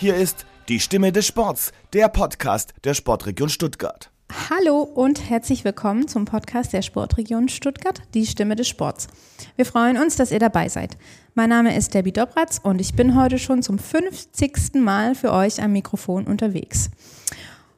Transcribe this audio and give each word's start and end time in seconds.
Hier 0.00 0.16
ist 0.16 0.46
die 0.70 0.80
Stimme 0.80 1.12
des 1.12 1.26
Sports, 1.26 1.72
der 1.92 2.08
Podcast 2.08 2.72
der 2.84 2.94
Sportregion 2.94 3.50
Stuttgart. 3.50 4.10
Hallo 4.48 4.78
und 4.80 5.28
herzlich 5.28 5.62
willkommen 5.62 6.08
zum 6.08 6.24
Podcast 6.24 6.72
der 6.72 6.80
Sportregion 6.80 7.50
Stuttgart, 7.50 8.00
die 8.14 8.24
Stimme 8.24 8.56
des 8.56 8.66
Sports. 8.66 9.08
Wir 9.56 9.66
freuen 9.66 9.98
uns, 9.98 10.16
dass 10.16 10.32
ihr 10.32 10.38
dabei 10.38 10.70
seid. 10.70 10.96
Mein 11.34 11.50
Name 11.50 11.76
ist 11.76 11.92
Debbie 11.92 12.12
Dobratz 12.12 12.58
und 12.62 12.80
ich 12.80 12.94
bin 12.94 13.14
heute 13.14 13.38
schon 13.38 13.62
zum 13.62 13.78
50. 13.78 14.76
Mal 14.76 15.14
für 15.14 15.34
euch 15.34 15.62
am 15.62 15.72
Mikrofon 15.72 16.26
unterwegs. 16.26 16.90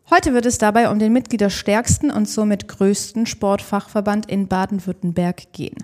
Heute 0.08 0.32
wird 0.32 0.46
es 0.46 0.58
dabei 0.58 0.90
um 0.90 1.00
den 1.00 1.12
mitgliederstärksten 1.12 2.12
und 2.12 2.28
somit 2.28 2.68
größten 2.68 3.26
Sportfachverband 3.26 4.30
in 4.30 4.46
Baden-Württemberg 4.46 5.52
gehen. 5.52 5.74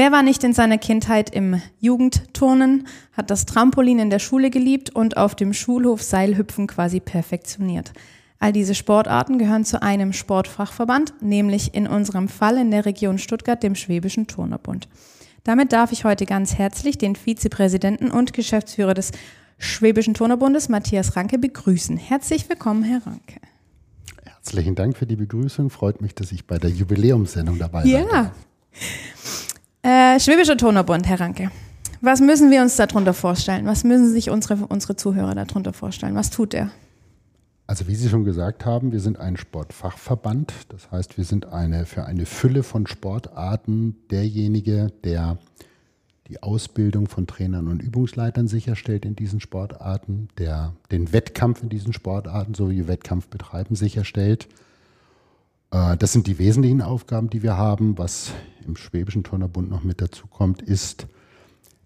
Wer 0.00 0.12
war 0.12 0.22
nicht 0.22 0.42
in 0.44 0.54
seiner 0.54 0.78
Kindheit 0.78 1.28
im 1.28 1.60
Jugendturnen, 1.78 2.86
hat 3.12 3.28
das 3.28 3.44
Trampolin 3.44 3.98
in 3.98 4.08
der 4.08 4.18
Schule 4.18 4.48
geliebt 4.48 4.88
und 4.88 5.18
auf 5.18 5.34
dem 5.34 5.52
Schulhof 5.52 6.02
Seilhüpfen 6.02 6.66
quasi 6.68 7.00
perfektioniert. 7.00 7.92
All 8.38 8.50
diese 8.50 8.74
Sportarten 8.74 9.36
gehören 9.36 9.66
zu 9.66 9.82
einem 9.82 10.14
Sportfachverband, 10.14 11.20
nämlich 11.20 11.74
in 11.74 11.86
unserem 11.86 12.28
Fall 12.28 12.56
in 12.56 12.70
der 12.70 12.86
Region 12.86 13.18
Stuttgart, 13.18 13.62
dem 13.62 13.74
Schwäbischen 13.74 14.26
Turnerbund. 14.26 14.88
Damit 15.44 15.70
darf 15.74 15.92
ich 15.92 16.04
heute 16.06 16.24
ganz 16.24 16.54
herzlich 16.54 16.96
den 16.96 17.14
Vizepräsidenten 17.14 18.10
und 18.10 18.32
Geschäftsführer 18.32 18.94
des 18.94 19.12
Schwäbischen 19.58 20.14
Turnerbundes, 20.14 20.70
Matthias 20.70 21.14
Ranke, 21.14 21.36
begrüßen. 21.36 21.98
Herzlich 21.98 22.48
willkommen, 22.48 22.84
Herr 22.84 23.06
Ranke. 23.06 23.38
Herzlichen 24.24 24.74
Dank 24.76 24.96
für 24.96 25.04
die 25.04 25.16
Begrüßung. 25.16 25.68
Freut 25.68 26.00
mich, 26.00 26.14
dass 26.14 26.32
ich 26.32 26.46
bei 26.46 26.56
der 26.56 26.70
Jubiläumssendung 26.70 27.58
dabei 27.58 27.82
bin. 27.82 27.90
Ja. 27.90 28.32
Äh, 29.82 30.20
Schwäbischer 30.20 30.58
Turnerbund, 30.58 31.08
Herr 31.08 31.20
Ranke. 31.20 31.50
Was 32.02 32.20
müssen 32.20 32.50
wir 32.50 32.60
uns 32.60 32.76
darunter 32.76 33.14
vorstellen? 33.14 33.66
Was 33.66 33.82
müssen 33.82 34.12
sich 34.12 34.28
unsere, 34.28 34.66
unsere 34.66 34.96
Zuhörer 34.96 35.34
darunter 35.34 35.72
vorstellen? 35.72 36.14
Was 36.14 36.30
tut 36.30 36.52
er? 36.52 36.70
Also 37.66 37.86
wie 37.88 37.94
Sie 37.94 38.08
schon 38.08 38.24
gesagt 38.24 38.66
haben, 38.66 38.92
wir 38.92 39.00
sind 39.00 39.18
ein 39.18 39.36
Sportfachverband. 39.36 40.52
Das 40.68 40.90
heißt, 40.90 41.16
wir 41.16 41.24
sind 41.24 41.46
eine 41.46 41.86
für 41.86 42.04
eine 42.04 42.26
Fülle 42.26 42.62
von 42.62 42.86
Sportarten 42.86 43.96
derjenige, 44.10 44.92
der 45.04 45.38
die 46.28 46.42
Ausbildung 46.42 47.08
von 47.08 47.26
Trainern 47.26 47.68
und 47.68 47.82
Übungsleitern 47.82 48.48
sicherstellt 48.48 49.04
in 49.04 49.16
diesen 49.16 49.40
Sportarten, 49.40 50.28
der 50.36 50.74
den 50.90 51.12
Wettkampf 51.12 51.62
in 51.62 51.70
diesen 51.70 51.92
Sportarten 51.92 52.54
sowie 52.54 52.86
Wettkampfbetreiben 52.86 53.76
sicherstellt 53.76 54.46
äh, 54.46 54.69
das 55.70 56.12
sind 56.12 56.26
die 56.26 56.38
wesentlichen 56.38 56.82
Aufgaben, 56.82 57.30
die 57.30 57.42
wir 57.42 57.56
haben. 57.56 57.96
Was 57.96 58.32
im 58.66 58.76
Schwäbischen 58.76 59.22
Turnerbund 59.22 59.70
noch 59.70 59.84
mit 59.84 60.00
dazu 60.00 60.26
kommt, 60.26 60.62
ist, 60.62 61.06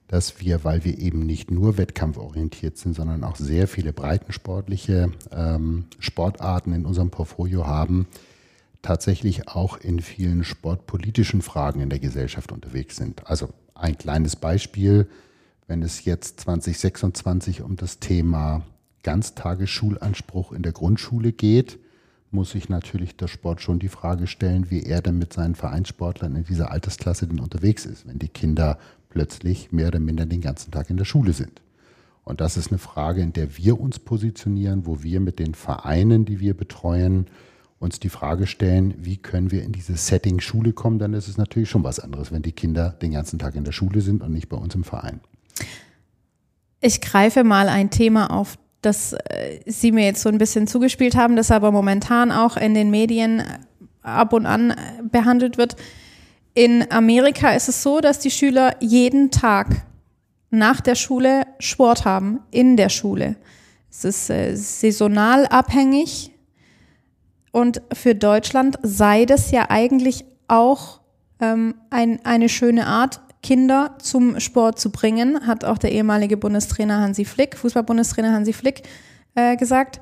dass 0.09 0.41
wir, 0.41 0.65
weil 0.65 0.85
wir 0.85 0.99
eben 0.99 1.27
nicht 1.27 1.51
nur 1.51 1.77
wettkampforientiert 1.77 2.79
sind, 2.79 2.95
sondern 2.95 3.25
auch 3.25 3.37
sehr 3.37 3.69
viele 3.69 3.93
breitensportliche 3.93 5.11
ähm, 5.33 5.87
Sportarten 5.99 6.73
in 6.73 6.87
unserem 6.87 7.11
Portfolio 7.11 7.67
haben, 7.67 8.07
tatsächlich 8.83 9.49
auch 9.49 9.79
in 9.79 10.01
vielen 10.01 10.45
sportpolitischen 10.45 11.43
Fragen 11.43 11.81
in 11.81 11.91
der 11.91 11.99
Gesellschaft 11.99 12.53
unterwegs 12.53 12.97
sind. 12.97 13.27
Also 13.27 13.49
ein 13.75 13.99
kleines 13.99 14.37
Beispiel, 14.37 15.09
wenn 15.67 15.83
es 15.83 16.05
jetzt 16.05 16.41
2026 16.41 17.63
um 17.63 17.77
das 17.77 17.99
Thema 17.99 18.63
Ganztagesschulanspruch 19.03 20.53
in 20.53 20.63
der 20.63 20.73
Grundschule 20.73 21.33
geht, 21.33 21.79
muss 22.35 22.51
sich 22.51 22.69
natürlich 22.69 23.17
der 23.17 23.29
Sport 23.29 23.63
schon 23.63 23.79
die 23.79 23.89
Frage 23.89 24.27
stellen, 24.27 24.71
wie 24.71 24.83
er 24.83 25.01
denn 25.01 25.19
mit 25.19 25.33
seinen 25.33 25.55
Vereinssportlern 25.55 26.37
in 26.37 26.45
dieser 26.45 26.71
Altersklasse 26.71 27.27
denn 27.27 27.41
unterwegs 27.41 27.87
ist, 27.87 28.07
wenn 28.07 28.19
die 28.19 28.29
Kinder 28.29 28.79
plötzlich 29.09 29.73
mehr 29.73 29.89
oder 29.89 30.01
minder 30.01 30.27
den 30.27 30.41
ganzen 30.41 30.71
Tag 30.73 30.91
in 30.91 30.97
der 30.97 31.05
Schule 31.05 31.33
sind. 31.33 31.63
Und 32.25 32.41
das 32.41 32.57
ist 32.57 32.71
eine 32.71 32.79
Frage, 32.79 33.23
in 33.23 33.33
der 33.33 33.57
wir 33.57 33.81
uns 33.81 33.99
positionieren, 33.99 34.87
wo 34.87 35.03
wir 35.03 35.21
mit 35.21 35.39
den 35.39 35.55
Vereinen, 35.55 36.25
die 36.25 36.41
wir 36.41 36.55
betreuen, 36.55 37.27
uns 37.79 38.01
die 38.01 38.09
Frage 38.09 38.47
stellen, 38.47 38.95
wie 38.99 39.19
können 39.19 39.51
wir 39.51 39.63
in 39.63 39.73
dieses 39.73 40.07
Setting 40.07 40.41
Schule 40.41 40.73
kommen, 40.73 40.99
dann 40.99 41.13
ist 41.13 41.29
es 41.29 41.37
natürlich 41.37 41.69
schon 41.69 41.85
was 41.85 42.01
anderes, 42.01 42.33
wenn 42.33 42.43
die 42.43 42.53
Kinder 42.53 42.91
den 42.91 43.13
ganzen 43.13 43.39
Tag 43.39 43.55
in 43.55 43.65
der 43.65 43.73
Schule 43.73 44.01
sind 44.01 44.23
und 44.23 44.33
nicht 44.33 44.49
bei 44.49 44.57
uns 44.57 44.75
im 44.75 44.85
Verein. 44.85 45.21
Ich 46.81 47.01
greife 47.01 47.45
mal 47.45 47.69
ein 47.69 47.91
Thema 47.91 48.31
auf, 48.31 48.59
das 48.85 49.13
äh, 49.13 49.61
Sie 49.67 49.93
mir 49.93 50.05
jetzt 50.05 50.23
so 50.23 50.29
ein 50.29 50.39
bisschen 50.39 50.67
zugespielt 50.67 51.17
haben, 51.17 51.37
das 51.37 51.51
aber 51.51 51.73
momentan 51.73 52.33
auch 52.33 52.57
in 52.57 52.75
den 52.75 52.91
Medien 52.91 53.41
äh, 53.41 53.45
ab 54.03 54.33
und 54.33 54.47
an 54.47 54.71
äh, 54.71 54.75
behandelt 55.03 55.59
wird. 55.59 55.77
In 56.55 56.91
Amerika 56.91 57.51
ist 57.51 57.69
es 57.69 57.83
so, 57.83 58.01
dass 58.01 58.19
die 58.21 58.31
Schüler 58.31 58.77
jeden 58.81 59.31
Tag 59.31 59.87
nach 60.51 60.81
der 60.81 60.95
Schule 60.95 61.47
Sport 61.59 62.05
haben, 62.05 62.41
in 62.51 62.77
der 62.77 62.89
Schule. 62.89 63.37
Es 63.91 64.05
ist 64.05 64.31
äh, 64.31 64.55
saisonal 64.55 65.47
abhängig 65.47 66.33
und 67.53 67.83
für 67.93 68.15
Deutschland 68.15 68.79
sei 68.83 69.25
das 69.25 69.51
ja 69.51 69.67
eigentlich 69.71 70.25
auch 70.49 71.01
ähm, 71.41 71.75
ein, 71.91 72.25
eine 72.25 72.49
schöne 72.49 72.87
Art, 72.87 73.21
Kinder 73.45 73.95
zum 74.01 74.41
Sport 74.41 74.81
zu 74.81 74.91
bringen, 74.91 75.47
hat 75.47 75.67
auch 75.67 75.77
der 75.77 75.93
ehemalige 75.93 76.39
Bundestrainer 76.39 77.01
Hansi 77.01 77.27
Flick, 77.27 77.59
Fußballbundestrainer 77.59 78.33
Hansi 78.33 78.55
Flick, 78.55 78.83
äh, 79.35 79.57
gesagt. 79.57 80.01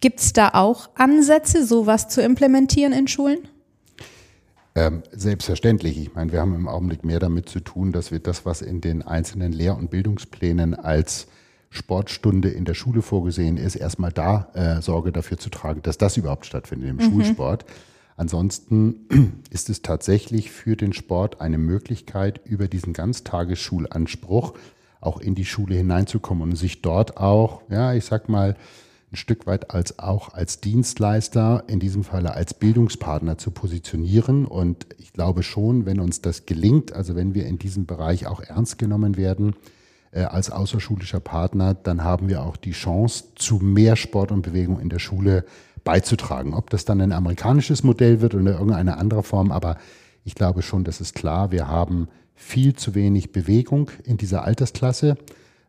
Gibt 0.00 0.20
es 0.20 0.32
da 0.32 0.48
auch 0.54 0.88
Ansätze, 0.94 1.66
sowas 1.66 2.08
zu 2.08 2.22
implementieren 2.22 2.94
in 2.94 3.06
Schulen? 3.06 3.40
Ähm, 4.74 5.02
selbstverständlich. 5.12 5.98
Ich 5.98 6.14
meine, 6.14 6.32
wir 6.32 6.40
haben 6.40 6.54
im 6.54 6.66
Augenblick 6.66 7.04
mehr 7.04 7.20
damit 7.20 7.50
zu 7.50 7.60
tun, 7.60 7.92
dass 7.92 8.10
wir 8.10 8.18
das, 8.18 8.46
was 8.46 8.62
in 8.62 8.80
den 8.80 9.02
einzelnen 9.02 9.52
Lehr- 9.52 9.76
und 9.76 9.90
Bildungsplänen 9.90 10.74
als 10.74 11.26
Sportstunde 11.68 12.48
in 12.48 12.64
der 12.64 12.74
Schule 12.74 13.02
vorgesehen 13.02 13.58
ist, 13.58 13.76
erstmal 13.76 14.10
da 14.10 14.48
äh, 14.54 14.80
Sorge 14.80 15.12
dafür 15.12 15.36
zu 15.36 15.50
tragen, 15.50 15.82
dass 15.82 15.98
das 15.98 16.16
überhaupt 16.16 16.46
stattfindet 16.46 16.88
im 16.88 16.96
mhm. 16.96 17.12
Schulsport. 17.12 17.66
Ansonsten 18.16 19.42
ist 19.50 19.70
es 19.70 19.82
tatsächlich 19.82 20.50
für 20.50 20.76
den 20.76 20.92
Sport 20.92 21.40
eine 21.40 21.58
Möglichkeit, 21.58 22.40
über 22.44 22.68
diesen 22.68 22.92
Ganztagesschulanspruch 22.92 24.54
auch 25.00 25.20
in 25.20 25.34
die 25.34 25.44
Schule 25.44 25.74
hineinzukommen 25.74 26.50
und 26.50 26.56
sich 26.56 26.80
dort 26.80 27.18
auch, 27.18 27.62
ja, 27.68 27.92
ich 27.92 28.04
sag 28.04 28.28
mal, 28.28 28.56
ein 29.12 29.16
Stück 29.16 29.46
weit 29.46 29.70
als 29.70 29.98
auch 29.98 30.34
als 30.34 30.60
Dienstleister, 30.60 31.64
in 31.68 31.78
diesem 31.78 32.02
Falle 32.02 32.34
als 32.34 32.54
Bildungspartner 32.54 33.38
zu 33.38 33.52
positionieren. 33.52 34.44
Und 34.44 34.86
ich 34.98 35.12
glaube 35.12 35.42
schon, 35.42 35.86
wenn 35.86 36.00
uns 36.00 36.20
das 36.20 36.46
gelingt, 36.46 36.92
also 36.92 37.14
wenn 37.14 37.34
wir 37.34 37.46
in 37.46 37.58
diesem 37.58 37.86
Bereich 37.86 38.26
auch 38.26 38.40
ernst 38.40 38.78
genommen 38.78 39.16
werden, 39.16 39.54
äh, 40.10 40.22
als 40.22 40.50
außerschulischer 40.50 41.20
Partner, 41.20 41.74
dann 41.74 42.02
haben 42.02 42.28
wir 42.28 42.42
auch 42.42 42.56
die 42.56 42.72
Chance 42.72 43.24
zu 43.36 43.56
mehr 43.56 43.94
Sport 43.94 44.32
und 44.32 44.42
Bewegung 44.42 44.80
in 44.80 44.88
der 44.88 44.98
Schule 44.98 45.44
beizutragen. 45.84 46.54
Ob 46.54 46.70
das 46.70 46.84
dann 46.84 47.00
ein 47.00 47.12
amerikanisches 47.12 47.82
Modell 47.82 48.20
wird 48.20 48.34
oder 48.34 48.52
irgendeine 48.52 48.96
andere 48.96 49.22
Form, 49.22 49.52
aber 49.52 49.76
ich 50.24 50.34
glaube 50.34 50.62
schon, 50.62 50.84
das 50.84 51.00
ist 51.00 51.14
klar. 51.14 51.52
Wir 51.52 51.68
haben 51.68 52.08
viel 52.34 52.74
zu 52.74 52.94
wenig 52.94 53.32
Bewegung 53.32 53.90
in 54.04 54.16
dieser 54.16 54.44
Altersklasse 54.44 55.16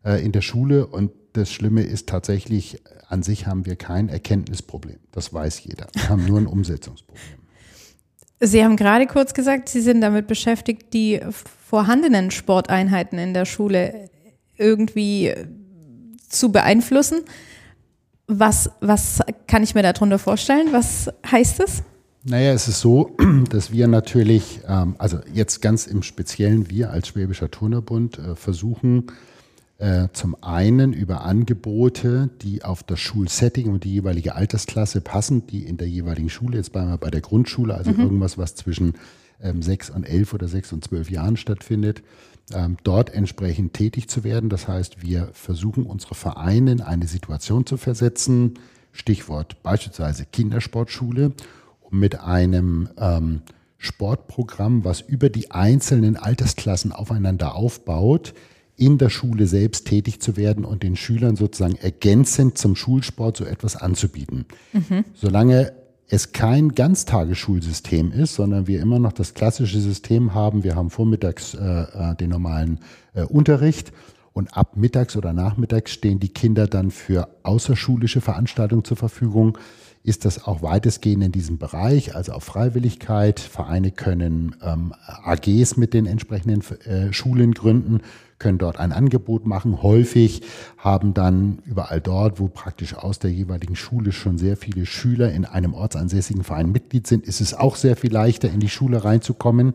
äh, 0.04 0.24
in 0.24 0.32
der 0.32 0.40
Schule 0.40 0.86
und 0.86 1.12
das 1.34 1.52
Schlimme 1.52 1.82
ist 1.82 2.08
tatsächlich, 2.08 2.80
an 3.08 3.22
sich 3.22 3.46
haben 3.46 3.66
wir 3.66 3.76
kein 3.76 4.08
Erkenntnisproblem. 4.08 4.98
Das 5.12 5.32
weiß 5.32 5.62
jeder. 5.64 5.86
Wir 5.92 6.08
haben 6.08 6.24
nur 6.24 6.40
ein 6.40 6.46
Umsetzungsproblem. 6.46 7.24
Sie 8.40 8.64
haben 8.64 8.76
gerade 8.76 9.06
kurz 9.06 9.34
gesagt, 9.34 9.68
Sie 9.68 9.80
sind 9.80 10.00
damit 10.00 10.26
beschäftigt, 10.26 10.92
die 10.92 11.20
vorhandenen 11.30 12.30
Sporteinheiten 12.30 13.18
in 13.18 13.34
der 13.34 13.44
Schule 13.44 14.10
irgendwie 14.56 15.34
zu 16.28 16.52
beeinflussen. 16.52 17.22
Was, 18.28 18.70
was 18.80 19.20
kann 19.46 19.62
ich 19.62 19.74
mir 19.74 19.82
darunter 19.82 20.18
vorstellen? 20.18 20.68
Was 20.72 21.08
heißt 21.30 21.60
das? 21.60 21.82
Naja, 22.24 22.52
es 22.52 22.66
ist 22.66 22.80
so, 22.80 23.16
dass 23.50 23.70
wir 23.70 23.86
natürlich, 23.86 24.60
ähm, 24.66 24.96
also 24.98 25.18
jetzt 25.32 25.62
ganz 25.62 25.86
im 25.86 26.02
Speziellen 26.02 26.68
wir 26.68 26.90
als 26.90 27.08
Schwäbischer 27.08 27.50
Turnerbund 27.50 28.18
äh, 28.18 28.34
versuchen, 28.34 29.12
äh, 29.78 30.08
zum 30.12 30.42
einen 30.42 30.92
über 30.92 31.20
Angebote, 31.20 32.30
die 32.42 32.64
auf 32.64 32.82
das 32.82 32.98
Schulsetting 32.98 33.68
und 33.68 33.84
die 33.84 33.92
jeweilige 33.92 34.34
Altersklasse 34.34 35.02
passen, 35.02 35.46
die 35.46 35.64
in 35.64 35.76
der 35.76 35.88
jeweiligen 35.88 36.30
Schule, 36.30 36.56
jetzt 36.56 36.72
bleiben 36.72 36.90
wir 36.90 36.98
bei 36.98 37.10
der 37.10 37.20
Grundschule, 37.20 37.74
also 37.74 37.92
mhm. 37.92 38.00
irgendwas, 38.00 38.38
was 38.38 38.56
zwischen 38.56 38.94
ähm, 39.40 39.62
sechs 39.62 39.88
und 39.88 40.04
elf 40.04 40.34
oder 40.34 40.48
sechs 40.48 40.72
und 40.72 40.82
zwölf 40.82 41.10
Jahren 41.10 41.36
stattfindet, 41.36 42.02
dort 42.84 43.12
entsprechend 43.12 43.74
tätig 43.74 44.08
zu 44.08 44.22
werden. 44.22 44.48
Das 44.48 44.68
heißt, 44.68 45.02
wir 45.02 45.30
versuchen 45.32 45.84
unsere 45.84 46.14
Vereine 46.14 46.72
in 46.72 46.80
eine 46.80 47.06
Situation 47.06 47.66
zu 47.66 47.76
versetzen, 47.76 48.54
Stichwort 48.92 49.62
beispielsweise 49.62 50.26
Kindersportschule, 50.26 51.32
um 51.80 51.98
mit 51.98 52.20
einem 52.20 52.88
ähm, 52.98 53.42
Sportprogramm, 53.78 54.84
was 54.84 55.00
über 55.00 55.28
die 55.28 55.50
einzelnen 55.50 56.16
Altersklassen 56.16 56.92
aufeinander 56.92 57.54
aufbaut, 57.54 58.32
in 58.76 58.98
der 58.98 59.10
Schule 59.10 59.46
selbst 59.46 59.86
tätig 59.86 60.20
zu 60.20 60.36
werden 60.36 60.64
und 60.64 60.82
den 60.82 60.96
Schülern 60.96 61.36
sozusagen 61.36 61.76
ergänzend 61.76 62.58
zum 62.58 62.76
Schulsport 62.76 63.36
so 63.36 63.44
etwas 63.44 63.76
anzubieten. 63.76 64.44
Mhm. 64.72 65.04
Solange 65.14 65.72
es 66.08 66.32
kein 66.32 66.70
Ganztagesschulsystem 66.70 68.12
ist, 68.12 68.34
sondern 68.34 68.66
wir 68.66 68.80
immer 68.80 68.98
noch 68.98 69.12
das 69.12 69.34
klassische 69.34 69.80
System 69.80 70.34
haben. 70.34 70.62
Wir 70.62 70.76
haben 70.76 70.90
vormittags 70.90 71.54
äh, 71.54 71.58
äh, 71.58 72.14
den 72.16 72.30
normalen 72.30 72.80
äh, 73.14 73.22
Unterricht 73.22 73.92
Und 74.36 74.54
ab 74.54 74.76
mittags 74.76 75.16
oder 75.16 75.32
nachmittags 75.32 75.92
stehen 75.92 76.20
die 76.20 76.28
Kinder 76.28 76.66
dann 76.66 76.90
für 76.90 77.28
außerschulische 77.42 78.20
Veranstaltungen 78.20 78.84
zur 78.84 78.98
Verfügung. 78.98 79.56
Ist 80.02 80.26
das 80.26 80.44
auch 80.44 80.60
weitestgehend 80.60 81.24
in 81.24 81.32
diesem 81.32 81.56
Bereich, 81.56 82.14
also 82.14 82.32
auf 82.32 82.44
Freiwilligkeit. 82.44 83.40
Vereine 83.40 83.92
können 83.92 84.54
ähm, 84.62 84.92
AGs 85.24 85.78
mit 85.78 85.94
den 85.94 86.04
entsprechenden 86.04 86.62
äh, 86.84 87.14
Schulen 87.14 87.54
gründen, 87.54 88.02
können 88.38 88.58
dort 88.58 88.78
ein 88.78 88.92
Angebot 88.92 89.46
machen. 89.46 89.82
Häufig 89.82 90.42
haben 90.78 91.14
dann 91.14 91.60
überall 91.64 92.00
dort, 92.00 92.38
wo 92.38 92.48
praktisch 92.48 92.94
aus 92.94 93.18
der 93.18 93.30
jeweiligen 93.30 93.76
Schule 93.76 94.12
schon 94.12 94.38
sehr 94.38 94.56
viele 94.56 94.86
Schüler 94.86 95.32
in 95.32 95.44
einem 95.44 95.74
ortsansässigen 95.74 96.44
Verein 96.44 96.72
Mitglied 96.72 97.06
sind, 97.06 97.26
ist 97.26 97.40
es 97.40 97.54
auch 97.54 97.76
sehr 97.76 97.96
viel 97.96 98.12
leichter, 98.12 98.50
in 98.50 98.60
die 98.60 98.68
Schule 98.68 99.04
reinzukommen. 99.04 99.74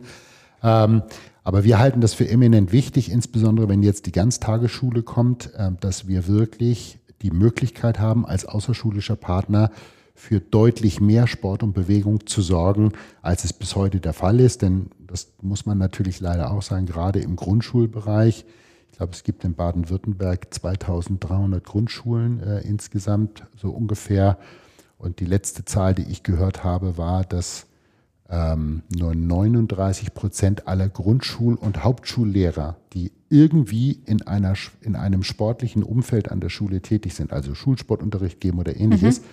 Ähm, 0.64 1.02
aber 1.44 1.64
wir 1.64 1.80
halten 1.80 2.02
das 2.02 2.14
für 2.14 2.30
eminent 2.30 2.72
wichtig, 2.72 3.12
insbesondere 3.12 3.68
wenn 3.68 3.82
jetzt 3.82 4.06
die 4.06 4.12
Ganztagesschule 4.12 5.02
kommt, 5.02 5.54
äh, 5.56 5.72
dass 5.80 6.08
wir 6.08 6.28
wirklich 6.28 7.00
die 7.22 7.32
Möglichkeit 7.32 8.00
haben, 8.00 8.26
als 8.26 8.46
außerschulischer 8.46 9.16
Partner 9.16 9.72
für 10.14 10.40
deutlich 10.40 11.02
mehr 11.02 11.28
Sport 11.28 11.64
und 11.64 11.74
Bewegung 11.74 12.26
zu 12.28 12.42
sorgen, 12.42 12.94
als 13.22 13.44
es 13.44 13.54
bis 13.54 13.76
heute 13.76 14.00
der 14.00 14.14
Fall 14.14 14.40
ist. 14.40 14.62
Denn 14.62 14.88
das 15.00 15.34
muss 15.42 15.66
man 15.66 15.78
natürlich 15.78 16.20
leider 16.20 16.52
auch 16.52 16.62
sagen, 16.62 16.86
gerade 16.86 17.20
im 17.20 17.36
Grundschulbereich. 17.36 18.46
Ich 18.92 18.98
glaube, 18.98 19.14
es 19.14 19.24
gibt 19.24 19.44
in 19.44 19.56
Baden-Württemberg 19.56 20.54
2300 20.54 21.64
Grundschulen 21.64 22.42
äh, 22.44 22.62
insgesamt, 22.62 23.44
so 23.56 23.72
ungefähr. 23.72 24.38
Und 24.98 25.20
die 25.20 25.26
letzte 25.26 25.66
Zahl, 25.66 25.96
die 25.96 26.04
ich 26.04 26.24
gehört 26.24 26.64
habe, 26.64 26.98
war, 26.98 27.24
dass 27.24 27.66
ähm, 28.32 28.84
nur 28.96 29.14
39 29.14 30.14
Prozent 30.14 30.68
aller 30.68 30.88
Grundschul- 30.88 31.58
und 31.58 31.84
Hauptschullehrer, 31.84 32.78
die 32.94 33.12
irgendwie 33.30 34.00
in, 34.06 34.22
einer, 34.28 34.54
in 34.82 34.96
einem 34.96 35.24
sportlichen 35.24 35.84
Umfeld 35.84 36.32
an 36.32 36.40
der 36.40 36.50
Schule 36.50 36.82
tätig 36.82 37.14
sind, 37.14 37.34
also 37.34 37.54
Schulsportunterricht 37.56 38.40
geben 38.40 38.60
oder 38.60 38.76
ähnliches, 38.76 39.22
mhm. 39.22 39.26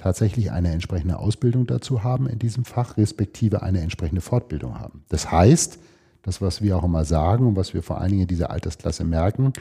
Tatsächlich 0.00 0.50
eine 0.50 0.72
entsprechende 0.72 1.18
Ausbildung 1.18 1.66
dazu 1.66 2.02
haben 2.02 2.26
in 2.26 2.38
diesem 2.38 2.64
Fach, 2.64 2.96
respektive 2.96 3.62
eine 3.62 3.80
entsprechende 3.80 4.22
Fortbildung 4.22 4.78
haben. 4.78 5.04
Das 5.08 5.30
heißt, 5.30 5.78
das, 6.22 6.40
was 6.40 6.62
wir 6.62 6.76
auch 6.76 6.84
immer 6.84 7.04
sagen 7.04 7.46
und 7.46 7.56
was 7.56 7.74
wir 7.74 7.82
vor 7.82 8.00
allen 8.00 8.10
Dingen 8.10 8.22
in 8.22 8.28
dieser 8.28 8.50
Altersklasse 8.50 9.04
merken, 9.04 9.52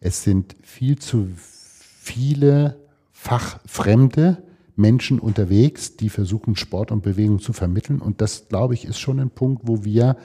es 0.00 0.22
sind 0.22 0.56
viel 0.62 0.98
zu 0.98 1.28
viele 1.36 2.76
Fachfremde, 3.12 4.42
Menschen 4.76 5.18
unterwegs, 5.18 5.96
die 5.96 6.08
versuchen, 6.08 6.56
Sport 6.56 6.90
und 6.90 7.02
Bewegung 7.02 7.38
zu 7.38 7.52
vermitteln. 7.52 8.00
Und 8.00 8.20
das, 8.20 8.48
glaube 8.48 8.74
ich, 8.74 8.86
ist 8.86 8.98
schon 8.98 9.20
ein 9.20 9.30
Punkt, 9.30 9.62
wo 9.66 9.84
wir 9.84 10.16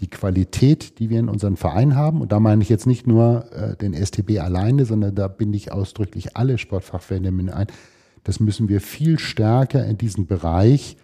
die 0.00 0.08
Qualität, 0.08 0.98
die 0.98 1.10
wir 1.10 1.20
in 1.20 1.28
unserem 1.28 1.56
Verein 1.56 1.94
haben, 1.94 2.20
und 2.20 2.32
da 2.32 2.40
meine 2.40 2.62
ich 2.62 2.68
jetzt 2.68 2.86
nicht 2.86 3.06
nur 3.06 3.52
äh, 3.52 3.76
den 3.76 3.94
STB 3.94 4.38
alleine, 4.40 4.84
sondern 4.84 5.14
da 5.14 5.28
binde 5.28 5.56
ich 5.56 5.72
ausdrücklich 5.72 6.36
alle 6.36 6.58
Sportfachverbände 6.58 7.30
mit 7.30 7.52
ein, 7.52 7.66
das 8.24 8.40
müssen 8.40 8.68
wir 8.68 8.80
viel 8.80 9.18
stärker 9.18 9.84
in 9.86 9.98
diesen 9.98 10.26
Bereich 10.26 10.96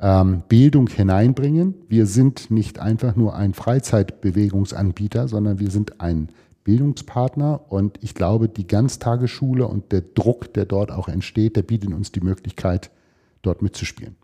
ähm, 0.00 0.42
Bildung 0.48 0.88
hineinbringen. 0.88 1.74
Wir 1.88 2.06
sind 2.06 2.50
nicht 2.50 2.78
einfach 2.78 3.16
nur 3.16 3.34
ein 3.34 3.54
Freizeitbewegungsanbieter, 3.54 5.28
sondern 5.28 5.58
wir 5.60 5.70
sind 5.70 6.00
ein 6.00 6.28
Bildungspartner 6.64 7.72
und 7.72 7.98
ich 8.02 8.14
glaube, 8.14 8.48
die 8.48 8.66
Ganztagesschule 8.66 9.66
und 9.66 9.92
der 9.92 10.02
Druck, 10.02 10.52
der 10.54 10.64
dort 10.64 10.90
auch 10.90 11.08
entsteht, 11.08 11.56
der 11.56 11.62
bietet 11.62 11.92
uns 11.92 12.12
die 12.12 12.20
Möglichkeit, 12.20 12.90
dort 13.42 13.62
mitzuspielen. 13.62 14.16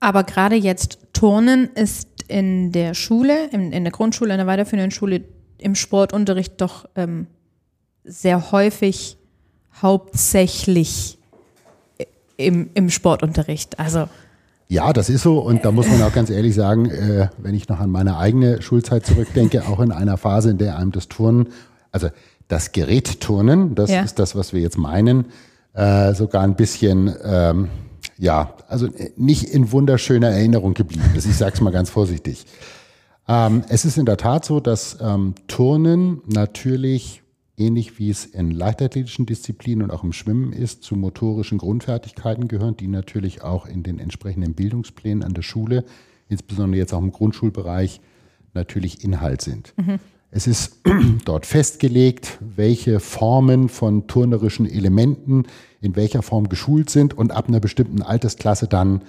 Aber 0.00 0.24
gerade 0.24 0.56
jetzt 0.56 0.98
Turnen 1.12 1.68
ist 1.74 2.08
in 2.28 2.72
der 2.72 2.94
Schule, 2.94 3.48
in, 3.50 3.72
in 3.72 3.84
der 3.84 3.92
Grundschule, 3.92 4.32
in 4.32 4.38
der 4.38 4.46
weiterführenden 4.46 4.90
Schule, 4.90 5.24
im 5.58 5.74
Sportunterricht 5.74 6.60
doch 6.60 6.88
ähm, 6.94 7.26
sehr 8.04 8.52
häufig 8.52 9.18
hauptsächlich 9.82 11.18
im, 12.40 12.70
im 12.74 12.90
Sportunterricht. 12.90 13.78
Also 13.78 14.08
ja, 14.70 14.92
das 14.92 15.10
ist 15.10 15.22
so. 15.22 15.40
Und 15.40 15.64
da 15.64 15.72
muss 15.72 15.88
man 15.88 16.00
auch 16.02 16.12
ganz 16.12 16.30
ehrlich 16.30 16.54
sagen, 16.54 16.88
äh, 16.88 17.28
wenn 17.38 17.56
ich 17.56 17.68
noch 17.68 17.80
an 17.80 17.90
meine 17.90 18.18
eigene 18.18 18.62
Schulzeit 18.62 19.04
zurückdenke, 19.04 19.64
auch 19.68 19.80
in 19.80 19.90
einer 19.90 20.16
Phase, 20.16 20.50
in 20.50 20.58
der 20.58 20.78
einem 20.78 20.92
das 20.92 21.08
Turnen, 21.08 21.48
also 21.90 22.08
das 22.46 22.70
Gerät 22.70 23.20
Turnen, 23.20 23.74
das 23.74 23.90
ja. 23.90 24.02
ist 24.02 24.20
das, 24.20 24.36
was 24.36 24.52
wir 24.52 24.60
jetzt 24.60 24.78
meinen, 24.78 25.26
äh, 25.74 26.14
sogar 26.14 26.44
ein 26.44 26.54
bisschen, 26.54 27.12
ähm, 27.24 27.68
ja, 28.16 28.54
also 28.68 28.88
nicht 29.16 29.44
in 29.44 29.72
wunderschöner 29.72 30.28
Erinnerung 30.28 30.74
geblieben 30.74 31.10
ist. 31.16 31.26
Ich 31.26 31.36
sage 31.36 31.54
es 31.54 31.60
mal 31.60 31.70
ganz 31.70 31.90
vorsichtig. 31.90 32.46
Ähm, 33.26 33.64
es 33.68 33.84
ist 33.84 33.98
in 33.98 34.06
der 34.06 34.18
Tat 34.18 34.44
so, 34.44 34.60
dass 34.60 34.98
ähm, 35.00 35.34
Turnen 35.48 36.22
natürlich 36.26 37.22
ähnlich 37.60 37.98
wie 37.98 38.10
es 38.10 38.24
in 38.24 38.50
leichtathletischen 38.50 39.26
Disziplinen 39.26 39.84
und 39.84 39.90
auch 39.90 40.02
im 40.02 40.12
Schwimmen 40.12 40.52
ist, 40.52 40.82
zu 40.82 40.96
motorischen 40.96 41.58
Grundfertigkeiten 41.58 42.48
gehören, 42.48 42.76
die 42.76 42.88
natürlich 42.88 43.42
auch 43.42 43.66
in 43.66 43.82
den 43.82 43.98
entsprechenden 43.98 44.54
Bildungsplänen 44.54 45.22
an 45.22 45.34
der 45.34 45.42
Schule, 45.42 45.84
insbesondere 46.28 46.78
jetzt 46.78 46.94
auch 46.94 47.02
im 47.02 47.12
Grundschulbereich, 47.12 48.00
natürlich 48.54 49.04
Inhalt 49.04 49.42
sind. 49.42 49.74
Mhm. 49.76 49.98
Es 50.30 50.46
ist 50.46 50.80
dort 51.24 51.46
festgelegt, 51.46 52.38
welche 52.40 53.00
Formen 53.00 53.68
von 53.68 54.06
turnerischen 54.06 54.66
Elementen 54.66 55.44
in 55.80 55.96
welcher 55.96 56.22
Form 56.22 56.48
geschult 56.48 56.90
sind 56.90 57.14
und 57.14 57.32
ab 57.32 57.48
einer 57.48 57.60
bestimmten 57.60 58.02
Altersklasse 58.02 58.68
dann 58.68 59.02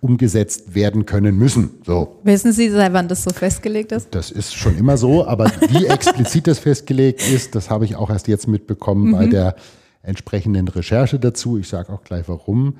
umgesetzt 0.00 0.74
werden 0.74 1.06
können 1.06 1.36
müssen. 1.36 1.70
So. 1.84 2.18
Wissen 2.22 2.52
Sie, 2.52 2.68
seit 2.70 2.92
wann 2.92 3.08
das 3.08 3.24
so 3.24 3.30
festgelegt 3.30 3.92
ist? 3.92 4.08
Das 4.14 4.30
ist 4.30 4.54
schon 4.54 4.76
immer 4.76 4.96
so, 4.96 5.26
aber 5.26 5.50
wie 5.68 5.86
explizit 5.86 6.46
das 6.46 6.58
festgelegt 6.58 7.26
ist, 7.28 7.54
das 7.54 7.70
habe 7.70 7.84
ich 7.84 7.96
auch 7.96 8.10
erst 8.10 8.28
jetzt 8.28 8.46
mitbekommen 8.46 9.08
mhm. 9.08 9.12
bei 9.12 9.26
der 9.26 9.56
entsprechenden 10.02 10.68
Recherche 10.68 11.18
dazu. 11.18 11.58
Ich 11.58 11.68
sage 11.68 11.92
auch 11.92 12.04
gleich 12.04 12.28
warum. 12.28 12.74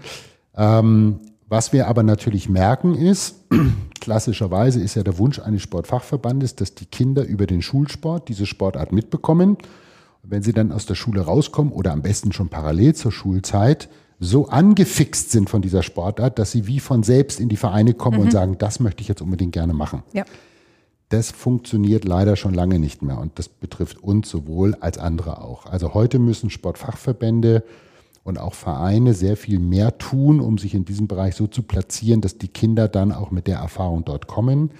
Ähm, 0.56 1.20
was 1.48 1.72
wir 1.72 1.86
aber 1.86 2.02
natürlich 2.02 2.48
merken 2.48 2.94
ist, 2.94 3.36
klassischerweise 4.00 4.80
ist 4.80 4.94
ja 4.94 5.02
der 5.02 5.18
Wunsch 5.18 5.38
eines 5.38 5.62
Sportfachverbandes, 5.62 6.56
dass 6.56 6.74
die 6.74 6.86
Kinder 6.86 7.24
über 7.24 7.46
den 7.46 7.62
Schulsport 7.62 8.28
diese 8.28 8.46
Sportart 8.46 8.92
mitbekommen. 8.92 9.50
Und 10.22 10.30
wenn 10.30 10.42
sie 10.42 10.52
dann 10.52 10.72
aus 10.72 10.86
der 10.86 10.96
Schule 10.96 11.20
rauskommen 11.22 11.72
oder 11.72 11.92
am 11.92 12.02
besten 12.02 12.32
schon 12.32 12.48
parallel 12.48 12.94
zur 12.94 13.12
Schulzeit, 13.12 13.88
so 14.18 14.48
angefixt 14.48 15.30
sind 15.30 15.50
von 15.50 15.62
dieser 15.62 15.82
Sportart, 15.82 16.38
dass 16.38 16.52
sie 16.52 16.66
wie 16.66 16.80
von 16.80 17.02
selbst 17.02 17.40
in 17.40 17.48
die 17.48 17.56
Vereine 17.56 17.94
kommen 17.94 18.18
mhm. 18.18 18.24
und 18.24 18.30
sagen, 18.30 18.58
das 18.58 18.80
möchte 18.80 19.02
ich 19.02 19.08
jetzt 19.08 19.22
unbedingt 19.22 19.52
gerne 19.52 19.74
machen. 19.74 20.02
Ja. 20.12 20.24
Das 21.08 21.30
funktioniert 21.30 22.04
leider 22.04 22.34
schon 22.34 22.54
lange 22.54 22.78
nicht 22.78 23.02
mehr 23.02 23.18
und 23.18 23.38
das 23.38 23.48
betrifft 23.48 24.02
uns 24.02 24.28
sowohl 24.28 24.74
als 24.80 24.98
andere 24.98 25.40
auch. 25.40 25.66
Also 25.66 25.94
heute 25.94 26.18
müssen 26.18 26.50
Sportfachverbände 26.50 27.62
und 28.24 28.38
auch 28.38 28.54
Vereine 28.54 29.14
sehr 29.14 29.36
viel 29.36 29.60
mehr 29.60 29.98
tun, 29.98 30.40
um 30.40 30.58
sich 30.58 30.74
in 30.74 30.84
diesem 30.84 31.06
Bereich 31.06 31.36
so 31.36 31.46
zu 31.46 31.62
platzieren, 31.62 32.22
dass 32.22 32.38
die 32.38 32.48
Kinder 32.48 32.88
dann 32.88 33.12
auch 33.12 33.30
mit 33.30 33.46
der 33.46 33.58
Erfahrung 33.58 34.04
dort 34.04 34.26
kommen. 34.26 34.72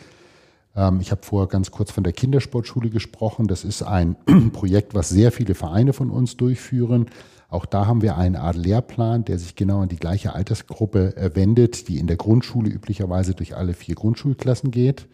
Ähm, 0.75 0.99
ich 1.01 1.13
habe 1.13 1.23
vorher 1.23 1.47
ganz 1.47 1.71
kurz 1.71 1.93
von 1.93 2.03
der 2.03 2.13
Kindersportschule 2.13 2.91
gesprochen. 2.91 3.47
Das 3.47 3.63
ist 3.63 3.85
ein 3.85 4.17
Projekt, 4.53 4.95
was 4.95 5.11
sehr 5.11 5.31
viele 5.31 5.55
Vereine 5.55 5.93
von 5.93 6.11
uns 6.11 6.37
durchführen. 6.37 7.07
Auch 7.49 7.65
da 7.65 7.87
haben 7.87 8.03
wir 8.03 8.17
eine 8.17 8.41
Art 8.41 8.57
Lehrplan, 8.57 9.25
der 9.25 9.39
sich 9.39 9.55
genau 9.55 9.81
an 9.81 9.89
die 9.89 9.97
gleiche 9.97 10.35
Altersgruppe 10.35 11.17
äh, 11.17 11.35
wendet, 11.35 11.89
die 11.89 11.99
in 11.99 12.07
der 12.07 12.17
Grundschule 12.17 12.69
üblicherweise 12.71 13.35
durch 13.35 13.57
alle 13.57 13.75
vier 13.75 13.95
Grundschulklassen 13.95 14.71
geht. 14.71 15.07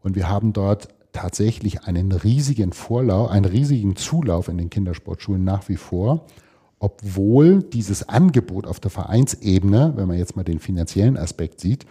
Und 0.00 0.14
wir 0.14 0.28
haben 0.28 0.52
dort 0.52 0.88
tatsächlich 1.12 1.82
einen 1.84 2.12
riesigen 2.12 2.72
Vorlauf, 2.72 3.30
einen 3.30 3.46
riesigen 3.46 3.96
Zulauf 3.96 4.48
in 4.48 4.58
den 4.58 4.70
Kindersportschulen 4.70 5.42
nach 5.42 5.68
wie 5.68 5.76
vor, 5.76 6.26
obwohl 6.78 7.62
dieses 7.62 8.08
Angebot 8.08 8.66
auf 8.66 8.80
der 8.80 8.90
Vereinsebene, 8.90 9.94
wenn 9.96 10.06
man 10.06 10.18
jetzt 10.18 10.36
mal 10.36 10.44
den 10.44 10.60
finanziellen 10.60 11.16
Aspekt 11.16 11.60
sieht, 11.60 11.86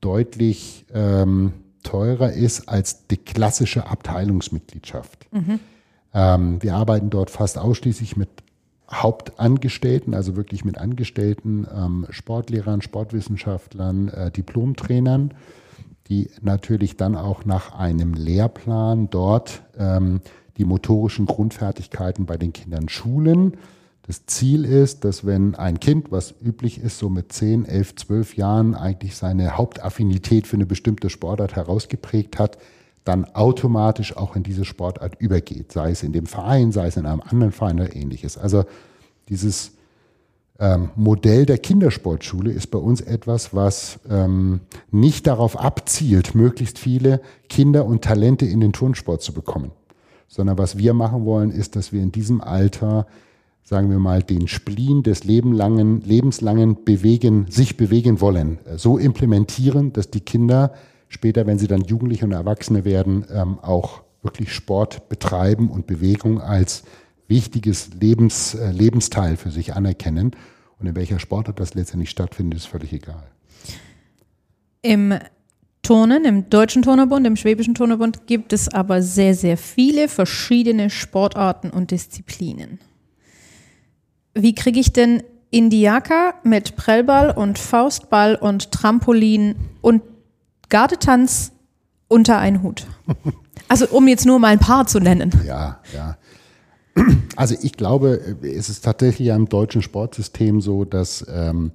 deutlich 0.00 0.86
ähm, 0.92 1.52
teurer 1.82 2.32
ist 2.32 2.68
als 2.68 3.06
die 3.06 3.18
klassische 3.18 3.86
Abteilungsmitgliedschaft. 3.86 5.26
Mhm. 5.32 5.60
Ähm, 6.14 6.62
wir 6.62 6.74
arbeiten 6.74 7.10
dort 7.10 7.30
fast 7.30 7.58
ausschließlich 7.58 8.16
mit 8.16 8.28
Hauptangestellten, 8.92 10.14
also 10.14 10.36
wirklich 10.36 10.64
mit 10.64 10.78
Angestellten, 10.78 11.66
ähm, 11.74 12.06
Sportlehrern, 12.10 12.82
Sportwissenschaftlern, 12.82 14.08
äh, 14.08 14.30
Diplomtrainern, 14.30 15.32
die 16.08 16.30
natürlich 16.42 16.96
dann 16.96 17.16
auch 17.16 17.44
nach 17.44 17.74
einem 17.74 18.14
Lehrplan 18.14 19.08
dort 19.08 19.62
ähm, 19.78 20.20
die 20.58 20.64
motorischen 20.64 21.26
Grundfertigkeiten 21.26 22.26
bei 22.26 22.36
den 22.36 22.52
Kindern 22.52 22.88
schulen. 22.88 23.56
Das 24.06 24.26
Ziel 24.26 24.64
ist, 24.64 25.04
dass 25.04 25.24
wenn 25.24 25.54
ein 25.54 25.80
Kind, 25.80 26.10
was 26.10 26.34
üblich 26.42 26.78
ist, 26.78 26.98
so 26.98 27.08
mit 27.08 27.32
10, 27.32 27.64
11, 27.64 27.96
12 27.96 28.36
Jahren 28.36 28.74
eigentlich 28.74 29.16
seine 29.16 29.56
Hauptaffinität 29.56 30.46
für 30.46 30.56
eine 30.56 30.66
bestimmte 30.66 31.08
Sportart 31.08 31.56
herausgeprägt 31.56 32.38
hat, 32.38 32.58
dann 33.04 33.24
automatisch 33.34 34.16
auch 34.16 34.36
in 34.36 34.42
diese 34.42 34.64
Sportart 34.64 35.20
übergeht, 35.20 35.72
sei 35.72 35.90
es 35.90 36.02
in 36.02 36.12
dem 36.12 36.26
Verein, 36.26 36.72
sei 36.72 36.86
es 36.86 36.96
in 36.96 37.06
einem 37.06 37.20
anderen 37.20 37.52
Verein 37.52 37.80
oder 37.80 37.94
ähnliches. 37.94 38.38
Also 38.38 38.64
dieses 39.28 39.72
ähm, 40.58 40.90
Modell 40.94 41.44
der 41.44 41.58
Kindersportschule 41.58 42.52
ist 42.52 42.68
bei 42.68 42.78
uns 42.78 43.00
etwas, 43.00 43.52
was 43.52 43.98
ähm, 44.08 44.60
nicht 44.90 45.26
darauf 45.26 45.58
abzielt, 45.58 46.34
möglichst 46.34 46.78
viele 46.78 47.20
Kinder 47.48 47.84
und 47.84 48.04
Talente 48.04 48.46
in 48.46 48.60
den 48.60 48.72
Turnsport 48.72 49.22
zu 49.22 49.32
bekommen, 49.32 49.72
sondern 50.28 50.58
was 50.58 50.78
wir 50.78 50.94
machen 50.94 51.24
wollen, 51.24 51.50
ist, 51.50 51.74
dass 51.74 51.92
wir 51.92 52.00
in 52.00 52.12
diesem 52.12 52.40
Alter, 52.40 53.08
sagen 53.64 53.90
wir 53.90 53.98
mal, 53.98 54.22
den 54.22 54.46
Spleen 54.46 55.02
des 55.02 55.24
lebenslangen 55.24 56.84
bewegen, 56.84 57.46
sich 57.48 57.76
bewegen 57.76 58.20
wollen, 58.20 58.58
äh, 58.66 58.78
so 58.78 58.98
implementieren, 58.98 59.92
dass 59.92 60.10
die 60.10 60.20
Kinder 60.20 60.72
später, 61.12 61.46
wenn 61.46 61.58
sie 61.58 61.68
dann 61.68 61.82
Jugendliche 61.82 62.24
und 62.24 62.32
Erwachsene 62.32 62.84
werden, 62.84 63.24
ähm, 63.30 63.58
auch 63.60 64.02
wirklich 64.22 64.52
Sport 64.52 65.08
betreiben 65.08 65.70
und 65.70 65.86
Bewegung 65.86 66.40
als 66.40 66.84
wichtiges 67.28 67.90
Lebens, 67.94 68.54
äh, 68.54 68.70
Lebensteil 68.72 69.36
für 69.36 69.50
sich 69.50 69.74
anerkennen. 69.74 70.32
Und 70.78 70.86
in 70.86 70.96
welcher 70.96 71.18
Sportart 71.18 71.60
das 71.60 71.74
letztendlich 71.74 72.10
stattfindet, 72.10 72.58
ist 72.58 72.66
völlig 72.66 72.92
egal. 72.92 73.24
Im 74.82 75.14
Turnen, 75.82 76.24
im 76.24 76.48
Deutschen 76.48 76.82
Turnerbund, 76.82 77.26
im 77.26 77.36
Schwäbischen 77.36 77.74
Turnerbund 77.74 78.26
gibt 78.26 78.52
es 78.52 78.68
aber 78.68 79.02
sehr, 79.02 79.34
sehr 79.34 79.56
viele 79.56 80.08
verschiedene 80.08 80.90
Sportarten 80.90 81.70
und 81.70 81.90
Disziplinen. 81.90 82.78
Wie 84.34 84.54
kriege 84.54 84.80
ich 84.80 84.92
denn 84.92 85.22
Indiaka 85.50 86.34
mit 86.44 86.76
Prellball 86.76 87.30
und 87.30 87.58
Faustball 87.58 88.36
und 88.36 88.72
Trampolin 88.72 89.56
und 89.82 90.02
Gardetanz 90.68 91.52
unter 92.08 92.38
einen 92.38 92.62
Hut? 92.62 92.86
Also 93.68 93.86
um 93.88 94.06
jetzt 94.06 94.26
nur 94.26 94.38
mal 94.38 94.48
ein 94.48 94.58
paar 94.58 94.86
zu 94.86 95.00
nennen. 95.00 95.32
Ja, 95.46 95.80
ja. 95.94 96.16
Also 97.36 97.56
ich 97.62 97.72
glaube, 97.72 98.36
es 98.42 98.68
ist 98.68 98.84
tatsächlich 98.84 99.28
im 99.28 99.48
deutschen 99.48 99.80
Sportsystem 99.80 100.60
so, 100.60 100.84
dass 100.84 101.24
ähm, 101.26 101.72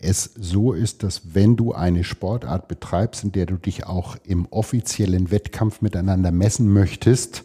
es 0.00 0.30
so 0.38 0.72
ist, 0.72 1.02
dass 1.02 1.34
wenn 1.34 1.56
du 1.56 1.72
eine 1.72 2.04
Sportart 2.04 2.68
betreibst, 2.68 3.24
in 3.24 3.32
der 3.32 3.46
du 3.46 3.56
dich 3.56 3.86
auch 3.86 4.16
im 4.24 4.46
offiziellen 4.50 5.32
Wettkampf 5.32 5.80
miteinander 5.80 6.30
messen 6.30 6.72
möchtest, 6.72 7.44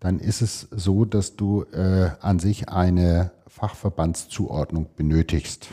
dann 0.00 0.18
ist 0.18 0.42
es 0.42 0.68
so, 0.70 1.04
dass 1.04 1.36
du 1.36 1.64
äh, 1.72 2.10
an 2.20 2.38
sich 2.38 2.68
eine 2.68 3.32
Fachverbandszuordnung 3.48 4.86
benötigst. 4.96 5.68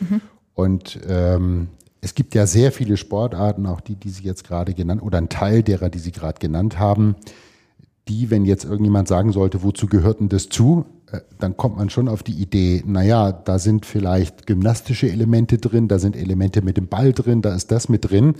Mhm. 0.00 0.20
Und 0.54 1.00
ähm, 1.06 1.68
es 2.06 2.14
gibt 2.14 2.36
ja 2.36 2.46
sehr 2.46 2.70
viele 2.70 2.96
Sportarten, 2.96 3.66
auch 3.66 3.80
die, 3.80 3.96
die 3.96 4.10
Sie 4.10 4.22
jetzt 4.22 4.44
gerade 4.44 4.74
genannt, 4.74 5.02
oder 5.02 5.18
ein 5.18 5.28
Teil 5.28 5.64
derer, 5.64 5.90
die 5.90 5.98
Sie 5.98 6.12
gerade 6.12 6.38
genannt 6.38 6.78
haben, 6.78 7.16
die, 8.06 8.30
wenn 8.30 8.44
jetzt 8.44 8.64
irgendjemand 8.64 9.08
sagen 9.08 9.32
sollte, 9.32 9.64
wozu 9.64 9.88
gehört 9.88 10.20
denn 10.20 10.28
das 10.28 10.48
zu, 10.48 10.86
äh, 11.10 11.18
dann 11.40 11.56
kommt 11.56 11.78
man 11.78 11.90
schon 11.90 12.08
auf 12.08 12.22
die 12.22 12.40
Idee, 12.40 12.84
naja, 12.86 13.32
da 13.32 13.58
sind 13.58 13.86
vielleicht 13.86 14.46
gymnastische 14.46 15.10
Elemente 15.10 15.58
drin, 15.58 15.88
da 15.88 15.98
sind 15.98 16.14
Elemente 16.14 16.62
mit 16.62 16.76
dem 16.76 16.86
Ball 16.86 17.12
drin, 17.12 17.42
da 17.42 17.56
ist 17.56 17.72
das 17.72 17.88
mit 17.88 18.08
drin. 18.08 18.36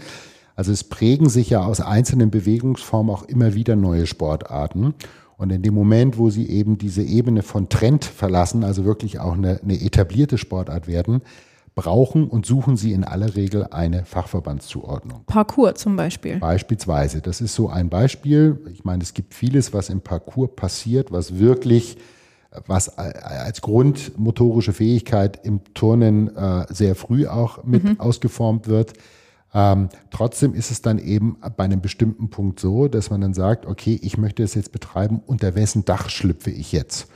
Also 0.54 0.70
es 0.70 0.84
prägen 0.84 1.28
sich 1.28 1.50
ja 1.50 1.64
aus 1.64 1.80
einzelnen 1.80 2.30
Bewegungsformen 2.30 3.12
auch 3.12 3.24
immer 3.24 3.54
wieder 3.54 3.74
neue 3.74 4.06
Sportarten. 4.06 4.94
Und 5.38 5.50
in 5.50 5.62
dem 5.62 5.74
Moment, 5.74 6.18
wo 6.18 6.30
sie 6.30 6.48
eben 6.48 6.78
diese 6.78 7.02
Ebene 7.02 7.42
von 7.42 7.68
Trend 7.68 8.04
verlassen, 8.04 8.62
also 8.62 8.84
wirklich 8.84 9.18
auch 9.18 9.34
eine, 9.34 9.60
eine 9.60 9.80
etablierte 9.80 10.38
Sportart 10.38 10.86
werden, 10.86 11.22
brauchen 11.76 12.26
und 12.26 12.46
suchen 12.46 12.76
sie 12.76 12.92
in 12.92 13.04
aller 13.04 13.36
Regel 13.36 13.68
eine 13.70 14.04
Fachverbandszuordnung. 14.04 15.24
Parcours 15.26 15.74
zum 15.74 15.94
Beispiel. 15.94 16.38
Beispielsweise. 16.38 17.20
Das 17.20 17.40
ist 17.40 17.54
so 17.54 17.68
ein 17.68 17.90
Beispiel. 17.90 18.58
Ich 18.72 18.84
meine, 18.84 19.04
es 19.04 19.14
gibt 19.14 19.34
vieles, 19.34 19.72
was 19.72 19.90
im 19.90 20.00
Parcours 20.00 20.50
passiert, 20.56 21.12
was 21.12 21.38
wirklich 21.38 21.98
was 22.66 22.96
als 22.96 23.60
grundmotorische 23.60 24.72
Fähigkeit 24.72 25.44
im 25.44 25.60
Turnen 25.74 26.34
äh, 26.34 26.64
sehr 26.70 26.94
früh 26.94 27.26
auch 27.26 27.64
mit 27.64 27.84
mhm. 27.84 28.00
ausgeformt 28.00 28.66
wird. 28.66 28.94
Ähm, 29.52 29.90
trotzdem 30.10 30.54
ist 30.54 30.70
es 30.70 30.80
dann 30.80 30.98
eben 30.98 31.36
bei 31.56 31.64
einem 31.64 31.82
bestimmten 31.82 32.30
Punkt 32.30 32.58
so, 32.60 32.88
dass 32.88 33.10
man 33.10 33.20
dann 33.20 33.34
sagt, 33.34 33.66
okay, 33.66 33.98
ich 34.02 34.16
möchte 34.16 34.42
es 34.42 34.54
jetzt 34.54 34.72
betreiben, 34.72 35.20
unter 35.26 35.54
wessen 35.54 35.84
Dach 35.84 36.08
schlüpfe 36.08 36.50
ich 36.50 36.72
jetzt? 36.72 37.08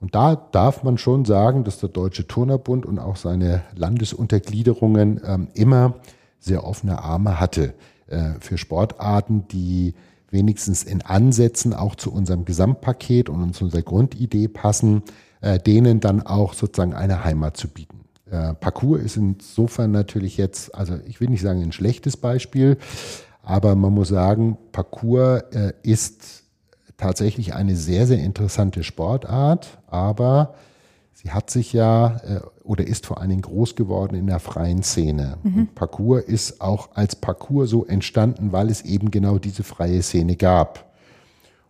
Und 0.00 0.14
da 0.14 0.34
darf 0.34 0.82
man 0.82 0.96
schon 0.96 1.26
sagen, 1.26 1.62
dass 1.62 1.78
der 1.78 1.90
Deutsche 1.90 2.26
Turnerbund 2.26 2.86
und 2.86 2.98
auch 2.98 3.16
seine 3.16 3.62
Landesuntergliederungen 3.76 5.20
ähm, 5.24 5.48
immer 5.52 5.94
sehr 6.38 6.64
offene 6.64 7.02
Arme 7.02 7.38
hatte 7.38 7.74
äh, 8.06 8.32
für 8.40 8.56
Sportarten, 8.56 9.46
die 9.48 9.94
wenigstens 10.30 10.84
in 10.84 11.02
Ansätzen 11.02 11.74
auch 11.74 11.94
zu 11.96 12.12
unserem 12.12 12.46
Gesamtpaket 12.46 13.28
und 13.28 13.54
zu 13.54 13.64
unserer 13.64 13.82
Grundidee 13.82 14.48
passen, 14.48 15.02
äh, 15.42 15.58
denen 15.58 16.00
dann 16.00 16.22
auch 16.22 16.54
sozusagen 16.54 16.94
eine 16.94 17.24
Heimat 17.24 17.58
zu 17.58 17.68
bieten. 17.68 18.00
Äh, 18.30 18.54
Parcours 18.54 19.02
ist 19.02 19.16
insofern 19.16 19.90
natürlich 19.90 20.38
jetzt, 20.38 20.74
also 20.74 20.94
ich 21.06 21.20
will 21.20 21.28
nicht 21.28 21.42
sagen 21.42 21.62
ein 21.62 21.72
schlechtes 21.72 22.16
Beispiel, 22.16 22.78
aber 23.42 23.74
man 23.74 23.92
muss 23.92 24.08
sagen, 24.08 24.56
Parcours 24.72 25.42
äh, 25.52 25.72
ist 25.82 26.39
tatsächlich 27.00 27.54
eine 27.54 27.76
sehr, 27.76 28.06
sehr 28.06 28.18
interessante 28.18 28.84
Sportart, 28.84 29.78
aber 29.86 30.54
sie 31.12 31.30
hat 31.30 31.50
sich 31.50 31.72
ja 31.72 32.20
äh, 32.24 32.40
oder 32.62 32.86
ist 32.86 33.06
vor 33.06 33.18
allen 33.18 33.30
Dingen 33.30 33.42
groß 33.42 33.74
geworden 33.74 34.14
in 34.14 34.26
der 34.26 34.38
freien 34.38 34.82
Szene. 34.82 35.38
Mhm. 35.42 35.68
Parcours 35.74 36.24
ist 36.24 36.60
auch 36.60 36.90
als 36.94 37.16
Parcours 37.16 37.70
so 37.70 37.86
entstanden, 37.86 38.52
weil 38.52 38.68
es 38.70 38.82
eben 38.82 39.10
genau 39.10 39.38
diese 39.38 39.62
freie 39.62 40.02
Szene 40.02 40.36
gab. 40.36 40.92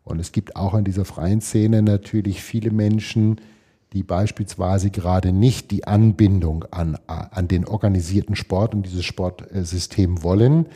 Und 0.04 0.18
es 0.18 0.32
gibt 0.32 0.56
auch 0.56 0.74
in 0.74 0.84
dieser 0.84 1.04
freien 1.04 1.40
Szene 1.40 1.82
natürlich 1.82 2.42
viele 2.42 2.72
Menschen, 2.72 3.40
die 3.92 4.02
beispielsweise 4.02 4.90
gerade 4.90 5.32
nicht 5.32 5.70
die 5.70 5.86
Anbindung 5.86 6.64
an, 6.70 6.98
an 7.06 7.48
den 7.48 7.66
organisierten 7.66 8.36
Sport 8.36 8.74
und 8.74 8.84
dieses 8.86 9.04
Sportsystem 9.04 10.22
wollen, 10.22 10.66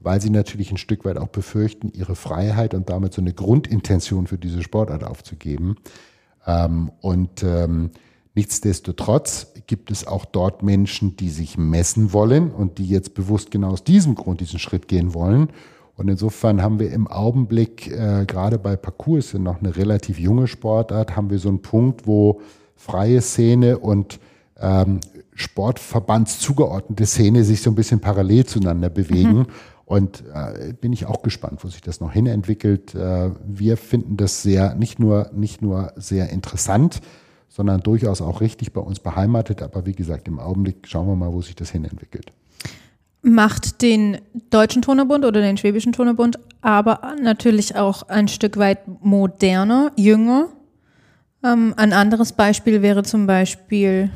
weil 0.00 0.20
sie 0.20 0.30
natürlich 0.30 0.70
ein 0.70 0.76
Stück 0.76 1.04
weit 1.04 1.18
auch 1.18 1.28
befürchten, 1.28 1.90
ihre 1.92 2.16
Freiheit 2.16 2.74
und 2.74 2.88
damit 2.90 3.12
so 3.12 3.20
eine 3.20 3.32
Grundintention 3.32 4.26
für 4.26 4.38
diese 4.38 4.62
Sportart 4.62 5.04
aufzugeben. 5.04 5.76
Ähm, 6.46 6.90
und 7.00 7.42
ähm, 7.42 7.90
nichtsdestotrotz 8.34 9.52
gibt 9.66 9.90
es 9.90 10.06
auch 10.06 10.24
dort 10.24 10.62
Menschen, 10.62 11.16
die 11.16 11.30
sich 11.30 11.58
messen 11.58 12.12
wollen 12.12 12.50
und 12.50 12.78
die 12.78 12.86
jetzt 12.86 13.14
bewusst 13.14 13.50
genau 13.50 13.70
aus 13.70 13.84
diesem 13.84 14.14
Grund 14.14 14.40
diesen 14.40 14.58
Schritt 14.58 14.88
gehen 14.88 15.14
wollen. 15.14 15.48
Und 15.96 16.08
insofern 16.08 16.62
haben 16.62 16.78
wir 16.78 16.92
im 16.92 17.08
Augenblick, 17.08 17.88
äh, 17.88 18.24
gerade 18.24 18.58
bei 18.58 18.76
Parcours, 18.76 19.26
ist 19.26 19.32
ja 19.32 19.40
noch 19.40 19.58
eine 19.58 19.76
relativ 19.76 20.20
junge 20.20 20.46
Sportart, 20.46 21.16
haben 21.16 21.28
wir 21.28 21.40
so 21.40 21.48
einen 21.48 21.60
Punkt, 21.60 22.06
wo 22.06 22.40
freie 22.76 23.20
Szene 23.20 23.78
und 23.78 24.20
ähm, 24.60 25.00
Sportverbands 25.34 26.38
zugeordnete 26.38 27.04
Szene 27.04 27.44
sich 27.44 27.62
so 27.62 27.70
ein 27.70 27.74
bisschen 27.74 28.00
parallel 28.00 28.46
zueinander 28.46 28.90
bewegen. 28.90 29.38
Mhm. 29.38 29.46
Und 29.88 30.22
äh, 30.34 30.74
bin 30.74 30.92
ich 30.92 31.06
auch 31.06 31.22
gespannt, 31.22 31.64
wo 31.64 31.68
sich 31.68 31.80
das 31.80 31.98
noch 31.98 32.12
hinentwickelt. 32.12 32.94
Äh, 32.94 33.30
wir 33.46 33.78
finden 33.78 34.18
das 34.18 34.42
sehr, 34.42 34.74
nicht 34.74 34.98
nur, 34.98 35.30
nicht 35.32 35.62
nur 35.62 35.92
sehr 35.96 36.28
interessant, 36.28 37.00
sondern 37.48 37.80
durchaus 37.80 38.20
auch 38.20 38.42
richtig 38.42 38.74
bei 38.74 38.82
uns 38.82 39.00
beheimatet. 39.00 39.62
Aber 39.62 39.86
wie 39.86 39.94
gesagt, 39.94 40.28
im 40.28 40.40
Augenblick 40.40 40.86
schauen 40.86 41.06
wir 41.06 41.16
mal, 41.16 41.32
wo 41.32 41.40
sich 41.40 41.56
das 41.56 41.70
hinentwickelt. 41.70 42.32
Macht 43.22 43.80
den 43.80 44.18
Deutschen 44.50 44.82
Turnerbund 44.82 45.24
oder 45.24 45.40
den 45.40 45.56
Schwäbischen 45.56 45.92
Turnerbund 45.92 46.38
aber 46.60 47.14
natürlich 47.22 47.74
auch 47.74 48.02
ein 48.08 48.28
Stück 48.28 48.58
weit 48.58 48.80
moderner, 49.02 49.92
jünger. 49.96 50.48
Ähm, 51.42 51.72
ein 51.78 51.94
anderes 51.94 52.32
Beispiel 52.32 52.82
wäre 52.82 53.04
zum 53.04 53.26
Beispiel 53.26 54.10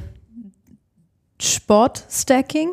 Sportstacking. 1.40 2.72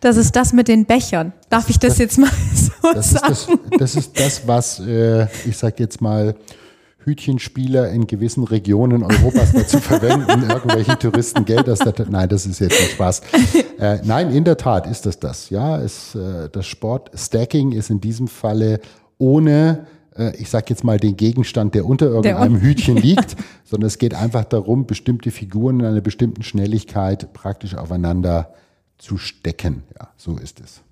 Das 0.00 0.16
ist 0.16 0.36
das 0.36 0.52
mit 0.52 0.68
den 0.68 0.84
Bechern. 0.86 1.32
Darf 1.48 1.68
ich 1.68 1.78
das, 1.78 1.94
das, 1.94 1.98
jetzt 1.98 2.18
mal 2.18 2.30
so 2.54 2.92
das 2.92 3.10
sagen? 3.10 3.32
Ist 3.32 3.48
das, 3.48 3.78
das, 3.78 3.96
ist 3.96 4.20
das, 4.20 4.46
was, 4.46 4.80
äh, 4.80 5.26
ich 5.46 5.56
sag 5.56 5.80
jetzt 5.80 6.00
mal, 6.00 6.34
Hütchenspieler 7.08 7.90
in 7.90 8.06
gewissen 8.06 8.44
Regionen 8.44 9.02
Europas 9.02 9.52
dazu 9.52 9.78
verwenden, 9.80 10.48
irgendwelche 10.48 10.98
Touristen 10.98 11.44
Geld 11.44 11.68
aus 11.68 11.78
der 11.78 11.94
Nein, 12.08 12.28
das 12.28 12.44
ist 12.44 12.60
jetzt 12.60 12.80
ein 12.80 12.88
Spaß. 12.88 13.22
Äh, 13.78 13.98
nein, 14.04 14.30
in 14.30 14.44
der 14.44 14.56
Tat 14.56 14.86
ist 14.86 15.06
das 15.06 15.18
das. 15.18 15.48
Ja, 15.50 15.78
es, 15.78 16.14
äh, 16.14 16.48
das 16.50 16.66
Sportstacking 16.66 17.72
ist 17.72 17.90
in 17.90 18.00
diesem 18.00 18.28
Falle 18.28 18.80
ohne 19.16 19.86
äh, 20.16 20.36
ich 20.36 20.50
sage 20.50 20.66
jetzt 20.68 20.84
mal 20.84 20.98
den 20.98 21.16
Gegenstand, 21.16 21.74
der 21.74 21.86
unter 21.86 22.06
irgendeinem 22.06 22.54
der 22.54 22.62
Hütchen 22.62 22.96
liegt, 22.98 23.36
sondern 23.64 23.86
es 23.86 23.98
geht 23.98 24.14
einfach 24.14 24.44
darum, 24.44 24.86
bestimmte 24.86 25.30
Figuren 25.30 25.80
in 25.80 25.86
einer 25.86 26.00
bestimmten 26.00 26.42
Schnelligkeit 26.42 27.32
praktisch 27.32 27.74
aufeinander 27.74 28.52
zu 28.98 29.16
stecken. 29.16 29.84
Ja, 29.98 30.08
so 30.16 30.36
ist 30.36 30.60
es. 30.60 30.82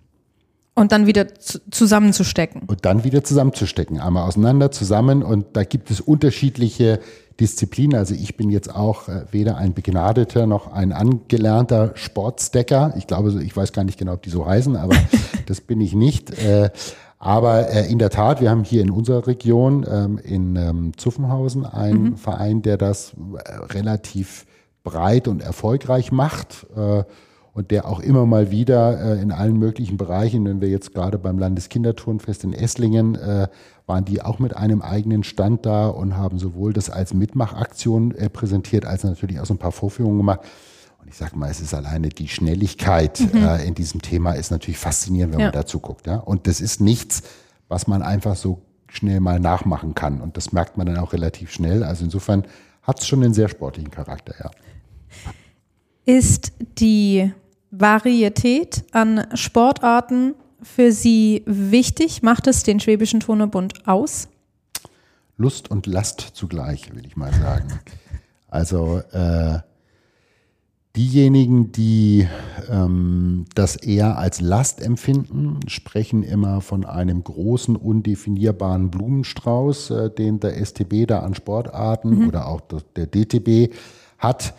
Und 0.78 0.92
dann 0.92 1.06
wieder 1.06 1.26
zusammenzustecken. 1.70 2.62
Und 2.66 2.84
dann 2.84 3.02
wieder 3.02 3.24
zusammenzustecken. 3.24 3.98
Einmal 3.98 4.28
auseinander, 4.28 4.70
zusammen. 4.70 5.22
Und 5.22 5.56
da 5.56 5.64
gibt 5.64 5.90
es 5.90 6.02
unterschiedliche 6.02 7.00
Disziplinen. 7.40 7.98
Also 7.98 8.14
ich 8.14 8.36
bin 8.36 8.50
jetzt 8.50 8.74
auch 8.74 9.08
äh, 9.08 9.24
weder 9.30 9.56
ein 9.56 9.72
begnadeter 9.72 10.46
noch 10.46 10.70
ein 10.70 10.92
angelernter 10.92 11.92
Sportstecker. 11.94 12.94
Ich 12.98 13.06
glaube, 13.06 13.42
ich 13.42 13.56
weiß 13.56 13.72
gar 13.72 13.84
nicht 13.84 13.98
genau, 13.98 14.12
ob 14.12 14.22
die 14.22 14.30
so 14.30 14.46
heißen, 14.46 14.76
aber 14.76 14.96
das 15.46 15.62
bin 15.62 15.80
ich 15.80 15.94
nicht. 15.94 16.30
Äh, 16.38 16.68
aber 17.18 17.70
äh, 17.70 17.90
in 17.90 17.98
der 17.98 18.10
Tat, 18.10 18.42
wir 18.42 18.50
haben 18.50 18.64
hier 18.64 18.82
in 18.82 18.90
unserer 18.90 19.26
Region 19.26 19.86
ähm, 19.90 20.18
in 20.18 20.56
ähm, 20.56 20.92
Zuffenhausen 20.98 21.64
einen 21.64 22.02
mhm. 22.02 22.16
Verein, 22.18 22.60
der 22.60 22.76
das 22.76 23.14
relativ 23.70 24.44
breit 24.84 25.26
und 25.26 25.40
erfolgreich 25.40 26.12
macht 26.12 26.66
und 27.56 27.70
der 27.70 27.88
auch 27.88 28.00
immer 28.00 28.26
mal 28.26 28.50
wieder 28.50 29.16
äh, 29.16 29.22
in 29.22 29.32
allen 29.32 29.58
möglichen 29.58 29.96
Bereichen, 29.96 30.44
wenn 30.44 30.60
wir 30.60 30.68
jetzt 30.68 30.92
gerade 30.92 31.16
beim 31.16 31.38
Landeskinderturnfest 31.38 32.44
in 32.44 32.52
Esslingen 32.52 33.14
äh, 33.14 33.48
waren 33.86 34.04
die 34.04 34.20
auch 34.20 34.38
mit 34.38 34.54
einem 34.54 34.82
eigenen 34.82 35.24
Stand 35.24 35.64
da 35.64 35.86
und 35.86 36.18
haben 36.18 36.38
sowohl 36.38 36.74
das 36.74 36.90
als 36.90 37.14
Mitmachaktion 37.14 38.14
äh, 38.14 38.28
präsentiert, 38.28 38.84
als 38.84 39.04
natürlich 39.04 39.40
auch 39.40 39.46
so 39.46 39.54
ein 39.54 39.58
paar 39.58 39.72
Vorführungen 39.72 40.18
gemacht. 40.18 40.40
Und 41.00 41.08
ich 41.08 41.16
sage 41.16 41.34
mal, 41.38 41.50
es 41.50 41.60
ist 41.60 41.72
alleine 41.72 42.10
die 42.10 42.28
Schnelligkeit 42.28 43.20
mhm. 43.20 43.42
äh, 43.42 43.64
in 43.64 43.74
diesem 43.74 44.02
Thema 44.02 44.32
ist 44.32 44.50
natürlich 44.50 44.78
faszinierend, 44.78 45.32
wenn 45.32 45.40
ja. 45.40 45.46
man 45.46 45.54
dazu 45.54 45.80
guckt. 45.80 46.06
Ja? 46.06 46.16
Und 46.16 46.46
das 46.46 46.60
ist 46.60 46.82
nichts, 46.82 47.22
was 47.68 47.86
man 47.86 48.02
einfach 48.02 48.36
so 48.36 48.60
schnell 48.88 49.20
mal 49.20 49.40
nachmachen 49.40 49.94
kann. 49.94 50.20
Und 50.20 50.36
das 50.36 50.52
merkt 50.52 50.76
man 50.76 50.86
dann 50.86 50.98
auch 50.98 51.14
relativ 51.14 51.50
schnell. 51.52 51.84
Also 51.84 52.04
insofern 52.04 52.44
hat 52.82 53.00
es 53.00 53.06
schon 53.06 53.24
einen 53.24 53.32
sehr 53.32 53.48
sportlichen 53.48 53.90
Charakter, 53.90 54.34
ja. 54.38 54.50
Ist 56.04 56.52
die 56.78 57.32
Varietät 57.70 58.84
an 58.92 59.26
Sportarten 59.34 60.34
für 60.62 60.92
Sie 60.92 61.42
wichtig? 61.46 62.22
Macht 62.22 62.46
es 62.46 62.62
den 62.62 62.80
Schwäbischen 62.80 63.20
Turnerbund 63.20 63.86
aus? 63.86 64.28
Lust 65.36 65.70
und 65.70 65.86
Last 65.86 66.20
zugleich, 66.20 66.94
will 66.94 67.04
ich 67.06 67.16
mal 67.16 67.32
sagen. 67.32 67.80
Also 68.48 69.02
äh, 69.12 69.58
diejenigen, 70.96 71.72
die 71.72 72.26
ähm, 72.70 73.44
das 73.54 73.76
eher 73.76 74.18
als 74.18 74.40
Last 74.40 74.80
empfinden, 74.80 75.60
sprechen 75.68 76.22
immer 76.22 76.62
von 76.62 76.86
einem 76.86 77.22
großen, 77.22 77.76
undefinierbaren 77.76 78.90
Blumenstrauß, 78.90 79.90
äh, 79.90 80.10
den 80.10 80.40
der 80.40 80.64
STB 80.64 81.06
da 81.06 81.20
an 81.20 81.34
Sportarten 81.34 82.20
mhm. 82.20 82.28
oder 82.28 82.46
auch 82.46 82.62
der 82.96 83.06
DTB 83.06 83.74
hat. 84.18 84.54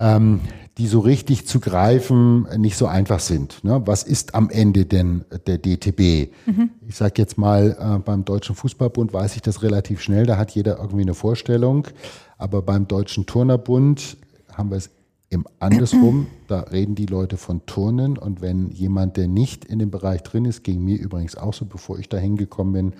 Ähm, 0.00 0.40
die 0.80 0.86
so 0.86 1.00
richtig 1.00 1.46
zu 1.46 1.60
greifen 1.60 2.46
nicht 2.56 2.76
so 2.76 2.86
einfach 2.86 3.20
sind. 3.20 3.62
Ne? 3.64 3.82
Was 3.84 4.02
ist 4.02 4.34
am 4.34 4.48
Ende 4.48 4.86
denn 4.86 5.26
der 5.46 5.58
DTB? 5.58 6.32
Mhm. 6.46 6.70
Ich 6.88 6.96
sage 6.96 7.14
jetzt 7.18 7.36
mal, 7.36 7.76
äh, 7.78 7.98
beim 7.98 8.24
Deutschen 8.24 8.54
Fußballbund 8.54 9.12
weiß 9.12 9.36
ich 9.36 9.42
das 9.42 9.62
relativ 9.62 10.00
schnell, 10.00 10.24
da 10.24 10.38
hat 10.38 10.52
jeder 10.52 10.78
irgendwie 10.78 11.02
eine 11.02 11.12
Vorstellung. 11.12 11.86
Aber 12.38 12.62
beim 12.62 12.88
Deutschen 12.88 13.26
Turnerbund 13.26 14.16
haben 14.54 14.70
wir 14.70 14.78
es 14.78 14.88
im 15.28 15.46
andersrum, 15.58 16.28
da 16.48 16.60
reden 16.60 16.94
die 16.94 17.04
Leute 17.04 17.36
von 17.36 17.66
Turnen 17.66 18.16
und 18.16 18.40
wenn 18.40 18.70
jemand, 18.70 19.18
der 19.18 19.28
nicht 19.28 19.66
in 19.66 19.80
dem 19.80 19.90
Bereich 19.90 20.22
drin 20.22 20.46
ist, 20.46 20.64
ging 20.64 20.82
mir 20.82 20.98
übrigens 20.98 21.36
auch 21.36 21.52
so, 21.52 21.66
bevor 21.66 21.98
ich 21.98 22.08
da 22.08 22.16
hingekommen 22.16 22.72
bin, 22.72 22.92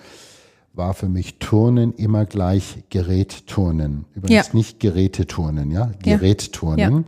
war 0.73 0.93
für 0.93 1.09
mich 1.09 1.39
Turnen 1.39 1.93
immer 1.93 2.25
gleich 2.25 2.83
Gerätturnen. 2.89 4.05
Übrigens 4.15 4.47
ja. 4.47 4.53
nicht 4.53 4.79
Geräteturnen, 4.79 5.71
ja, 5.71 5.91
Gerätturnen. 6.01 7.05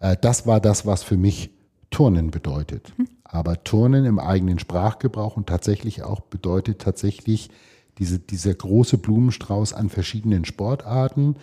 Ja. 0.00 0.12
Äh, 0.12 0.16
das 0.20 0.46
war 0.46 0.60
das, 0.60 0.86
was 0.86 1.02
für 1.02 1.16
mich 1.16 1.50
Turnen 1.90 2.30
bedeutet. 2.30 2.92
Mhm. 2.96 3.08
Aber 3.24 3.62
Turnen 3.64 4.04
im 4.04 4.18
eigenen 4.18 4.58
Sprachgebrauch 4.58 5.36
und 5.36 5.48
tatsächlich 5.48 6.02
auch 6.02 6.20
bedeutet 6.20 6.80
tatsächlich 6.80 7.50
diese, 7.98 8.18
dieser 8.18 8.54
große 8.54 8.98
Blumenstrauß 8.98 9.72
an 9.72 9.88
verschiedenen 9.88 10.44
Sportarten, 10.44 11.36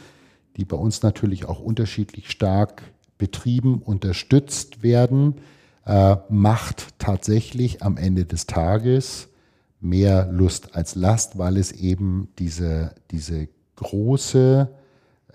die 0.58 0.66
bei 0.66 0.78
uns 0.78 1.04
natürlich 1.04 1.46
auch 1.46 1.60
unterschiedlich 1.60 2.30
stark 2.30 2.84
betrieben, 3.18 3.82
unterstützt 3.82 4.84
werden, 4.84 5.36
äh, 5.86 6.16
macht 6.30 7.00
tatsächlich 7.00 7.84
am 7.84 7.98
Ende 7.98 8.26
des 8.26 8.48
Tages 8.48 9.30
mehr 9.82 10.28
Lust 10.32 10.76
als 10.76 10.96
Last, 10.96 11.38
weil 11.38 11.58
es 11.58 11.72
eben 11.72 12.30
diese, 12.38 12.96
diese 13.12 13.48
große 13.76 14.70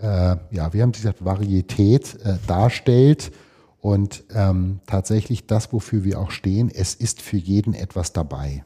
äh, 0.03 0.37
ja, 0.51 0.73
wir 0.73 0.83
haben 0.83 0.93
gesagt, 0.93 1.25
Varietät 1.25 2.17
äh, 2.25 2.35
darstellt 2.47 3.33
und 3.81 4.25
ähm, 4.35 4.81
tatsächlich 4.87 5.47
das, 5.47 5.73
wofür 5.73 6.05
wir 6.05 6.19
auch 6.19 6.31
stehen, 6.31 6.71
es 6.73 6.95
ist 6.95 7.23
für 7.23 7.37
jeden 7.37 7.75
etwas 7.75 8.13
dabei. 8.13 8.65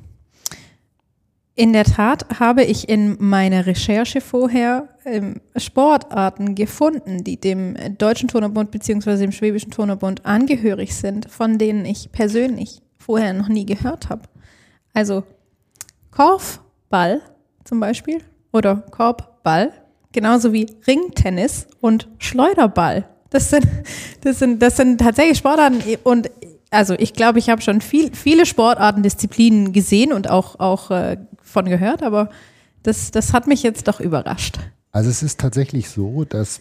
In 1.57 1.73
der 1.73 1.85
Tat 1.85 2.41
habe 2.41 2.65
ich 2.65 2.89
in 2.89 3.17
meiner 3.21 3.67
Recherche 3.67 4.21
vorher 4.21 4.89
ähm, 5.05 5.41
Sportarten 5.57 6.57
gefunden, 6.57 7.23
die 7.23 7.39
dem 7.39 7.77
Deutschen 7.97 8.29
Turnerbund 8.29 8.73
bzw. 8.73 9.19
dem 9.19 9.33
Schwäbischen 9.33 9.71
Turnerbund 9.71 10.27
angehörig 10.27 10.97
sind, 10.97 11.31
von 11.31 11.59
denen 11.59 11.85
ich 11.85 12.11
persönlich 12.11 12.83
vorher 12.99 13.33
noch 13.35 13.49
nie 13.49 13.67
gehört 13.67 14.09
habe. 14.09 14.23
Also 14.95 15.23
Korfball 16.15 17.23
zum 17.65 17.81
Beispiel 17.81 18.23
oder 18.53 18.77
Korbball 18.77 19.73
genauso 20.13 20.53
wie 20.53 20.67
Ringtennis 20.87 21.67
und 21.81 22.09
Schleuderball. 22.19 23.09
Das 23.31 23.51
sind, 23.51 23.67
das 24.21 24.39
sind, 24.39 24.63
das 24.63 24.77
sind 24.77 25.01
tatsächlich 25.01 25.39
Sportarten 25.39 25.83
und 26.05 26.31
also 26.71 26.95
ich 26.95 27.15
glaube, 27.15 27.39
ich 27.39 27.51
habe 27.51 27.63
schon 27.63 27.81
viel, 27.81 28.15
viele 28.15 28.47
Sportarten, 28.47 29.03
Disziplinen 29.03 29.73
gesehen 29.73 30.13
und 30.13 30.31
auch, 30.31 30.59
auch 30.59 30.91
äh, 30.91 31.19
von 31.43 31.67
gehört, 31.67 32.03
aber 32.03 32.31
das, 32.83 33.11
das 33.11 33.33
hat 33.33 33.47
mich 33.47 33.63
jetzt 33.63 33.89
doch 33.89 34.01
überrascht. 34.01 34.59
Also 34.93 35.11
es 35.11 35.23
ist 35.23 35.41
tatsächlich 35.41 35.89
so, 35.89 36.25
dass 36.25 36.61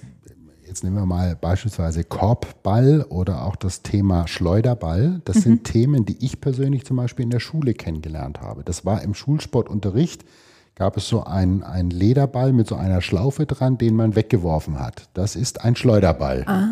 jetzt 0.74 0.84
nehmen 0.84 0.96
wir 0.96 1.06
mal 1.06 1.36
beispielsweise 1.36 2.04
Korbball 2.04 3.06
oder 3.10 3.46
auch 3.46 3.56
das 3.56 3.84
Thema 3.84 4.28
Schleuderball. 4.28 5.22
Das 5.24 5.36
mhm. 5.36 5.42
sind 5.42 5.64
Themen, 5.66 6.04
die 6.04 6.18
ich 6.26 6.42
persönlich 6.42 6.84
zum 6.84 6.98
Beispiel 6.98 7.26
in 7.26 7.30
der 7.30 7.40
Schule 7.40 7.76
kennengelernt 7.76 8.42
habe. 8.42 8.64
Das 8.64 8.84
war 8.84 9.04
im 9.04 9.14
Schulsportunterricht 9.14 10.26
gab 10.74 10.98
es 10.98 11.08
so 11.08 11.26
einen, 11.26 11.62
einen 11.62 11.92
Lederball 11.92 12.52
mit 12.54 12.66
so 12.66 12.74
einer 12.74 13.02
Schlaufe 13.02 13.46
dran, 13.46 13.78
den 13.78 13.96
man 13.96 14.16
weggeworfen 14.16 14.80
hat. 14.80 15.10
Das 15.14 15.36
ist 15.36 15.64
ein 15.64 15.76
Schleuderball. 15.76 16.44
Ah. 16.48 16.70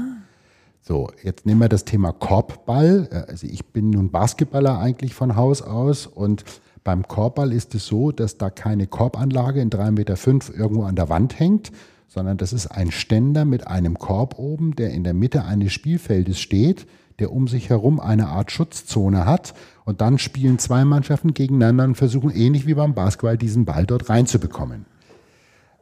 So, 0.82 1.12
jetzt 1.22 1.46
nehmen 1.46 1.62
wir 1.62 1.70
das 1.70 1.86
Thema 1.86 2.12
Korbball. 2.12 3.08
Also 3.28 3.46
ich 3.46 3.68
bin 3.68 3.92
nun 3.92 4.10
Basketballer 4.10 4.80
eigentlich 4.80 5.14
von 5.14 5.36
Haus 5.36 5.62
aus 5.62 6.08
und 6.08 6.44
beim 6.84 7.08
Korbball 7.08 7.54
ist 7.54 7.76
es 7.76 7.86
so, 7.86 8.12
dass 8.12 8.40
da 8.40 8.50
keine 8.50 8.88
Korbanlage 8.88 9.62
in 9.62 9.70
3,5 9.70 9.92
Meter 9.92 10.18
irgendwo 10.58 10.86
an 10.86 10.96
der 10.96 11.10
Wand 11.10 11.40
hängt, 11.40 11.72
sondern 12.14 12.36
das 12.36 12.52
ist 12.52 12.68
ein 12.68 12.92
Ständer 12.92 13.46
mit 13.46 13.68
einem 13.68 13.98
Korb 13.98 14.38
oben, 14.38 14.76
der 14.76 14.92
in 14.92 15.06
der 15.06 15.14
Mitte 15.14 15.46
eines 15.46 15.72
Spielfeldes 15.72 16.42
steht, 16.42 16.86
der 17.20 17.32
um 17.32 17.48
sich 17.48 17.70
herum 17.70 18.02
eine 18.02 18.28
Art 18.28 18.52
Schutzzone 18.52 19.26
hat 19.26 19.54
und 19.86 20.02
dann 20.02 20.18
spielen 20.18 20.60
zwei 20.60 20.84
Mannschaften 20.84 21.34
gegeneinander 21.34 21.86
und 21.86 21.96
versuchen 21.96 22.30
ähnlich 22.30 22.68
wie 22.68 22.74
beim 22.74 22.94
Basketball 22.94 23.38
diesen 23.38 23.64
Ball 23.64 23.86
dort 23.86 24.10
reinzubekommen. 24.10 24.86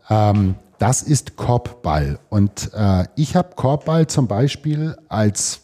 Ähm, 0.07 0.53
das 0.77 1.01
ist 1.01 1.35
Korbball. 1.35 2.19
Und 2.29 2.69
äh, 2.75 3.05
ich 3.15 3.35
habe 3.35 3.55
Korbball 3.55 4.05
zum 4.05 4.27
Beispiel 4.27 4.97
als, 5.07 5.61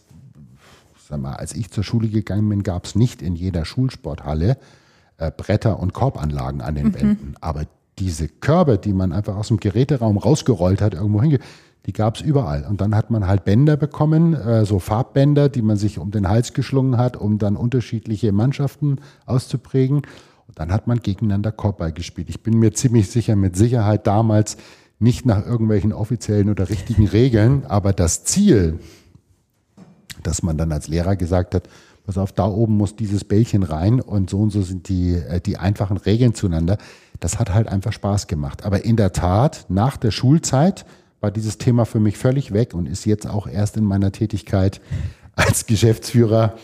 sag 1.07 1.21
mal, 1.21 1.35
als 1.35 1.53
ich 1.53 1.69
zur 1.69 1.83
Schule 1.83 2.07
gegangen 2.07 2.49
bin, 2.49 2.63
gab 2.63 2.85
es 2.85 2.95
nicht 2.95 3.21
in 3.21 3.35
jeder 3.35 3.65
Schulsporthalle 3.65 4.57
äh, 5.17 5.29
Bretter 5.29 5.79
und 5.79 5.93
Korbanlagen 5.93 6.61
an 6.61 6.73
den 6.73 6.87
mhm. 6.87 6.95
Wänden. 6.95 7.35
Aber 7.39 7.65
diese 7.99 8.27
Körbe, 8.27 8.77
die 8.77 8.93
man 8.93 9.11
einfach 9.11 9.35
aus 9.35 9.47
dem 9.47 9.57
Geräteraum 9.57 10.17
rausgerollt 10.17 10.81
hat, 10.81 10.93
irgendwo 10.93 11.21
hinge, 11.21 11.39
die 11.85 11.93
gab 11.93 12.15
es 12.15 12.21
überall. 12.21 12.65
Und 12.67 12.81
dann 12.81 12.95
hat 12.95 13.11
man 13.11 13.27
halt 13.27 13.45
Bänder 13.45 13.77
bekommen, 13.77 14.33
äh, 14.33 14.65
so 14.65 14.79
Farbbänder, 14.79 15.49
die 15.49 15.61
man 15.61 15.77
sich 15.77 15.99
um 15.99 16.11
den 16.11 16.27
Hals 16.27 16.53
geschlungen 16.53 16.97
hat, 16.97 17.15
um 17.15 17.37
dann 17.37 17.55
unterschiedliche 17.55 18.31
Mannschaften 18.31 18.97
auszuprägen. 19.25 19.97
Und 20.47 20.59
dann 20.59 20.71
hat 20.71 20.87
man 20.87 20.99
gegeneinander 20.99 21.51
Korbball 21.51 21.91
gespielt. 21.91 22.29
Ich 22.29 22.41
bin 22.41 22.57
mir 22.57 22.73
ziemlich 22.73 23.09
sicher, 23.09 23.35
mit 23.35 23.55
Sicherheit 23.55 24.07
damals 24.07 24.57
nicht 24.99 25.25
nach 25.25 25.45
irgendwelchen 25.45 25.93
offiziellen 25.93 26.49
oder 26.49 26.69
richtigen 26.69 27.07
Regeln, 27.07 27.65
aber 27.65 27.93
das 27.93 28.23
Ziel, 28.23 28.79
dass 30.23 30.41
man 30.41 30.57
dann 30.57 30.71
als 30.71 30.87
Lehrer 30.87 31.15
gesagt 31.15 31.53
hat, 31.53 31.67
pass 32.05 32.17
auf, 32.17 32.31
da 32.31 32.47
oben 32.47 32.77
muss 32.77 32.95
dieses 32.95 33.23
Bällchen 33.23 33.63
rein 33.63 33.99
und 33.99 34.29
so 34.29 34.39
und 34.39 34.51
so 34.51 34.61
sind 34.61 34.89
die, 34.89 35.13
äh, 35.13 35.41
die 35.41 35.57
einfachen 35.57 35.97
Regeln 35.97 36.33
zueinander. 36.33 36.77
Das 37.19 37.39
hat 37.39 37.53
halt 37.53 37.67
einfach 37.67 37.93
Spaß 37.93 38.27
gemacht. 38.27 38.65
Aber 38.65 38.85
in 38.85 38.95
der 38.95 39.13
Tat, 39.13 39.65
nach 39.69 39.97
der 39.97 40.11
Schulzeit 40.11 40.85
war 41.21 41.31
dieses 41.31 41.57
Thema 41.57 41.85
für 41.85 41.99
mich 41.99 42.17
völlig 42.17 42.53
weg 42.53 42.73
und 42.73 42.85
ist 42.85 43.05
jetzt 43.05 43.27
auch 43.27 43.47
erst 43.47 43.77
in 43.77 43.83
meiner 43.85 44.11
Tätigkeit 44.11 44.81
als 45.35 45.65
Geschäftsführer 45.65 46.55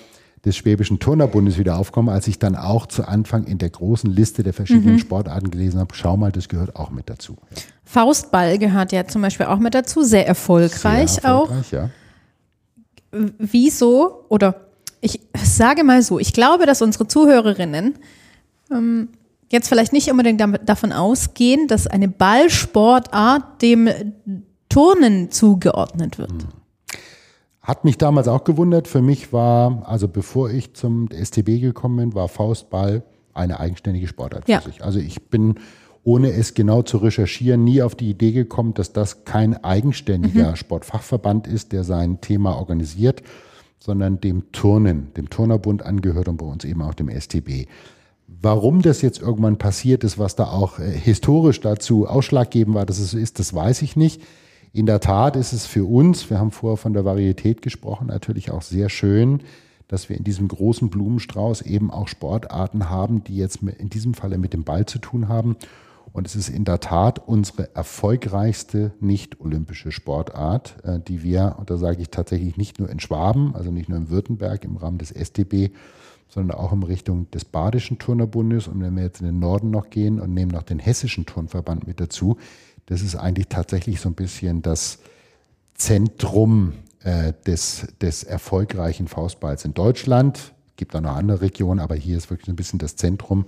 des 0.46 0.58
Schwäbischen 0.58 1.00
Turnerbundes 1.00 1.58
wieder 1.58 1.78
aufgekommen, 1.78 2.14
als 2.14 2.28
ich 2.28 2.40
dann 2.40 2.56
auch 2.56 2.88
zu 2.88 3.08
Anfang 3.08 3.44
in 3.44 3.60
der 3.60 3.70
großen 3.70 4.10
Liste 4.10 4.44
der 4.44 4.54
verschiedenen 4.54 4.96
mhm. 4.96 5.00
Sportarten 5.00 5.52
gelesen 5.52 5.80
habe, 5.80 5.94
schau 5.94 6.18
mal, 6.18 6.32
das 6.32 6.50
gehört 6.50 6.76
auch 6.76 6.90
mit 6.90 7.10
dazu. 7.10 7.38
Faustball 7.84 8.58
gehört 8.58 8.92
ja 8.92 9.06
zum 9.06 9.22
Beispiel 9.22 9.46
auch 9.46 9.60
mit 9.60 9.76
dazu, 9.76 10.04
sehr 10.04 10.28
erfolgreich, 10.28 11.12
sehr 11.12 11.24
erfolgreich 11.24 11.68
auch. 11.68 11.72
Ja. 11.72 11.90
Wieso, 13.38 14.26
oder 14.30 14.68
ich 15.02 15.20
sage 15.44 15.84
mal 15.84 16.02
so, 16.02 16.18
ich 16.18 16.34
glaube, 16.34 16.66
dass 16.66 16.82
unsere 16.82 17.08
Zuhörerinnen 17.08 17.96
ähm, 18.72 19.10
jetzt 19.52 19.68
vielleicht 19.68 19.94
nicht 19.94 20.10
unbedingt 20.10 20.42
davon 20.66 20.92
ausgehen, 20.92 21.68
dass 21.68 21.88
eine 21.88 22.08
Ballsportart 22.08 23.62
dem 23.62 23.90
Turnen 24.70 25.32
zugeordnet 25.32 26.18
wird. 26.18 26.32
Hm. 26.32 26.48
Hat 27.62 27.86
mich 27.86 27.98
damals 27.98 28.28
auch 28.28 28.44
gewundert. 28.44 28.88
Für 28.88 29.02
mich 29.02 29.32
war, 29.32 29.84
also 29.86 30.08
bevor 30.08 30.50
ich 30.50 30.74
zum 30.74 31.10
STB 31.12 31.62
gekommen 31.62 31.98
bin, 31.98 32.16
war 32.16 32.28
Faustball 32.28 33.04
eine 33.34 33.60
eigenständige 33.60 34.08
Sportart 34.08 34.46
für 34.46 34.52
ja. 34.52 34.62
sich. 34.62 34.84
Also 34.84 35.00
ich 35.00 35.30
bin, 35.30 35.56
ohne 36.04 36.32
es 36.32 36.54
genau 36.54 36.82
zu 36.82 36.98
recherchieren, 36.98 37.64
nie 37.64 37.82
auf 37.84 37.96
die 37.96 38.10
Idee 38.10 38.32
gekommen, 38.32 38.74
dass 38.74 38.94
das 38.94 39.26
kein 39.26 39.64
eigenständiger 39.64 40.52
mhm. 40.52 40.56
Sportfachverband 40.56 41.48
ist, 41.48 41.72
der 41.72 41.84
sein 41.84 42.20
Thema 42.20 42.58
organisiert, 42.58 43.22
sondern 43.80 44.20
dem 44.20 44.52
Turnen, 44.52 45.14
dem 45.16 45.30
Turnerbund 45.30 45.84
angehört 45.84 46.28
und 46.28 46.38
bei 46.38 46.46
uns 46.46 46.66
eben 46.66 46.82
auch 46.82 46.94
dem 46.94 47.10
STB. 47.10 47.68
Warum 48.40 48.82
das 48.82 49.02
jetzt 49.02 49.22
irgendwann 49.22 49.58
passiert 49.58 50.04
ist, 50.04 50.18
was 50.18 50.36
da 50.36 50.46
auch 50.46 50.80
äh, 50.80 50.90
historisch 50.90 51.60
dazu 51.60 52.08
ausschlaggebend 52.08 52.76
war, 52.76 52.86
dass 52.86 53.00
es 53.00 53.12
so 53.12 53.18
ist, 53.18 53.40
das 53.40 53.54
weiß 53.54 53.82
ich 53.82 53.96
nicht. 53.96 54.22
In 54.72 54.86
der 54.86 55.02
Tat 55.02 55.36
ist 55.36 55.52
es 55.52 55.66
für 55.66 55.84
uns, 55.84 56.30
wir 56.30 56.40
haben 56.40 56.52
vorher 56.52 56.78
von 56.78 56.94
der 56.94 57.04
Varietät 57.04 57.62
gesprochen, 57.62 58.08
natürlich 58.08 58.52
auch 58.52 58.62
sehr 58.62 58.90
schön, 58.90 59.42
dass 59.90 60.08
wir 60.08 60.16
in 60.16 60.24
diesem 60.24 60.48
großen 60.48 60.90
Blumenstrauß 60.90 61.64
eben 61.64 61.92
auch 61.92 62.08
Sportarten 62.08 62.90
haben, 62.90 63.26
die 63.26 63.36
jetzt 63.36 63.62
in 63.64 63.90
diesem 63.90 64.14
Falle 64.14 64.38
mit 64.38 64.54
dem 64.54 64.64
Ball 64.64 64.86
zu 64.86 65.00
tun 65.00 65.28
haben. 65.28 65.58
Und 66.14 66.26
es 66.26 66.36
ist 66.36 66.48
in 66.48 66.64
der 66.64 66.80
Tat 66.80 67.28
unsere 67.28 67.76
erfolgreichste 67.76 68.94
nicht-olympische 69.02 69.92
Sportart, 69.92 70.76
äh, 70.84 71.00
die 71.00 71.22
wir, 71.22 71.58
und 71.60 71.70
da 71.70 71.78
sage 71.78 72.02
ich 72.02 72.10
tatsächlich 72.10 72.56
nicht 72.56 72.80
nur 72.80 72.90
in 72.90 73.02
Schwaben, 73.02 73.56
also 73.56 73.72
nicht 73.72 73.90
nur 73.90 73.98
in 73.98 74.10
Württemberg 74.10 74.64
im 74.64 74.78
Rahmen 74.78 74.98
des 74.98 75.12
SDB, 75.12 75.72
sondern 76.34 76.58
auch 76.58 76.72
in 76.72 76.82
Richtung 76.82 77.30
des 77.32 77.44
Badischen 77.44 78.00
Turnerbundes. 78.00 78.70
Und 78.70 78.82
wenn 78.82 78.96
wir 78.96 79.04
jetzt 79.04 79.20
in 79.20 79.26
den 79.26 79.40
Norden 79.40 79.70
noch 79.70 79.90
gehen 79.90 80.20
und 80.20 80.34
nehmen 80.34 80.52
noch 80.52 80.64
den 80.64 80.80
Hessischen 80.80 81.26
Turnverband 81.26 81.86
mit 81.86 82.00
dazu, 82.00 82.38
das 82.86 83.02
ist 83.02 83.16
eigentlich 83.16 83.48
tatsächlich 83.48 84.00
so 84.00 84.10
ein 84.10 84.16
bisschen 84.16 84.62
das 84.62 85.00
Zentrum 85.74 86.74
äh, 87.04 87.34
des, 87.46 87.88
des 88.02 88.24
erfolgreichen 88.24 89.10
Faustballs 89.10 89.66
in 89.66 89.74
Deutschland. 89.74 90.54
Es 90.70 90.76
gibt 90.78 90.96
auch 90.96 91.02
noch 91.02 91.16
andere 91.18 91.42
Regionen, 91.42 91.82
aber 91.82 91.96
hier 91.96 92.18
ist 92.18 92.30
wirklich 92.30 92.46
so 92.46 92.54
ein 92.54 92.56
bisschen 92.56 92.80
das 92.80 92.96
Zentrum. 92.96 93.46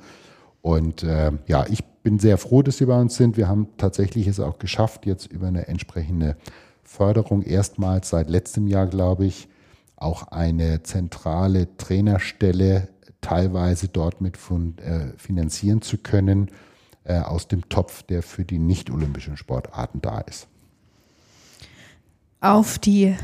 Und 0.61 1.03
äh, 1.03 1.31
ja, 1.47 1.65
ich 1.69 1.83
bin 2.03 2.19
sehr 2.19 2.37
froh, 2.37 2.61
dass 2.63 2.77
Sie 2.77 2.85
bei 2.85 2.99
uns 2.99 3.15
sind. 3.15 3.37
Wir 3.37 3.47
haben 3.47 3.69
tatsächlich 3.77 4.27
es 4.27 4.41
auch 4.41 4.59
geschafft, 4.59 5.05
jetzt 5.05 5.31
über 5.31 5.47
eine 5.47 5.67
entsprechende 5.69 6.35
Förderung 6.83 7.43
erstmals 7.43 8.09
seit 8.09 8.29
letztem 8.29 8.67
Jahr, 8.67 8.87
glaube 8.87 9.25
ich, 9.25 9.47
auch 10.03 10.27
eine 10.27 10.83
zentrale 10.83 11.75
Trainerstelle 11.77 12.89
teilweise 13.21 13.87
dort 13.87 14.21
mit 14.21 14.37
von, 14.37 14.77
äh, 14.79 15.17
finanzieren 15.17 15.81
zu 15.81 15.97
können 15.97 16.49
äh, 17.05 17.19
aus 17.19 17.47
dem 17.47 17.69
Topf, 17.69 18.03
der 18.03 18.21
für 18.21 18.45
die 18.45 18.59
nicht-olympischen 18.59 19.37
Sportarten 19.37 20.01
da 20.01 20.19
ist. 20.19 20.47
Auf 22.41 22.77
die 22.77 23.15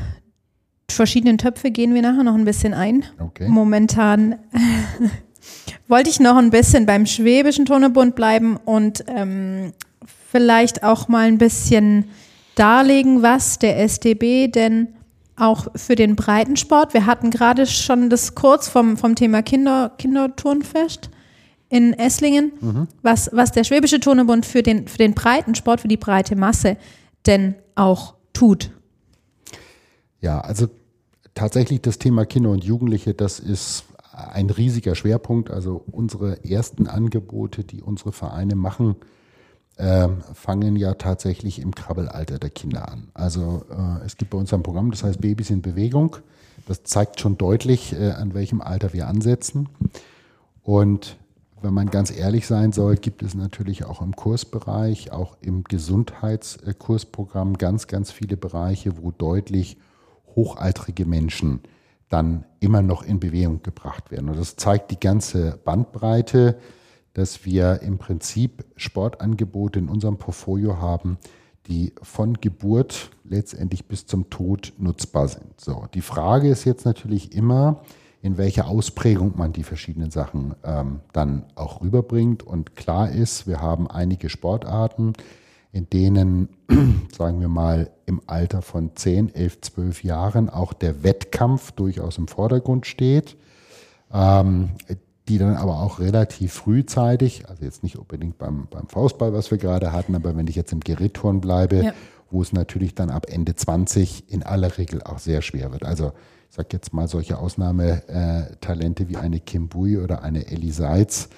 verschiedenen 0.90 1.38
Töpfe 1.38 1.70
gehen 1.70 1.94
wir 1.94 2.02
nachher 2.02 2.24
noch 2.24 2.34
ein 2.34 2.44
bisschen 2.44 2.74
ein. 2.74 3.04
Okay. 3.18 3.48
Momentan 3.48 4.36
wollte 5.88 6.10
ich 6.10 6.20
noch 6.20 6.36
ein 6.36 6.50
bisschen 6.50 6.86
beim 6.86 7.06
Schwäbischen 7.06 7.66
Turnerbund 7.66 8.14
bleiben 8.14 8.56
und 8.56 9.04
ähm, 9.06 9.72
vielleicht 10.30 10.82
auch 10.82 11.08
mal 11.08 11.26
ein 11.26 11.38
bisschen 11.38 12.06
darlegen, 12.54 13.22
was 13.22 13.58
der 13.58 13.78
SDB 13.78 14.48
denn 14.48 14.88
auch 15.40 15.68
für 15.74 15.94
den 15.94 16.16
Breitensport. 16.16 16.94
Wir 16.94 17.06
hatten 17.06 17.30
gerade 17.30 17.66
schon 17.66 18.10
das 18.10 18.34
kurz 18.34 18.68
vom, 18.68 18.96
vom 18.96 19.14
Thema 19.14 19.42
Kinder, 19.42 19.92
Kinderturnfest 19.98 21.10
in 21.68 21.92
Esslingen, 21.94 22.52
mhm. 22.60 22.88
was, 23.02 23.30
was 23.32 23.52
der 23.52 23.64
Schwäbische 23.64 24.00
Turnebund 24.00 24.44
für 24.44 24.62
den, 24.62 24.88
für 24.88 24.98
den 24.98 25.14
Breitensport, 25.14 25.80
für 25.80 25.88
die 25.88 25.96
breite 25.96 26.36
Masse 26.36 26.76
denn 27.26 27.54
auch 27.74 28.14
tut. 28.32 28.70
Ja, 30.20 30.40
also 30.40 30.68
tatsächlich 31.34 31.80
das 31.80 31.98
Thema 31.98 32.26
Kinder 32.26 32.50
und 32.50 32.64
Jugendliche, 32.64 33.14
das 33.14 33.38
ist 33.38 33.84
ein 34.12 34.50
riesiger 34.50 34.94
Schwerpunkt. 34.94 35.50
Also 35.50 35.84
unsere 35.90 36.44
ersten 36.44 36.86
Angebote, 36.86 37.64
die 37.64 37.82
unsere 37.82 38.12
Vereine 38.12 38.56
machen, 38.56 38.96
äh, 39.80 40.08
fangen 40.34 40.76
ja 40.76 40.94
tatsächlich 40.94 41.60
im 41.60 41.74
Krabbelalter 41.74 42.38
der 42.38 42.50
Kinder 42.50 42.90
an. 42.90 43.08
Also 43.14 43.64
äh, 43.70 44.04
es 44.04 44.16
gibt 44.16 44.30
bei 44.30 44.38
uns 44.38 44.52
ein 44.52 44.62
Programm, 44.62 44.90
das 44.90 45.02
heißt 45.02 45.20
Babys 45.20 45.50
in 45.50 45.62
Bewegung. 45.62 46.16
Das 46.66 46.84
zeigt 46.84 47.20
schon 47.20 47.38
deutlich, 47.38 47.92
äh, 47.92 48.10
an 48.10 48.34
welchem 48.34 48.60
Alter 48.60 48.92
wir 48.92 49.08
ansetzen. 49.08 49.68
Und 50.62 51.16
wenn 51.62 51.74
man 51.74 51.90
ganz 51.90 52.10
ehrlich 52.10 52.46
sein 52.46 52.72
soll, 52.72 52.96
gibt 52.96 53.22
es 53.22 53.34
natürlich 53.34 53.84
auch 53.84 54.00
im 54.02 54.14
Kursbereich, 54.14 55.12
auch 55.12 55.36
im 55.40 55.64
Gesundheitskursprogramm 55.64 57.58
ganz, 57.58 57.86
ganz 57.86 58.10
viele 58.10 58.36
Bereiche, 58.36 59.02
wo 59.02 59.10
deutlich 59.10 59.76
hochaltrige 60.36 61.06
Menschen 61.06 61.60
dann 62.08 62.44
immer 62.60 62.82
noch 62.82 63.02
in 63.02 63.20
Bewegung 63.20 63.62
gebracht 63.62 64.10
werden. 64.10 64.28
Und 64.28 64.38
das 64.38 64.56
zeigt 64.56 64.90
die 64.90 65.00
ganze 65.00 65.58
Bandbreite 65.64 66.58
dass 67.14 67.44
wir 67.44 67.82
im 67.82 67.98
Prinzip 67.98 68.64
Sportangebote 68.76 69.78
in 69.78 69.88
unserem 69.88 70.16
Portfolio 70.16 70.78
haben, 70.78 71.18
die 71.66 71.92
von 72.02 72.34
Geburt 72.34 73.10
letztendlich 73.24 73.86
bis 73.86 74.06
zum 74.06 74.30
Tod 74.30 74.72
nutzbar 74.78 75.28
sind. 75.28 75.60
So, 75.60 75.86
die 75.94 76.00
Frage 76.00 76.48
ist 76.48 76.64
jetzt 76.64 76.84
natürlich 76.84 77.34
immer, 77.34 77.82
in 78.22 78.36
welcher 78.36 78.66
Ausprägung 78.66 79.34
man 79.36 79.52
die 79.52 79.62
verschiedenen 79.62 80.10
Sachen 80.10 80.54
ähm, 80.64 81.00
dann 81.12 81.44
auch 81.54 81.80
rüberbringt. 81.80 82.42
Und 82.42 82.76
klar 82.76 83.10
ist, 83.10 83.46
wir 83.46 83.60
haben 83.60 83.90
einige 83.90 84.28
Sportarten, 84.28 85.14
in 85.72 85.88
denen, 85.88 86.48
sagen 87.16 87.40
wir 87.40 87.48
mal, 87.48 87.90
im 88.06 88.20
Alter 88.26 88.62
von 88.62 88.94
10, 88.94 89.34
11, 89.34 89.60
12 89.62 90.04
Jahren 90.04 90.50
auch 90.50 90.72
der 90.72 91.02
Wettkampf 91.02 91.72
durchaus 91.72 92.18
im 92.18 92.28
Vordergrund 92.28 92.86
steht. 92.86 93.36
Ähm, 94.12 94.70
die 95.30 95.38
dann 95.38 95.56
aber 95.56 95.80
auch 95.80 96.00
relativ 96.00 96.52
frühzeitig, 96.52 97.48
also 97.48 97.64
jetzt 97.64 97.84
nicht 97.84 97.96
unbedingt 97.96 98.36
beim, 98.38 98.66
beim 98.68 98.88
Faustball, 98.88 99.32
was 99.32 99.52
wir 99.52 99.58
gerade 99.58 99.92
hatten, 99.92 100.16
aber 100.16 100.36
wenn 100.36 100.48
ich 100.48 100.56
jetzt 100.56 100.72
im 100.72 100.80
Gerätturn 100.80 101.40
bleibe, 101.40 101.84
ja. 101.84 101.92
wo 102.30 102.42
es 102.42 102.52
natürlich 102.52 102.96
dann 102.96 103.10
ab 103.10 103.26
Ende 103.28 103.54
20 103.54 104.24
in 104.28 104.42
aller 104.42 104.76
Regel 104.76 105.02
auch 105.04 105.20
sehr 105.20 105.40
schwer 105.40 105.70
wird. 105.70 105.84
Also 105.84 106.12
ich 106.50 106.56
sage 106.56 106.70
jetzt 106.72 106.92
mal 106.92 107.06
solche 107.06 107.38
Ausnahmetalente 107.38 109.08
wie 109.08 109.18
eine 109.18 109.38
Kim 109.38 109.68
Bui 109.68 109.98
oder 109.98 110.24
eine 110.24 110.48
Ellie 110.48 110.72
Seitz, 110.72 111.28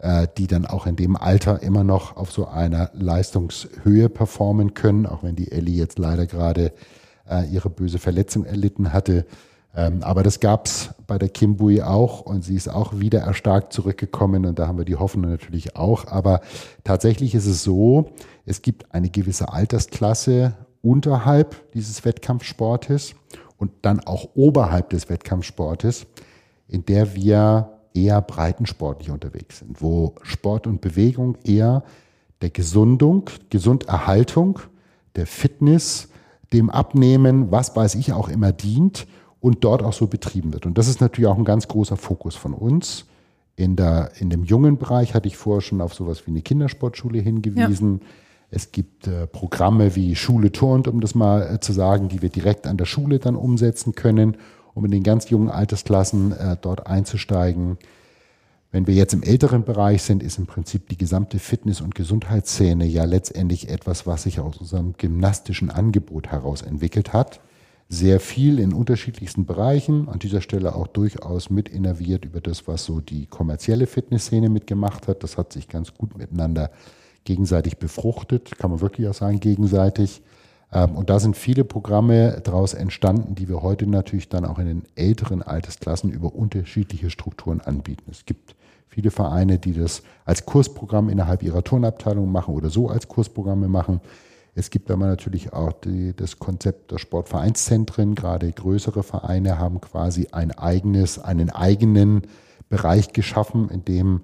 äh, 0.00 0.26
die 0.38 0.46
dann 0.46 0.64
auch 0.64 0.86
in 0.86 0.96
dem 0.96 1.14
Alter 1.14 1.62
immer 1.62 1.84
noch 1.84 2.16
auf 2.16 2.32
so 2.32 2.48
einer 2.48 2.90
Leistungshöhe 2.94 4.08
performen 4.08 4.72
können, 4.72 5.04
auch 5.04 5.22
wenn 5.22 5.36
die 5.36 5.52
Ellie 5.52 5.76
jetzt 5.76 5.98
leider 5.98 6.26
gerade 6.26 6.72
äh, 7.28 7.44
ihre 7.52 7.68
böse 7.68 7.98
Verletzung 7.98 8.46
erlitten 8.46 8.94
hatte. 8.94 9.26
Ähm, 9.74 10.02
aber 10.02 10.22
das 10.22 10.40
gab 10.40 10.66
es 10.66 10.90
bei 11.06 11.18
der 11.18 11.28
Kimbui 11.28 11.82
auch 11.82 12.20
und 12.20 12.44
sie 12.44 12.56
ist 12.56 12.68
auch 12.68 12.98
wieder 12.98 13.20
erstarkt 13.20 13.72
zurückgekommen 13.72 14.44
und 14.44 14.58
da 14.58 14.66
haben 14.66 14.78
wir 14.78 14.84
die 14.84 14.96
Hoffnung 14.96 15.30
natürlich 15.30 15.76
auch. 15.76 16.06
Aber 16.08 16.40
tatsächlich 16.84 17.34
ist 17.34 17.46
es 17.46 17.62
so, 17.62 18.10
es 18.44 18.60
gibt 18.60 18.94
eine 18.94 19.08
gewisse 19.08 19.52
Altersklasse 19.52 20.54
unterhalb 20.82 21.72
dieses 21.72 22.04
Wettkampfsportes 22.04 23.14
und 23.56 23.70
dann 23.82 24.00
auch 24.00 24.30
oberhalb 24.34 24.90
des 24.90 25.08
Wettkampfsportes, 25.08 26.06
in 26.68 26.84
der 26.84 27.14
wir 27.14 27.78
eher 27.94 28.20
breitensportlich 28.20 29.10
unterwegs 29.10 29.60
sind, 29.60 29.80
wo 29.80 30.14
Sport 30.22 30.66
und 30.66 30.80
Bewegung 30.80 31.38
eher 31.44 31.82
der 32.42 32.50
Gesundung, 32.50 33.30
Gesunderhaltung, 33.50 34.58
der 35.14 35.26
Fitness, 35.26 36.08
dem 36.52 36.68
Abnehmen, 36.68 37.50
was 37.50 37.74
weiß 37.74 37.94
ich 37.94 38.12
auch 38.12 38.28
immer 38.28 38.52
dient 38.52 39.06
und 39.42 39.64
dort 39.64 39.82
auch 39.82 39.92
so 39.92 40.06
betrieben 40.06 40.52
wird. 40.52 40.66
Und 40.66 40.78
das 40.78 40.86
ist 40.86 41.00
natürlich 41.00 41.28
auch 41.28 41.36
ein 41.36 41.44
ganz 41.44 41.66
großer 41.66 41.96
Fokus 41.96 42.36
von 42.36 42.54
uns. 42.54 43.06
In, 43.56 43.74
der, 43.74 44.12
in 44.18 44.30
dem 44.30 44.44
jungen 44.44 44.78
Bereich 44.78 45.14
hatte 45.14 45.26
ich 45.26 45.36
vorher 45.36 45.60
schon 45.60 45.80
auf 45.80 45.94
sowas 45.94 46.26
wie 46.26 46.30
eine 46.30 46.42
Kindersportschule 46.42 47.18
hingewiesen. 47.18 48.00
Ja. 48.00 48.06
Es 48.50 48.70
gibt 48.70 49.08
äh, 49.08 49.26
Programme 49.26 49.96
wie 49.96 50.14
Schule 50.14 50.52
turnt, 50.52 50.86
um 50.86 51.00
das 51.00 51.16
mal 51.16 51.54
äh, 51.54 51.60
zu 51.60 51.72
sagen, 51.72 52.08
die 52.08 52.22
wir 52.22 52.28
direkt 52.28 52.68
an 52.68 52.76
der 52.76 52.84
Schule 52.84 53.18
dann 53.18 53.34
umsetzen 53.34 53.96
können, 53.96 54.36
um 54.74 54.84
in 54.84 54.92
den 54.92 55.02
ganz 55.02 55.28
jungen 55.28 55.50
Altersklassen 55.50 56.30
äh, 56.30 56.56
dort 56.60 56.86
einzusteigen. 56.86 57.78
Wenn 58.70 58.86
wir 58.86 58.94
jetzt 58.94 59.12
im 59.12 59.24
älteren 59.24 59.64
Bereich 59.64 60.04
sind, 60.04 60.22
ist 60.22 60.38
im 60.38 60.46
Prinzip 60.46 60.88
die 60.88 60.96
gesamte 60.96 61.40
Fitness- 61.40 61.80
und 61.80 61.96
Gesundheitsszene 61.96 62.86
ja 62.86 63.04
letztendlich 63.06 63.68
etwas, 63.68 64.06
was 64.06 64.22
sich 64.22 64.38
aus 64.38 64.58
unserem 64.58 64.92
gymnastischen 64.92 65.68
Angebot 65.68 66.28
heraus 66.28 66.62
entwickelt 66.62 67.12
hat 67.12 67.40
sehr 67.92 68.20
viel 68.20 68.58
in 68.58 68.72
unterschiedlichsten 68.72 69.44
Bereichen. 69.44 70.08
An 70.08 70.18
dieser 70.18 70.40
Stelle 70.40 70.74
auch 70.74 70.86
durchaus 70.86 71.50
mit 71.50 71.68
innerviert 71.68 72.24
über 72.24 72.40
das, 72.40 72.66
was 72.66 72.86
so 72.86 73.00
die 73.00 73.26
kommerzielle 73.26 73.86
Fitnessszene 73.86 74.48
mitgemacht 74.48 75.08
hat. 75.08 75.22
Das 75.22 75.36
hat 75.36 75.52
sich 75.52 75.68
ganz 75.68 75.92
gut 75.92 76.16
miteinander 76.16 76.70
gegenseitig 77.24 77.76
befruchtet, 77.76 78.56
kann 78.56 78.70
man 78.70 78.80
wirklich 78.80 79.08
auch 79.08 79.14
sagen, 79.14 79.40
gegenseitig. 79.40 80.22
Ähm, 80.72 80.96
und 80.96 81.10
da 81.10 81.20
sind 81.20 81.36
viele 81.36 81.64
Programme 81.64 82.40
daraus 82.42 82.72
entstanden, 82.72 83.34
die 83.34 83.50
wir 83.50 83.60
heute 83.60 83.86
natürlich 83.86 84.30
dann 84.30 84.46
auch 84.46 84.58
in 84.58 84.66
den 84.66 84.82
älteren 84.94 85.42
Altersklassen 85.42 86.10
über 86.10 86.34
unterschiedliche 86.34 87.10
Strukturen 87.10 87.60
anbieten. 87.60 88.10
Es 88.10 88.24
gibt 88.24 88.56
viele 88.88 89.10
Vereine, 89.10 89.58
die 89.58 89.74
das 89.74 90.02
als 90.24 90.46
Kursprogramm 90.46 91.10
innerhalb 91.10 91.42
ihrer 91.42 91.62
Turnabteilung 91.62 92.32
machen 92.32 92.54
oder 92.54 92.70
so 92.70 92.88
als 92.88 93.06
Kursprogramme 93.06 93.68
machen. 93.68 94.00
Es 94.54 94.68
gibt 94.68 94.90
aber 94.90 95.06
natürlich 95.06 95.52
auch 95.52 95.72
die, 95.72 96.14
das 96.14 96.38
Konzept 96.38 96.90
der 96.90 96.98
Sportvereinszentren. 96.98 98.14
Gerade 98.14 98.52
größere 98.52 99.02
Vereine 99.02 99.58
haben 99.58 99.80
quasi 99.80 100.28
ein 100.32 100.50
eigenes, 100.50 101.18
einen 101.18 101.50
eigenen 101.50 102.22
Bereich 102.68 103.12
geschaffen, 103.12 103.70
in 103.70 103.84
dem 103.84 104.20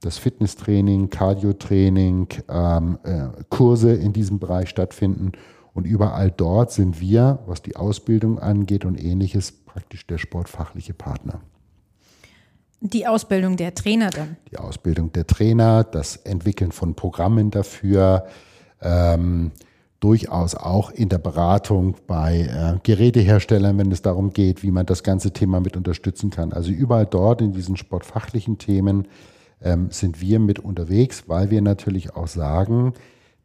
das 0.00 0.18
Fitnesstraining, 0.18 1.10
Cardiotraining, 1.10 2.28
ähm, 2.48 2.98
äh, 3.04 3.28
Kurse 3.48 3.94
in 3.94 4.12
diesem 4.12 4.38
Bereich 4.38 4.68
stattfinden. 4.68 5.32
Und 5.74 5.86
überall 5.86 6.30
dort 6.30 6.72
sind 6.72 7.00
wir, 7.00 7.40
was 7.46 7.62
die 7.62 7.76
Ausbildung 7.76 8.38
angeht 8.38 8.84
und 8.84 9.02
ähnliches, 9.02 9.52
praktisch 9.52 10.06
der 10.06 10.18
sportfachliche 10.18 10.94
Partner. 10.94 11.40
Die 12.80 13.06
Ausbildung 13.06 13.56
der 13.56 13.74
Trainer 13.74 14.10
dann. 14.10 14.36
Die 14.50 14.58
Ausbildung 14.58 15.12
der 15.12 15.26
Trainer, 15.26 15.84
das 15.84 16.16
Entwickeln 16.16 16.72
von 16.72 16.94
Programmen 16.94 17.50
dafür, 17.50 18.26
ähm, 18.80 19.52
durchaus 20.02 20.56
auch 20.56 20.90
in 20.90 21.08
der 21.08 21.18
Beratung 21.18 21.94
bei 22.08 22.40
äh, 22.40 22.78
Geräteherstellern, 22.82 23.78
wenn 23.78 23.92
es 23.92 24.02
darum 24.02 24.32
geht, 24.32 24.62
wie 24.62 24.72
man 24.72 24.84
das 24.84 25.04
ganze 25.04 25.30
Thema 25.30 25.60
mit 25.60 25.76
unterstützen 25.76 26.30
kann. 26.30 26.52
Also 26.52 26.72
überall 26.72 27.06
dort 27.06 27.40
in 27.40 27.52
diesen 27.52 27.76
sportfachlichen 27.76 28.58
Themen 28.58 29.06
ähm, 29.62 29.88
sind 29.90 30.20
wir 30.20 30.40
mit 30.40 30.58
unterwegs, 30.58 31.24
weil 31.28 31.50
wir 31.50 31.62
natürlich 31.62 32.16
auch 32.16 32.26
sagen, 32.26 32.94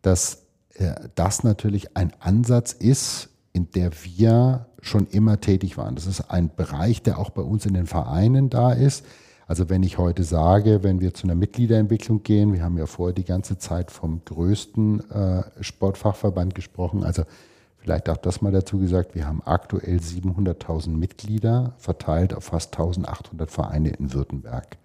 dass 0.01 0.47
äh, 0.73 0.95
das 1.13 1.43
natürlich 1.43 1.95
ein 1.95 2.11
Ansatz 2.19 2.73
ist, 2.73 3.29
in 3.53 3.69
der 3.71 3.91
wir 4.03 4.65
schon 4.81 5.05
immer 5.07 5.39
tätig 5.39 5.77
waren. 5.77 5.93
Das 5.93 6.07
ist 6.07 6.31
ein 6.31 6.49
Bereich, 6.55 7.03
der 7.03 7.19
auch 7.19 7.29
bei 7.29 7.43
uns 7.43 7.67
in 7.67 7.75
den 7.75 7.85
Vereinen 7.85 8.49
da 8.49 8.71
ist. 8.71 9.05
Also 9.47 9.69
wenn 9.69 9.81
ich 9.81 9.97
heute 9.97 10.23
sage, 10.23 10.83
wenn 10.83 10.99
wir 10.99 11.13
zu 11.13 11.25
einer 11.25 11.35
Mitgliederentwicklung 11.35 12.21
gehen, 12.21 12.51
wir 12.51 12.63
haben 12.63 12.77
ja 12.77 12.85
vorher 12.85 13.13
die 13.13 13.23
ganze 13.23 13.57
Zeit 13.57 13.91
vom 13.91 14.21
größten 14.25 15.09
äh, 15.09 15.43
Sportfachverband 15.61 16.53
gesprochen, 16.53 17.05
also 17.05 17.23
vielleicht 17.77 18.09
auch 18.09 18.17
das 18.17 18.41
mal 18.41 18.51
dazu 18.51 18.77
gesagt, 18.77 19.15
wir 19.15 19.25
haben 19.25 19.41
aktuell 19.45 19.99
700.000 19.99 20.89
Mitglieder 20.89 21.73
verteilt 21.77 22.33
auf 22.33 22.43
fast 22.43 22.75
1800 22.75 23.49
Vereine 23.49 23.91
in 23.91 24.13
Württemberg 24.13 24.77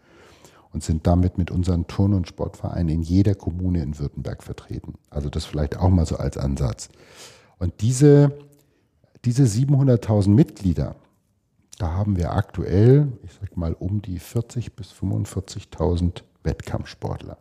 und 0.72 0.84
sind 0.84 1.08
damit 1.08 1.38
mit 1.38 1.50
unseren 1.50 1.88
Turn- 1.88 2.14
und 2.14 2.28
Sportvereinen 2.28 2.88
in 2.88 3.02
jeder 3.02 3.34
Kommune 3.34 3.82
in 3.82 3.98
Württemberg 3.98 4.44
vertreten. 4.44 4.94
Also 5.10 5.28
das 5.28 5.44
vielleicht 5.44 5.76
auch 5.76 5.90
mal 5.90 6.06
so 6.06 6.16
als 6.16 6.38
Ansatz. 6.38 6.88
Und 7.58 7.80
diese, 7.80 8.32
diese 9.24 9.42
700.000 9.42 10.28
Mitglieder, 10.28 10.94
da 11.78 11.92
haben 11.92 12.16
wir 12.16 12.32
aktuell, 12.32 13.12
ich 13.24 13.32
sag 13.40 13.56
mal, 13.56 13.74
um 13.74 14.02
die 14.02 14.20
40.000 14.20 14.70
bis 14.76 14.92
45.000 14.92 16.22
Wettkampfsportler. 16.44 17.38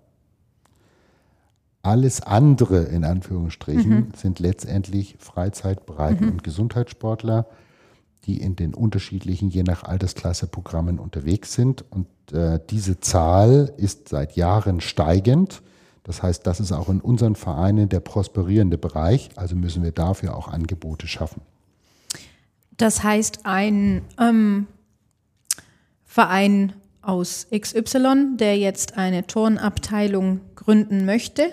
Alles 1.84 2.22
andere, 2.22 2.84
in 2.84 3.04
Anführungsstrichen, 3.04 3.92
mhm. 3.92 4.12
sind 4.16 4.40
letztendlich 4.40 5.18
Freizeitbreiten- 5.20 6.26
mhm. 6.26 6.32
und 6.32 6.44
Gesundheitssportler, 6.44 7.48
die 8.26 8.40
in 8.40 8.56
den 8.56 8.76
unterschiedlichen, 8.76 9.50
je 9.50 9.64
nach 9.64 9.84
Altersklasse, 9.84 10.46
Programmen 10.46 11.00
unterwegs 11.00 11.54
sind. 11.54 11.84
Und 11.90 12.08
äh, 12.32 12.60
diese 12.70 13.00
Zahl 13.00 13.74
ist 13.78 14.10
seit 14.10 14.36
Jahren 14.36 14.80
steigend. 14.80 15.64
Das 16.04 16.22
heißt, 16.22 16.46
das 16.46 16.60
ist 16.60 16.72
auch 16.72 16.90
in 16.90 17.02
unseren 17.02 17.36
Vereinen 17.36 17.90
der 17.90 18.00
prosperierende 18.00 18.78
Bereich. 18.78 19.30
Also 19.36 19.56
müssen 19.56 19.82
wir 19.82 19.92
dafür 19.92 20.36
auch 20.36 20.48
Angebote 20.48 21.08
schaffen. 21.08 21.42
Das 22.82 23.04
heißt, 23.04 23.42
ein 23.44 24.02
ähm, 24.20 24.66
Verein 26.04 26.74
aus 27.04 27.46
XY, 27.56 28.38
der 28.38 28.58
jetzt 28.58 28.98
eine 28.98 29.28
Turnabteilung 29.28 30.42
gründen 30.56 31.06
möchte, 31.06 31.44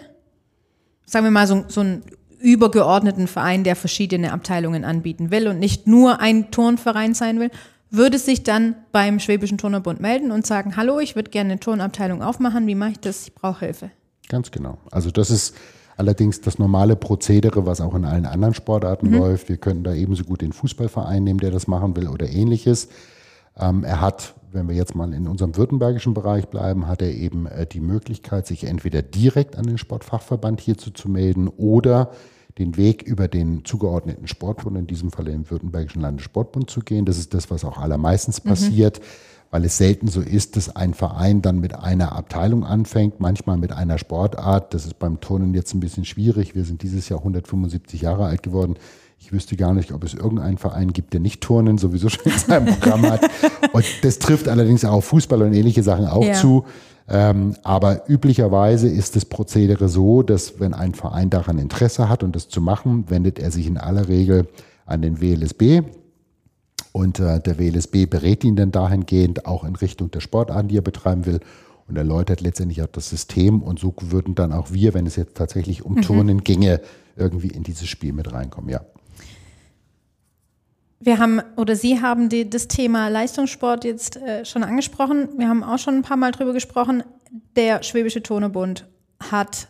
sagen 1.04 1.26
wir 1.26 1.30
mal 1.30 1.46
so, 1.46 1.66
so 1.68 1.82
einen 1.82 2.02
übergeordneten 2.38 3.26
Verein, 3.26 3.62
der 3.62 3.76
verschiedene 3.76 4.32
Abteilungen 4.32 4.86
anbieten 4.86 5.30
will 5.30 5.48
und 5.48 5.58
nicht 5.58 5.86
nur 5.86 6.20
ein 6.20 6.50
Turnverein 6.50 7.12
sein 7.12 7.40
will, 7.40 7.50
würde 7.90 8.18
sich 8.18 8.42
dann 8.42 8.76
beim 8.92 9.20
Schwäbischen 9.20 9.58
Turnerbund 9.58 10.00
melden 10.00 10.30
und 10.30 10.46
sagen, 10.46 10.76
hallo, 10.76 10.98
ich 10.98 11.14
würde 11.14 11.30
gerne 11.30 11.52
eine 11.52 11.60
Turnabteilung 11.60 12.22
aufmachen, 12.22 12.66
wie 12.66 12.74
mache 12.74 12.92
ich 12.92 13.00
das? 13.00 13.26
Ich 13.26 13.34
brauche 13.34 13.66
Hilfe. 13.66 13.90
Ganz 14.30 14.50
genau. 14.50 14.78
Also 14.90 15.10
das 15.10 15.30
ist 15.30 15.54
Allerdings 15.98 16.40
das 16.40 16.60
normale 16.60 16.94
Prozedere, 16.94 17.66
was 17.66 17.80
auch 17.80 17.92
in 17.96 18.04
allen 18.04 18.24
anderen 18.24 18.54
Sportarten 18.54 19.08
mhm. 19.08 19.18
läuft. 19.18 19.48
Wir 19.48 19.56
könnten 19.56 19.82
da 19.82 19.92
ebenso 19.92 20.22
gut 20.22 20.42
den 20.42 20.52
Fußballverein 20.52 21.24
nehmen, 21.24 21.40
der 21.40 21.50
das 21.50 21.66
machen 21.66 21.96
will 21.96 22.06
oder 22.06 22.30
ähnliches. 22.30 22.88
Ähm, 23.58 23.82
er 23.82 24.00
hat, 24.00 24.36
wenn 24.52 24.68
wir 24.68 24.76
jetzt 24.76 24.94
mal 24.94 25.12
in 25.12 25.26
unserem 25.26 25.56
württembergischen 25.56 26.14
Bereich 26.14 26.46
bleiben, 26.46 26.86
hat 26.86 27.02
er 27.02 27.12
eben 27.12 27.46
äh, 27.46 27.66
die 27.66 27.80
Möglichkeit, 27.80 28.46
sich 28.46 28.62
entweder 28.62 29.02
direkt 29.02 29.56
an 29.56 29.66
den 29.66 29.76
Sportfachverband 29.76 30.60
hierzu 30.60 30.92
zu 30.92 31.08
melden 31.08 31.48
oder 31.48 32.12
den 32.58 32.76
Weg 32.76 33.02
über 33.02 33.26
den 33.26 33.64
zugeordneten 33.64 34.28
Sportbund, 34.28 34.78
in 34.78 34.86
diesem 34.86 35.10
Fall 35.10 35.24
den 35.24 35.50
Württembergischen 35.50 36.00
Landessportbund 36.00 36.70
zu 36.70 36.78
gehen. 36.78 37.06
Das 37.06 37.18
ist 37.18 37.34
das, 37.34 37.50
was 37.50 37.64
auch 37.64 37.76
allermeistens 37.76 38.44
mhm. 38.44 38.50
passiert 38.50 39.00
weil 39.50 39.64
es 39.64 39.78
selten 39.78 40.08
so 40.08 40.20
ist, 40.20 40.56
dass 40.56 40.74
ein 40.74 40.94
Verein 40.94 41.40
dann 41.40 41.58
mit 41.58 41.74
einer 41.74 42.12
Abteilung 42.12 42.64
anfängt, 42.64 43.20
manchmal 43.20 43.56
mit 43.56 43.72
einer 43.72 43.98
Sportart. 43.98 44.74
Das 44.74 44.84
ist 44.84 44.98
beim 44.98 45.20
Turnen 45.20 45.54
jetzt 45.54 45.74
ein 45.74 45.80
bisschen 45.80 46.04
schwierig. 46.04 46.54
Wir 46.54 46.64
sind 46.64 46.82
dieses 46.82 47.08
Jahr 47.08 47.20
175 47.20 48.02
Jahre 48.02 48.26
alt 48.26 48.42
geworden. 48.42 48.74
Ich 49.20 49.32
wüsste 49.32 49.56
gar 49.56 49.74
nicht, 49.74 49.92
ob 49.92 50.04
es 50.04 50.14
irgendeinen 50.14 50.58
Verein 50.58 50.92
gibt, 50.92 51.12
der 51.12 51.20
nicht 51.20 51.40
Turnen 51.40 51.78
sowieso 51.78 52.08
schon 52.08 52.30
in 52.32 52.38
seinem 52.38 52.66
Programm 52.66 53.10
hat. 53.10 53.22
Und 53.72 53.84
das 54.02 54.18
trifft 54.18 54.48
allerdings 54.48 54.84
auch 54.84 55.00
Fußball 55.00 55.42
und 55.42 55.54
ähnliche 55.54 55.82
Sachen 55.82 56.06
auch 56.06 56.24
ja. 56.24 56.34
zu. 56.34 56.64
Ähm, 57.08 57.54
aber 57.62 58.08
üblicherweise 58.08 58.86
ist 58.88 59.16
das 59.16 59.24
Prozedere 59.24 59.88
so, 59.88 60.22
dass 60.22 60.60
wenn 60.60 60.74
ein 60.74 60.94
Verein 60.94 61.30
daran 61.30 61.58
Interesse 61.58 62.08
hat 62.08 62.22
und 62.22 62.36
das 62.36 62.48
zu 62.48 62.60
machen, 62.60 63.06
wendet 63.08 63.38
er 63.38 63.50
sich 63.50 63.66
in 63.66 63.78
aller 63.78 64.08
Regel 64.08 64.46
an 64.84 65.02
den 65.02 65.20
WLSB, 65.20 65.82
und 66.92 67.20
äh, 67.20 67.40
der 67.40 67.58
WLSB 67.58 68.06
berät 68.06 68.44
ihn 68.44 68.56
dann 68.56 68.72
dahingehend 68.72 69.46
auch 69.46 69.64
in 69.64 69.76
Richtung 69.76 70.10
der 70.10 70.20
Sportarten, 70.20 70.68
die 70.68 70.78
er 70.78 70.82
betreiben 70.82 71.26
will 71.26 71.40
und 71.86 71.96
erläutert 71.96 72.40
letztendlich 72.40 72.82
auch 72.82 72.88
das 72.88 73.08
System. 73.08 73.62
Und 73.62 73.78
so 73.78 73.94
würden 74.00 74.34
dann 74.34 74.52
auch 74.52 74.72
wir, 74.72 74.94
wenn 74.94 75.06
es 75.06 75.16
jetzt 75.16 75.36
tatsächlich 75.36 75.84
um 75.84 75.94
mhm. 75.94 76.02
Turnen 76.02 76.44
ginge, 76.44 76.80
irgendwie 77.16 77.48
in 77.48 77.62
dieses 77.62 77.88
Spiel 77.88 78.12
mit 78.12 78.32
reinkommen, 78.32 78.70
ja. 78.70 78.80
Wir 81.00 81.18
haben 81.18 81.40
oder 81.56 81.76
Sie 81.76 82.00
haben 82.00 82.28
die, 82.28 82.50
das 82.50 82.66
Thema 82.66 83.08
Leistungssport 83.08 83.84
jetzt 83.84 84.16
äh, 84.16 84.44
schon 84.44 84.64
angesprochen. 84.64 85.28
Wir 85.36 85.48
haben 85.48 85.62
auch 85.62 85.78
schon 85.78 85.94
ein 85.94 86.02
paar 86.02 86.16
Mal 86.16 86.32
drüber 86.32 86.52
gesprochen. 86.52 87.04
Der 87.54 87.84
Schwäbische 87.84 88.20
Turnebund 88.20 88.88
hat 89.30 89.68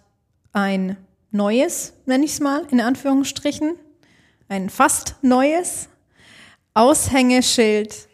ein 0.53 0.97
neues, 1.31 1.93
nenne 2.07 2.25
ich 2.25 2.33
es 2.33 2.41
mal, 2.41 2.63
in 2.71 2.81
Anführungsstrichen, 2.81 3.75
ein 4.49 4.71
fast 4.71 5.17
neues 5.21 5.91
Aushängeschild 6.79 8.09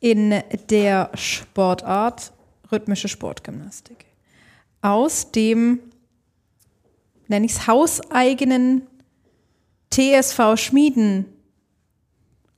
in 0.00 0.42
der 0.70 1.10
Sportart 1.12 2.32
rhythmische 2.72 3.06
Sportgymnastik. 3.06 4.06
Aus 4.80 5.30
dem, 5.30 5.78
nenne 7.28 7.44
ich 7.44 7.52
es, 7.52 7.66
hauseigenen 7.66 8.86
TSV 9.90 10.56
Schmieden 10.56 11.26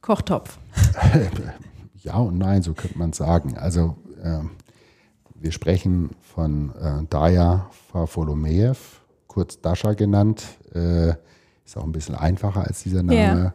Kochtopf. 0.00 0.58
Ja 2.04 2.18
und 2.18 2.36
nein, 2.36 2.60
so 2.60 2.74
könnte 2.74 2.98
man 2.98 3.14
sagen. 3.14 3.56
Also 3.56 3.96
äh, 4.22 4.40
wir 5.36 5.52
sprechen 5.52 6.10
von 6.20 6.70
äh, 6.78 7.02
Daya 7.08 7.70
Farfolomeev, 7.90 9.00
kurz 9.26 9.58
Dasha 9.58 9.94
genannt. 9.94 10.44
Äh, 10.74 11.14
ist 11.64 11.78
auch 11.78 11.84
ein 11.84 11.92
bisschen 11.92 12.14
einfacher 12.14 12.66
als 12.66 12.82
dieser 12.82 13.02
Name. 13.02 13.54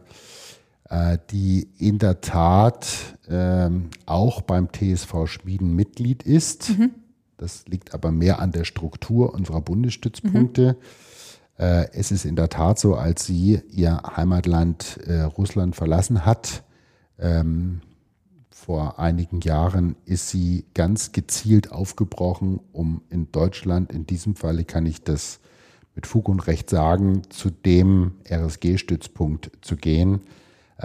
Äh, 0.90 1.18
die 1.30 1.68
in 1.78 1.98
der 2.00 2.20
Tat 2.20 3.16
ähm, 3.28 3.90
auch 4.06 4.40
beim 4.40 4.70
TSV 4.72 5.28
Schmieden 5.28 5.76
Mitglied 5.76 6.24
ist. 6.24 6.76
Mhm. 6.76 6.90
Das 7.36 7.64
liegt 7.68 7.94
aber 7.94 8.10
mehr 8.10 8.40
an 8.40 8.50
der 8.50 8.64
Struktur 8.64 9.32
unserer 9.32 9.60
Bundesstützpunkte. 9.60 10.76
Mhm. 11.58 11.64
Äh, 11.64 11.92
es 11.92 12.10
ist 12.10 12.24
in 12.24 12.34
der 12.34 12.48
Tat 12.48 12.80
so, 12.80 12.96
als 12.96 13.24
sie 13.24 13.60
ihr 13.70 14.02
Heimatland 14.16 14.98
äh, 15.06 15.20
Russland 15.20 15.76
verlassen 15.76 16.26
hat, 16.26 16.64
ähm, 17.20 17.82
vor 18.50 18.98
einigen 18.98 19.42
Jahren 19.42 19.94
ist 20.06 20.30
sie 20.30 20.64
ganz 20.74 21.12
gezielt 21.12 21.70
aufgebrochen, 21.70 22.58
um 22.72 23.02
in 23.10 23.30
Deutschland, 23.30 23.92
in 23.92 24.06
diesem 24.06 24.34
Falle 24.34 24.64
kann 24.64 24.86
ich 24.86 25.04
das 25.04 25.38
mit 25.94 26.08
Fug 26.08 26.28
und 26.28 26.48
Recht 26.48 26.68
sagen, 26.68 27.22
zu 27.30 27.50
dem 27.50 28.16
RSG-Stützpunkt 28.28 29.52
zu 29.60 29.76
gehen, 29.76 30.22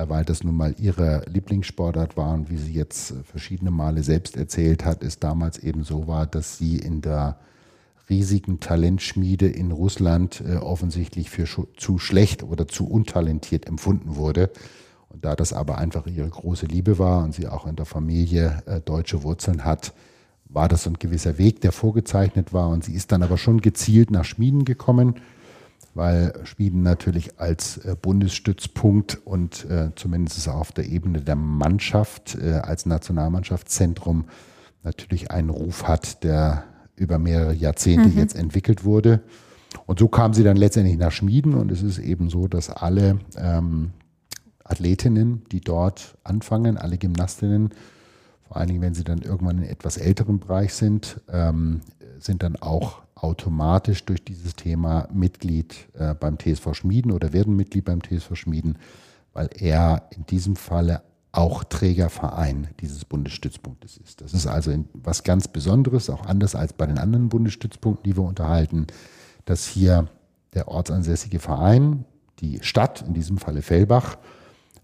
weil 0.08 0.26
das 0.26 0.44
nun 0.44 0.56
mal 0.56 0.76
ihre 0.78 1.24
Lieblingssportart 1.28 2.18
war 2.18 2.34
und 2.34 2.50
wie 2.50 2.58
sie 2.58 2.74
jetzt 2.74 3.14
verschiedene 3.24 3.72
Male 3.72 4.04
selbst 4.04 4.36
erzählt 4.36 4.86
hat, 4.86 5.04
es 5.04 5.20
damals 5.20 5.58
eben 5.58 5.84
so 5.84 6.08
war, 6.08 6.26
dass 6.26 6.58
sie 6.58 6.78
in 6.78 7.02
der 7.02 7.38
riesigen 8.10 8.60
Talentschmiede 8.60 9.48
in 9.48 9.72
Russland 9.72 10.44
äh, 10.48 10.58
offensichtlich 10.58 11.30
für 11.30 11.46
zu 11.78 11.98
schlecht 11.98 12.44
oder 12.44 12.68
zu 12.68 12.88
untalentiert 12.88 13.68
empfunden 13.68 14.16
wurde. 14.16 14.52
Und 15.10 15.26
da 15.26 15.36
das 15.36 15.54
aber 15.54 15.78
einfach 15.78 16.06
ihre 16.08 16.30
große 16.30 16.66
Liebe 16.66 17.00
war 17.00 17.24
und 17.24 17.34
sie 17.34 17.48
auch 17.48 17.66
in 17.66 17.76
der 17.76 17.86
Familie 17.86 18.62
äh, 18.66 18.82
deutsche 18.82 19.24
Wurzeln 19.24 19.66
hat, 19.66 19.94
war 20.48 20.68
das 20.68 20.84
so 20.84 20.90
ein 20.90 21.00
gewisser 21.00 21.38
Weg, 21.38 21.62
der 21.62 21.72
vorgezeichnet 21.72 22.54
war. 22.54 22.70
Und 22.70 22.84
sie 22.84 22.94
ist 22.94 23.12
dann 23.12 23.24
aber 23.24 23.38
schon 23.38 23.62
gezielt 23.62 24.12
nach 24.12 24.26
Schmieden 24.26 24.66
gekommen 24.66 25.16
weil 25.96 26.34
Schmieden 26.44 26.84
natürlich 26.84 27.40
als 27.40 27.78
äh, 27.78 27.96
Bundesstützpunkt 28.00 29.26
und 29.26 29.66
äh, 29.70 29.92
zumindest 29.96 30.48
auf 30.50 30.72
der 30.74 30.86
Ebene 30.86 31.22
der 31.22 31.38
Mannschaft 31.38 32.36
äh, 32.36 32.56
als 32.56 32.86
Nationalmannschaftszentrum 32.86 34.26
natürlich 34.84 35.32
einen 35.32 35.50
Ruf 35.50 35.88
hat, 35.88 36.24
der 36.24 36.66
über 36.96 37.18
mehrere 37.18 37.54
Jahrzehnte 37.54 38.10
mhm. 38.10 38.18
jetzt 38.18 38.36
entwickelt 38.36 38.84
wurde. 38.84 39.22
Und 39.86 40.00
so 40.00 40.08
kam 40.08 40.34
sie 40.34 40.44
dann 40.44 40.58
letztendlich 40.58 40.98
nach 40.98 41.12
Schmieden 41.12 41.54
und 41.54 41.72
es 41.72 41.82
ist 41.82 41.98
eben 41.98 42.30
so, 42.30 42.48
dass 42.48 42.70
alle 42.70 43.20
ähm, 43.38 43.92
Athletinnen, 44.64 45.44
die 45.52 45.62
dort 45.62 46.18
anfangen, 46.24 46.78
alle 46.78 46.98
Gymnastinnen, 46.98 47.70
vor 48.44 48.58
allen 48.58 48.68
Dingen, 48.68 48.82
wenn 48.82 48.94
sie 48.94 49.04
dann 49.04 49.22
irgendwann 49.22 49.60
in 49.60 49.70
etwas 49.70 49.98
älteren 49.98 50.40
Bereich 50.40 50.74
sind, 50.74 51.22
ähm, 51.32 51.82
sind 52.20 52.44
dann 52.44 52.58
auch 52.58 53.05
automatisch 53.26 54.06
durch 54.06 54.24
dieses 54.24 54.56
Thema 54.56 55.08
Mitglied 55.12 55.76
äh, 55.94 56.14
beim 56.14 56.38
TSV 56.38 56.74
Schmieden 56.74 57.12
oder 57.12 57.34
werden 57.34 57.56
Mitglied 57.56 57.86
beim 57.86 58.02
TSV 58.02 58.36
Schmieden, 58.36 58.78
weil 59.34 59.50
er 59.60 60.08
in 60.16 60.26
diesem 60.26 60.56
Falle 60.56 61.02
auch 61.32 61.66
Trägerverein 61.66 62.70
dieses 62.80 63.04
Bundesstützpunktes 63.04 63.98
ist. 63.98 64.22
Das 64.22 64.34
ist 64.34 64.48
also 64.48 64.74
was 64.94 65.24
ganz 65.24 65.50
Besonderes, 65.50 66.10
auch 66.10 66.26
anders 66.26 66.56
als 66.56 66.72
bei 66.72 66.86
den 66.86 66.98
anderen 66.98 67.28
Bundesstützpunkten, 67.28 68.10
die 68.10 68.18
wir 68.18 68.24
unterhalten, 68.24 68.88
dass 69.44 69.68
hier 69.68 70.08
der 70.54 70.70
ortsansässige 70.70 71.40
Verein, 71.40 72.06
die 72.40 72.60
Stadt, 72.62 73.04
in 73.06 73.14
diesem 73.14 73.38
Falle 73.38 73.62
Fellbach, 73.62 74.18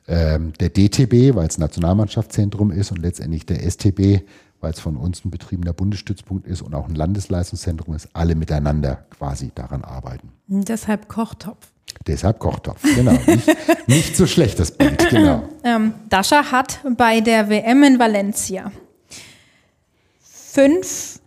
ähm, 0.07 0.51
der 0.59 0.69
DTB, 0.69 1.35
weil 1.35 1.47
es 1.47 1.57
Nationalmannschaftszentrum 1.57 2.71
ist 2.71 2.91
und 2.91 2.97
letztendlich 2.97 3.45
der 3.45 3.63
STB, 3.63 4.23
weil 4.61 4.71
es 4.71 4.79
von 4.79 4.95
uns 4.95 5.25
ein 5.25 5.31
betriebener 5.31 5.73
Bundesstützpunkt 5.73 6.47
ist 6.47 6.61
und 6.61 6.73
auch 6.73 6.87
ein 6.87 6.95
Landesleistungszentrum 6.95 7.95
ist, 7.95 8.09
alle 8.13 8.35
miteinander 8.35 9.05
quasi 9.09 9.51
daran 9.53 9.83
arbeiten. 9.83 10.31
Deshalb 10.47 11.09
Kochtopf. 11.09 11.67
Deshalb 12.07 12.39
Kochtopf, 12.39 12.81
genau. 12.95 13.11
Nicht, 13.27 13.87
nicht 13.87 14.15
so 14.15 14.25
schlecht 14.25 14.59
das 14.59 14.71
Bild, 14.71 15.09
genau. 15.09 15.43
Ähm, 15.63 15.93
Dasha 16.09 16.51
hat 16.51 16.79
bei 16.95 17.19
der 17.19 17.49
WM 17.49 17.83
in 17.83 17.99
Valencia 17.99 18.71
fünf 20.21 21.19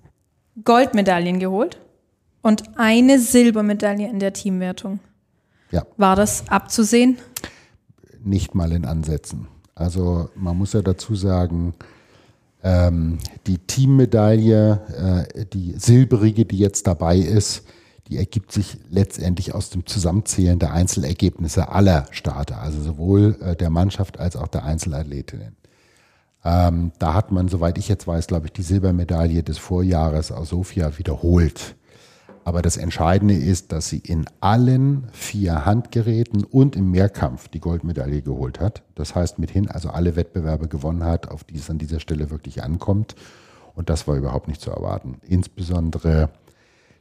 Goldmedaillen 0.64 1.38
geholt 1.38 1.78
und 2.42 2.78
eine 2.78 3.18
Silbermedaille 3.18 4.08
in 4.08 4.20
der 4.20 4.32
Teamwertung. 4.32 5.00
Ja. 5.70 5.86
War 5.96 6.16
das 6.16 6.48
abzusehen? 6.48 7.18
Nicht 8.22 8.54
mal 8.54 8.72
in 8.72 8.84
Ansätzen. 8.84 9.48
Also 9.74 10.30
man 10.34 10.56
muss 10.56 10.72
ja 10.72 10.82
dazu 10.82 11.14
sagen, 11.14 11.74
ähm, 12.64 13.18
die 13.46 13.58
Teammedaille, 13.58 15.26
äh, 15.36 15.44
die 15.52 15.74
silberige, 15.76 16.46
die 16.46 16.58
jetzt 16.58 16.86
dabei 16.86 17.18
ist, 17.18 17.64
die 18.08 18.16
ergibt 18.16 18.52
sich 18.52 18.78
letztendlich 18.90 19.54
aus 19.54 19.70
dem 19.70 19.86
Zusammenzählen 19.86 20.58
der 20.58 20.72
Einzelergebnisse 20.72 21.68
aller 21.68 22.06
Starter, 22.10 22.60
also 22.60 22.80
sowohl 22.80 23.36
äh, 23.40 23.54
der 23.54 23.70
Mannschaft 23.70 24.18
als 24.18 24.36
auch 24.36 24.48
der 24.48 24.64
Einzelathletinnen. 24.64 25.56
Ähm, 26.42 26.92
da 26.98 27.14
hat 27.14 27.32
man, 27.32 27.48
soweit 27.48 27.78
ich 27.78 27.88
jetzt 27.88 28.06
weiß, 28.06 28.26
glaube 28.26 28.46
ich, 28.46 28.52
die 28.52 28.62
Silbermedaille 28.62 29.42
des 29.42 29.58
Vorjahres 29.58 30.32
aus 30.32 30.50
Sofia 30.50 30.98
wiederholt. 30.98 31.76
Aber 32.44 32.60
das 32.60 32.76
Entscheidende 32.76 33.34
ist, 33.34 33.72
dass 33.72 33.88
sie 33.88 33.98
in 33.98 34.26
allen 34.40 35.08
vier 35.12 35.64
Handgeräten 35.64 36.44
und 36.44 36.76
im 36.76 36.90
Mehrkampf 36.90 37.48
die 37.48 37.60
Goldmedaille 37.60 38.20
geholt 38.20 38.60
hat. 38.60 38.82
Das 38.94 39.14
heißt, 39.14 39.38
mithin 39.38 39.70
also 39.70 39.88
alle 39.88 40.14
Wettbewerbe 40.14 40.68
gewonnen 40.68 41.04
hat, 41.04 41.28
auf 41.30 41.44
die 41.44 41.56
es 41.56 41.70
an 41.70 41.78
dieser 41.78 42.00
Stelle 42.00 42.30
wirklich 42.30 42.62
ankommt. 42.62 43.16
Und 43.74 43.88
das 43.88 44.06
war 44.06 44.16
überhaupt 44.16 44.48
nicht 44.48 44.60
zu 44.60 44.70
erwarten. 44.70 45.16
Insbesondere 45.26 46.28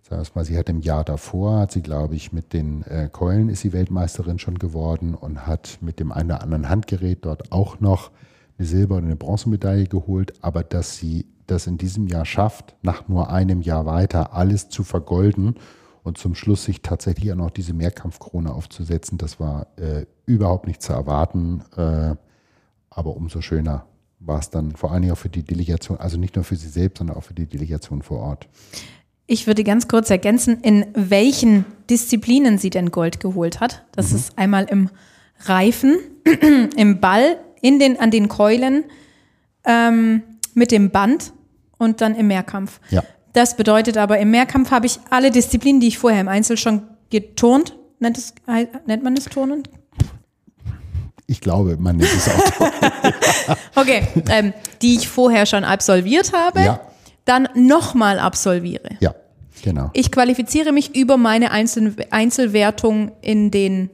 sagen 0.10 0.22
wir 0.22 0.32
mal, 0.36 0.46
sie 0.46 0.58
hat 0.58 0.70
im 0.70 0.82
Jahr 0.82 1.04
davor, 1.04 1.60
hat 1.60 1.72
sie, 1.72 1.82
glaube 1.82 2.16
ich, 2.16 2.34
mit 2.34 2.54
den 2.54 2.84
äh, 2.84 3.10
Keulen 3.12 3.50
ist 3.50 3.62
sie 3.62 3.74
Weltmeisterin 3.74 4.40
schon 4.40 4.60
geworden 4.60 5.16
und 5.16 5.48
hat 5.48 5.78
mit 5.82 6.00
dem 6.00 6.12
einen 6.12 6.32
oder 6.32 6.42
anderen 6.42 6.70
Handgerät 6.70 7.20
dort 7.26 7.52
auch 7.52 7.80
noch 7.80 8.12
eine 8.58 8.68
Silber- 8.68 8.98
und 8.98 9.06
eine 9.06 9.16
Bronzemedaille 9.16 9.88
geholt. 9.88 10.34
Aber 10.42 10.64
dass 10.64 10.98
sie 10.98 11.26
das 11.48 11.68
in 11.68 11.78
diesem 11.78 12.08
Jahr 12.08 12.26
schafft, 12.26 12.76
nach 12.82 13.08
nur 13.08 13.30
einem 13.30 13.62
Jahr 13.62 13.86
weiter 13.86 14.34
alles 14.34 14.70
zu 14.70 14.84
vergolden 14.84 15.56
und 16.04 16.18
zum 16.18 16.36
Schluss 16.36 16.66
sich 16.66 16.82
tatsächlich 16.82 17.32
auch 17.32 17.38
noch 17.38 17.50
diese 17.50 17.74
Mehrkampfkrone 17.74 18.54
aufzusetzen, 18.54 19.18
das 19.18 19.40
war 19.40 19.68
äh, 19.78 20.06
überhaupt 20.26 20.68
nicht 20.68 20.82
zu 20.82 20.94
erwarten. 20.94 21.64
Äh, 21.76 22.16
aber 22.90 23.16
umso 23.16 23.42
schöner 23.42 23.86
war 24.20 24.40
es 24.40 24.50
dann 24.50 24.76
vor 24.76 24.92
allen 24.92 25.02
Dingen 25.02 25.14
auch 25.14 25.18
für 25.18 25.30
die 25.30 25.44
Delegation, 25.44 25.98
also 25.98 26.18
nicht 26.18 26.36
nur 26.36 26.46
für 26.46 26.56
sie 26.56 26.70
selbst, 26.70 27.00
sondern 27.00 27.18
auch 27.18 27.24
für 27.24 27.34
die 27.34 27.46
Delegation 27.46 28.02
vor 28.02 28.20
Ort. 28.20 28.48
Ich 29.26 29.48
würde 29.48 29.64
ganz 29.64 29.88
kurz 29.88 30.10
ergänzen, 30.10 30.60
in 30.62 30.86
welchen 30.94 31.66
Disziplinen 31.90 32.58
sie 32.58 32.70
denn 32.70 32.92
Gold 32.92 33.20
geholt 33.20 33.60
hat. 33.62 33.86
Das 33.94 34.12
mhm. 34.12 34.18
ist 34.18 34.38
einmal 34.38 34.66
im 34.66 34.90
Reifen, 35.46 35.98
im 36.78 37.00
Ball, 37.00 37.38
in 37.62 37.80
den, 37.80 38.00
an 38.00 38.12
den 38.12 38.28
Keulen, 38.28 38.84
ähm, 39.66 40.24
mit 40.56 40.72
dem 40.72 40.90
Band 40.90 41.34
und 41.78 42.02
dann 42.02 42.16
im 42.16 42.28
Mehrkampf. 42.28 42.80
Ja. 42.90 43.04
Das 43.34 43.58
bedeutet 43.58 43.98
aber, 43.98 44.20
im 44.20 44.32
Mehrkampf 44.32 44.72
habe 44.72 44.86
ich 44.86 45.00
alle 45.10 45.32
Disziplinen, 45.32 45.82
die 45.82 45.88
ich 45.88 45.98
vorher 45.98 46.22
im 46.22 46.28
Einzel 46.28 46.58
schon 46.58 46.84
geturnt, 47.10 47.76
nennt, 48.00 48.18
es, 48.18 48.34
nennt 48.86 49.04
man 49.04 49.18
es 49.18 49.26
Turnen? 49.26 49.64
Ich 51.26 51.42
glaube, 51.42 51.78
man 51.78 51.98
nennt 51.98 52.12
es 52.14 52.30
auch. 52.30 53.56
okay, 53.76 54.08
ähm, 54.30 54.54
die 54.82 54.96
ich 54.96 55.08
vorher 55.08 55.46
schon 55.46 55.64
absolviert 55.64 56.32
habe. 56.34 56.60
Ja 56.60 56.80
dann 57.26 57.48
nochmal 57.56 58.20
absolviere. 58.20 58.90
Ja, 59.00 59.16
genau. 59.62 59.90
Ich 59.94 60.12
qualifiziere 60.12 60.72
mich 60.72 60.96
über 60.96 61.18
meine 61.18 61.52
Einzel 61.52 61.96
Einzelwertung 62.12 63.12
in 63.22 63.52
den 63.52 63.90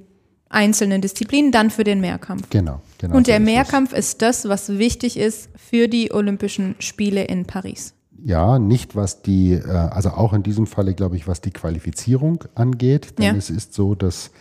einzelnen 0.50 1.02
Disziplinen, 1.02 1.52
dann 1.52 1.70
für 1.70 1.84
den 1.84 2.02
Mehrkampf. 2.02 2.50
Genau, 2.50 2.82
genau. 2.98 3.16
Und 3.16 3.28
der 3.28 3.40
Mehrkampf 3.40 3.94
ist 3.94 4.22
das, 4.22 4.50
was 4.50 4.78
wichtig 4.78 5.18
ist 5.18 5.50
für 5.56 5.88
die 5.88 6.12
Olympischen 6.12 6.76
Spiele 6.80 7.24
in 7.24 7.46
Paris. 7.46 7.94
Ja, 8.24 8.60
nicht 8.60 8.96
was 8.96 9.22
die, 9.22 9.54
äh, 9.54 9.70
also 9.70 10.10
auch 10.10 10.34
in 10.34 10.44
diesem 10.44 10.68
Falle, 10.68 10.94
glaube 10.94 11.16
ich, 11.16 11.28
was 11.28 11.42
die 11.42 11.52
Qualifizierung 11.52 12.44
angeht. 12.56 13.18
Denn 13.20 13.26
ja. 13.26 13.36
es 13.36 13.50
ist 13.50 13.74
so, 13.74 13.96
dass 13.96 14.32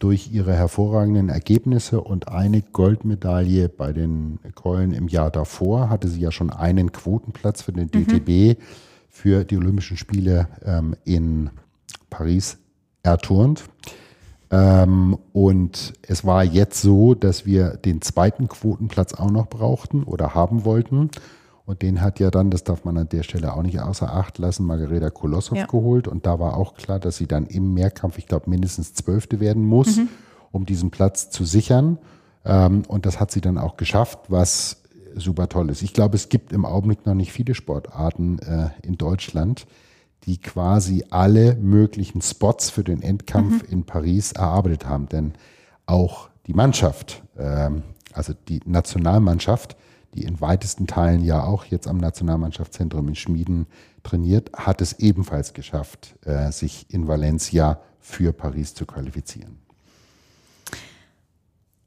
durch 0.00 0.32
ihre 0.32 0.54
hervorragenden 0.54 1.28
Ergebnisse 1.28 2.00
und 2.00 2.28
eine 2.28 2.62
Goldmedaille 2.62 3.68
bei 3.68 3.92
den 3.92 4.40
Keulen 4.54 4.92
im 4.92 5.08
Jahr 5.08 5.30
davor 5.30 5.90
hatte 5.90 6.08
sie 6.08 6.20
ja 6.20 6.32
schon 6.32 6.50
einen 6.50 6.90
Quotenplatz 6.90 7.62
für 7.62 7.72
den 7.72 7.90
DTB 7.90 8.58
mhm. 8.58 8.62
für 9.10 9.44
die 9.44 9.58
Olympischen 9.58 9.98
Spiele 9.98 10.48
ähm, 10.64 10.96
in 11.04 11.50
Paris 12.08 12.56
erturnt. 13.02 13.64
Ähm, 14.50 15.16
und 15.32 15.92
es 16.06 16.24
war 16.24 16.44
jetzt 16.44 16.82
so, 16.82 17.14
dass 17.14 17.46
wir 17.46 17.76
den 17.76 18.02
zweiten 18.02 18.48
Quotenplatz 18.48 19.14
auch 19.14 19.30
noch 19.30 19.48
brauchten 19.48 20.02
oder 20.02 20.34
haben 20.34 20.64
wollten. 20.64 21.10
Und 21.66 21.82
den 21.82 22.00
hat 22.00 22.18
ja 22.18 22.32
dann, 22.32 22.50
das 22.50 22.64
darf 22.64 22.84
man 22.84 22.98
an 22.98 23.08
der 23.08 23.22
Stelle 23.22 23.54
auch 23.54 23.62
nicht 23.62 23.80
außer 23.80 24.12
Acht 24.12 24.38
lassen, 24.38 24.66
Margareta 24.66 25.10
Kolossow 25.10 25.54
ja. 25.54 25.66
geholt. 25.66 26.08
Und 26.08 26.26
da 26.26 26.40
war 26.40 26.56
auch 26.56 26.74
klar, 26.74 26.98
dass 26.98 27.16
sie 27.16 27.28
dann 27.28 27.46
im 27.46 27.74
Mehrkampf, 27.74 28.18
ich 28.18 28.26
glaube, 28.26 28.50
mindestens 28.50 28.92
Zwölfte 28.92 29.38
werden 29.38 29.64
muss, 29.64 29.98
mhm. 29.98 30.08
um 30.50 30.66
diesen 30.66 30.90
Platz 30.90 31.30
zu 31.30 31.44
sichern. 31.44 31.98
Ähm, 32.44 32.82
und 32.88 33.06
das 33.06 33.20
hat 33.20 33.30
sie 33.30 33.40
dann 33.40 33.56
auch 33.56 33.76
geschafft, 33.76 34.18
was 34.28 34.82
super 35.14 35.48
toll 35.48 35.70
ist. 35.70 35.82
Ich 35.82 35.92
glaube, 35.92 36.16
es 36.16 36.28
gibt 36.28 36.52
im 36.52 36.64
Augenblick 36.64 37.06
noch 37.06 37.14
nicht 37.14 37.32
viele 37.32 37.54
Sportarten 37.54 38.40
äh, 38.40 38.70
in 38.82 38.96
Deutschland, 38.96 39.66
die 40.24 40.38
quasi 40.38 41.04
alle 41.10 41.54
möglichen 41.56 42.20
Spots 42.20 42.70
für 42.70 42.84
den 42.84 43.02
Endkampf 43.02 43.62
mhm. 43.62 43.72
in 43.72 43.84
Paris 43.84 44.32
erarbeitet 44.32 44.86
haben. 44.86 45.08
Denn 45.08 45.32
auch 45.86 46.28
die 46.46 46.52
Mannschaft, 46.52 47.22
ähm, 47.38 47.82
also 48.12 48.34
die 48.48 48.60
Nationalmannschaft, 48.64 49.76
die 50.14 50.24
in 50.24 50.40
weitesten 50.40 50.86
Teilen 50.86 51.22
ja 51.24 51.44
auch 51.44 51.64
jetzt 51.64 51.86
am 51.86 51.98
Nationalmannschaftszentrum 51.98 53.08
in 53.08 53.14
Schmieden 53.14 53.66
trainiert, 54.02 54.50
hat 54.54 54.80
es 54.80 54.98
ebenfalls 54.98 55.52
geschafft, 55.52 56.16
äh, 56.24 56.50
sich 56.50 56.86
in 56.88 57.06
Valencia 57.06 57.80
für 58.00 58.32
Paris 58.32 58.74
zu 58.74 58.86
qualifizieren. 58.86 59.58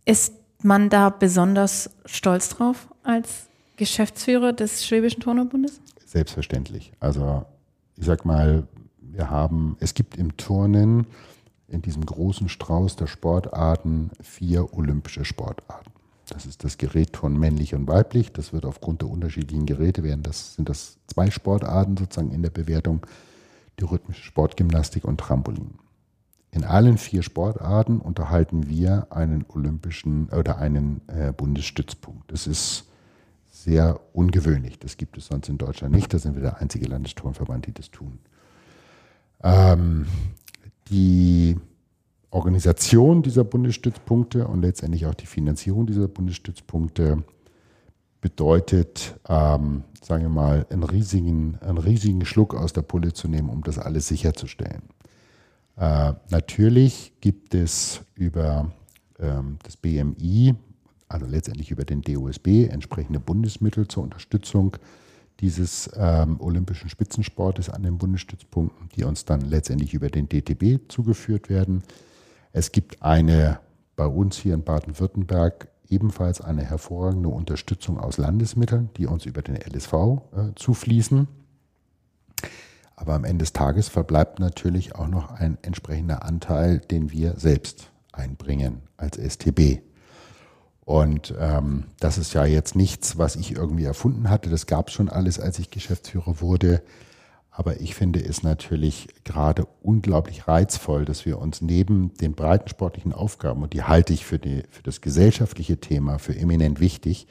Ist 0.06 0.34
man 0.62 0.90
da 0.90 1.10
besonders 1.10 1.90
stolz 2.06 2.50
drauf 2.50 2.88
als 3.04 3.48
Geschäftsführer 3.76 4.54
des 4.54 4.86
Schwäbischen 4.86 5.22
Turnerbundes? 5.22 5.82
Selbstverständlich. 6.06 6.94
Also 7.00 7.46
ich 7.96 8.06
sag 8.06 8.26
mal, 8.26 8.68
wir 9.00 9.30
haben, 9.30 9.78
es 9.80 9.94
gibt 9.94 10.18
im 10.18 10.38
Turnen 10.38 11.08
in 11.68 11.82
diesem 11.82 12.06
großen 12.06 12.50
Strauß 12.50 12.96
der 12.96 13.08
Sportarten 13.08 14.12
vier 14.22 14.74
olympische 14.74 15.26
Sportarten. 15.26 15.92
Das 16.30 16.46
ist 16.46 16.64
das 16.64 16.78
Gerätturnen 16.78 17.40
männlich 17.40 17.76
und 17.76 17.88
weiblich. 17.88 18.32
Das 18.32 18.54
wird 18.54 18.66
aufgrund 18.66 19.02
der 19.02 19.10
unterschiedlichen 19.10 19.66
Geräte 19.66 20.04
werden. 20.04 20.24
Das 20.24 20.56
sind 20.56 20.70
das 20.70 20.98
zwei 21.08 21.30
Sportarten 21.30 21.98
sozusagen 21.98 22.32
in 22.32 22.42
der 22.42 22.50
Bewertung. 22.50 23.06
Die 23.80 23.84
rhythmische 23.84 24.24
Sportgymnastik 24.24 25.04
und 25.04 25.20
Trampolin. 25.20 25.80
In 26.52 26.64
allen 26.64 26.98
vier 27.00 27.24
Sportarten 27.24 28.00
unterhalten 28.00 28.70
wir 28.70 29.08
einen 29.10 29.46
olympischen 29.50 30.30
oder 30.30 30.60
einen 30.60 31.02
äh, 31.08 31.34
Bundesstützpunkt. 31.34 32.32
Das 32.32 32.46
ist 32.46 32.86
sehr 33.64 34.00
ungewöhnlich. 34.14 34.78
Das 34.80 34.98
gibt 34.98 35.18
es 35.18 35.28
sonst 35.28 35.48
in 35.48 35.58
Deutschland 35.58 35.96
nicht. 35.96 36.14
Da 36.14 36.20
sind 36.20 36.36
wir 36.36 36.42
der 36.42 36.58
einzige 36.60 36.86
Landesturnverband, 36.88 37.68
die 37.68 37.74
das 37.74 37.92
tun. 37.92 38.20
Ähm, 39.42 40.06
die 40.90 41.58
Organisation 42.30 43.22
dieser 43.22 43.44
Bundesstützpunkte 43.44 44.48
und 44.48 44.62
letztendlich 44.62 45.06
auch 45.06 45.14
die 45.14 45.28
Finanzierung 45.28 45.86
dieser 45.86 46.08
Bundesstützpunkte 46.08 47.24
bedeutet, 48.20 49.20
ähm, 49.30 49.84
sagen 50.02 50.24
wir 50.24 50.30
mal, 50.30 50.66
einen 50.70 50.84
riesigen, 50.84 51.58
einen 51.62 51.78
riesigen 51.78 52.26
Schluck 52.26 52.56
aus 52.56 52.74
der 52.74 52.82
Pulle 52.82 53.14
zu 53.14 53.28
nehmen, 53.28 53.50
um 53.50 53.64
das 53.64 53.78
alles 53.78 54.08
sicherzustellen. 54.08 54.82
Äh, 55.78 56.14
natürlich 56.30 57.14
gibt 57.22 57.56
es 57.56 58.02
über 58.16 58.72
ähm, 59.20 59.58
das 59.64 59.78
BMI 59.78 60.56
also 61.14 61.26
letztendlich 61.26 61.72
über 61.72 61.86
den 61.86 62.02
DOSB, 62.02 62.68
entsprechende 62.70 63.20
Bundesmittel 63.20 63.88
zur 63.88 64.04
Unterstützung 64.04 64.78
dieses 65.40 65.90
ähm, 65.96 66.40
olympischen 66.40 66.90
Spitzensportes 66.90 67.70
an 67.70 67.84
den 67.84 67.98
Bundesstützpunkten, 67.98 68.90
die 68.96 69.04
uns 69.04 69.26
dann 69.26 69.42
letztendlich 69.42 69.94
über 69.94 70.10
den 70.10 70.28
DTB 70.28 70.92
zugeführt 70.92 71.50
werden. 71.50 71.84
Es 72.52 72.72
gibt 72.72 73.02
eine 73.02 73.60
bei 73.96 74.06
uns 74.08 74.38
hier 74.38 74.56
in 74.56 74.64
Baden-Württemberg 74.64 75.68
ebenfalls 75.88 76.42
eine 76.42 76.64
hervorragende 76.64 77.30
Unterstützung 77.30 78.00
aus 78.00 78.18
Landesmitteln, 78.18 78.90
die 78.98 79.06
uns 79.06 79.26
über 79.26 79.42
den 79.42 79.56
LSV 79.56 79.94
äh, 79.94 80.56
zufließen. 80.56 81.28
Aber 82.96 83.14
am 83.14 83.24
Ende 83.24 83.44
des 83.44 83.54
Tages 83.54 83.90
verbleibt 83.90 84.40
natürlich 84.40 84.96
auch 84.96 85.08
noch 85.08 85.32
ein 85.32 85.58
entsprechender 85.62 86.24
Anteil, 86.24 86.80
den 86.80 87.12
wir 87.12 87.36
selbst 87.38 87.92
einbringen 88.12 88.82
als 88.98 89.18
STB. 89.18 89.82
Und 90.86 91.34
ähm, 91.40 91.86
das 92.00 92.18
ist 92.18 92.34
ja 92.34 92.46
jetzt 92.46 92.76
nichts, 92.76 93.18
was 93.18 93.36
ich 93.36 93.56
irgendwie 93.56 93.86
erfunden 93.86 94.30
hatte. 94.30 94.50
Das 94.50 94.68
gab 94.68 94.90
es 94.90 94.94
schon 94.94 95.10
alles, 95.10 95.40
als 95.40 95.60
ich 95.60 95.70
Geschäftsführer 95.70 96.42
wurde. 96.42 96.82
Aber 97.56 97.80
ich 97.80 97.94
finde 97.96 98.20
es 98.20 98.42
natürlich 98.42 99.10
gerade 99.24 99.68
unglaublich 99.82 100.48
reizvoll, 100.48 101.06
dass 101.06 101.26
wir 101.26 101.40
uns 101.40 101.62
neben 101.62 102.14
den 102.16 102.34
breiten 102.34 102.68
sportlichen 102.68 103.14
Aufgaben, 103.14 103.62
und 103.62 103.74
die 103.74 103.84
halte 103.84 104.12
ich 104.12 104.26
für, 104.26 104.40
die, 104.40 104.64
für 104.72 104.82
das 104.82 105.02
gesellschaftliche 105.02 105.78
Thema 105.78 106.18
für 106.18 106.36
eminent 106.36 106.80
wichtig, 106.80 107.28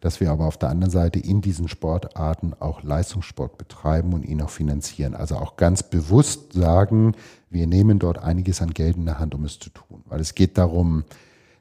dass 0.00 0.20
wir 0.20 0.30
aber 0.30 0.46
auf 0.46 0.58
der 0.58 0.68
anderen 0.68 0.92
Seite 0.92 1.18
in 1.18 1.40
diesen 1.40 1.66
Sportarten 1.66 2.54
auch 2.54 2.82
Leistungssport 2.84 3.58
betreiben 3.58 4.12
und 4.12 4.22
ihn 4.22 4.42
auch 4.42 4.50
finanzieren. 4.50 5.14
Also 5.14 5.36
auch 5.36 5.56
ganz 5.56 5.82
bewusst 5.82 6.52
sagen, 6.52 7.16
wir 7.50 7.66
nehmen 7.66 7.98
dort 7.98 8.18
einiges 8.18 8.62
an 8.62 8.74
Geld 8.74 8.96
in 8.96 9.06
der 9.06 9.18
Hand, 9.18 9.34
um 9.34 9.44
es 9.44 9.58
zu 9.58 9.70
tun. 9.70 10.02
Weil 10.06 10.20
es 10.20 10.34
geht 10.34 10.56
darum, 10.56 11.04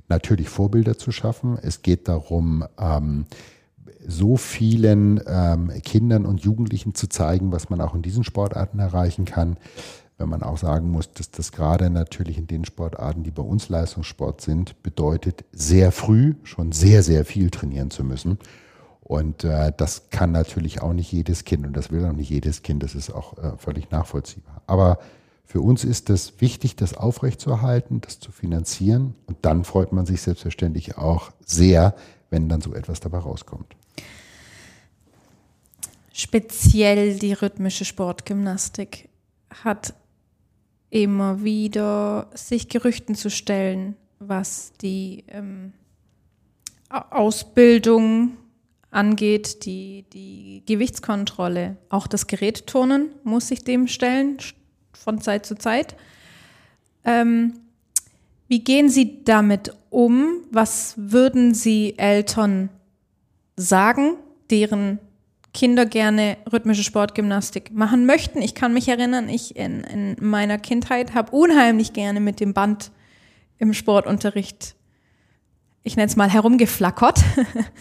natürlich 0.09 0.49
Vorbilder 0.49 0.97
zu 0.97 1.11
schaffen. 1.11 1.57
Es 1.61 1.81
geht 1.81 2.07
darum, 2.07 2.65
ähm, 2.79 3.25
so 4.05 4.37
vielen 4.37 5.21
ähm, 5.25 5.71
Kindern 5.83 6.25
und 6.25 6.41
Jugendlichen 6.41 6.93
zu 6.93 7.07
zeigen, 7.07 7.51
was 7.51 7.69
man 7.69 7.81
auch 7.81 7.95
in 7.95 8.01
diesen 8.01 8.23
Sportarten 8.23 8.79
erreichen 8.79 9.25
kann. 9.25 9.57
Wenn 10.17 10.29
man 10.29 10.43
auch 10.43 10.57
sagen 10.57 10.91
muss, 10.91 11.11
dass 11.13 11.31
das 11.31 11.51
gerade 11.51 11.89
natürlich 11.89 12.37
in 12.37 12.47
den 12.47 12.65
Sportarten, 12.65 13.23
die 13.23 13.31
bei 13.31 13.41
uns 13.41 13.69
Leistungssport 13.69 14.41
sind, 14.41 14.81
bedeutet, 14.83 15.43
sehr 15.51 15.91
früh 15.91 16.35
schon 16.43 16.71
sehr, 16.71 17.01
sehr 17.01 17.25
viel 17.25 17.49
trainieren 17.49 17.89
zu 17.89 18.03
müssen. 18.03 18.37
Und 19.01 19.43
äh, 19.43 19.73
das 19.75 20.09
kann 20.11 20.31
natürlich 20.31 20.81
auch 20.81 20.93
nicht 20.93 21.11
jedes 21.11 21.43
Kind 21.43 21.65
und 21.65 21.75
das 21.75 21.91
will 21.91 22.05
auch 22.05 22.13
nicht 22.13 22.29
jedes 22.29 22.61
Kind. 22.61 22.83
Das 22.83 22.95
ist 22.95 23.09
auch 23.09 23.37
äh, 23.37 23.57
völlig 23.57 23.91
nachvollziehbar. 23.91 24.61
Aber 24.65 24.99
für 25.53 25.61
uns 25.61 25.83
ist 25.83 26.09
es 26.09 26.41
wichtig, 26.41 26.77
das 26.77 26.95
aufrechtzuerhalten, 26.95 28.01
das 28.01 28.19
zu 28.19 28.31
finanzieren. 28.31 29.13
Und 29.27 29.37
dann 29.43 29.65
freut 29.65 29.91
man 29.91 30.07
sich 30.07 30.19
selbstverständlich 30.23 30.97
auch 30.97 31.29
sehr, 31.45 31.93
wenn 32.31 32.49
dann 32.49 32.59
so 32.59 32.73
etwas 32.73 33.01
dabei 33.01 33.19
rauskommt. 33.19 33.75
Speziell 36.11 37.19
die 37.19 37.33
rhythmische 37.33 37.85
Sportgymnastik 37.85 39.09
hat 39.63 39.93
immer 40.89 41.43
wieder 41.43 42.31
sich 42.33 42.67
Gerüchten 42.67 43.13
zu 43.13 43.29
stellen, 43.29 43.95
was 44.17 44.73
die 44.81 45.23
ähm, 45.27 45.73
Ausbildung 46.89 48.37
angeht, 48.89 49.65
die, 49.65 50.05
die 50.13 50.63
Gewichtskontrolle. 50.65 51.77
Auch 51.89 52.07
das 52.07 52.25
Gerätturnen 52.25 53.11
muss 53.23 53.49
sich 53.49 53.63
dem 53.63 53.85
stellen, 53.85 54.39
von 54.93 55.21
Zeit 55.21 55.45
zu 55.45 55.55
Zeit. 55.55 55.95
Ähm, 57.05 57.53
wie 58.47 58.59
gehen 58.59 58.89
Sie 58.89 59.23
damit 59.23 59.73
um? 59.89 60.41
Was 60.51 60.93
würden 60.97 61.53
Sie 61.53 61.97
Eltern 61.97 62.69
sagen, 63.55 64.15
deren 64.49 64.99
Kinder 65.53 65.85
gerne 65.85 66.37
rhythmische 66.51 66.83
Sportgymnastik 66.83 67.71
machen 67.73 68.05
möchten? 68.05 68.41
Ich 68.41 68.55
kann 68.55 68.73
mich 68.73 68.87
erinnern, 68.87 69.29
ich 69.29 69.55
in, 69.55 69.81
in 69.81 70.15
meiner 70.19 70.57
Kindheit 70.57 71.13
habe 71.13 71.31
unheimlich 71.31 71.93
gerne 71.93 72.19
mit 72.19 72.39
dem 72.39 72.53
Band 72.53 72.91
im 73.59 73.73
Sportunterricht, 73.73 74.75
ich 75.83 75.95
nenne 75.95 76.07
es 76.07 76.15
mal, 76.15 76.29
herumgeflackert. 76.29 77.23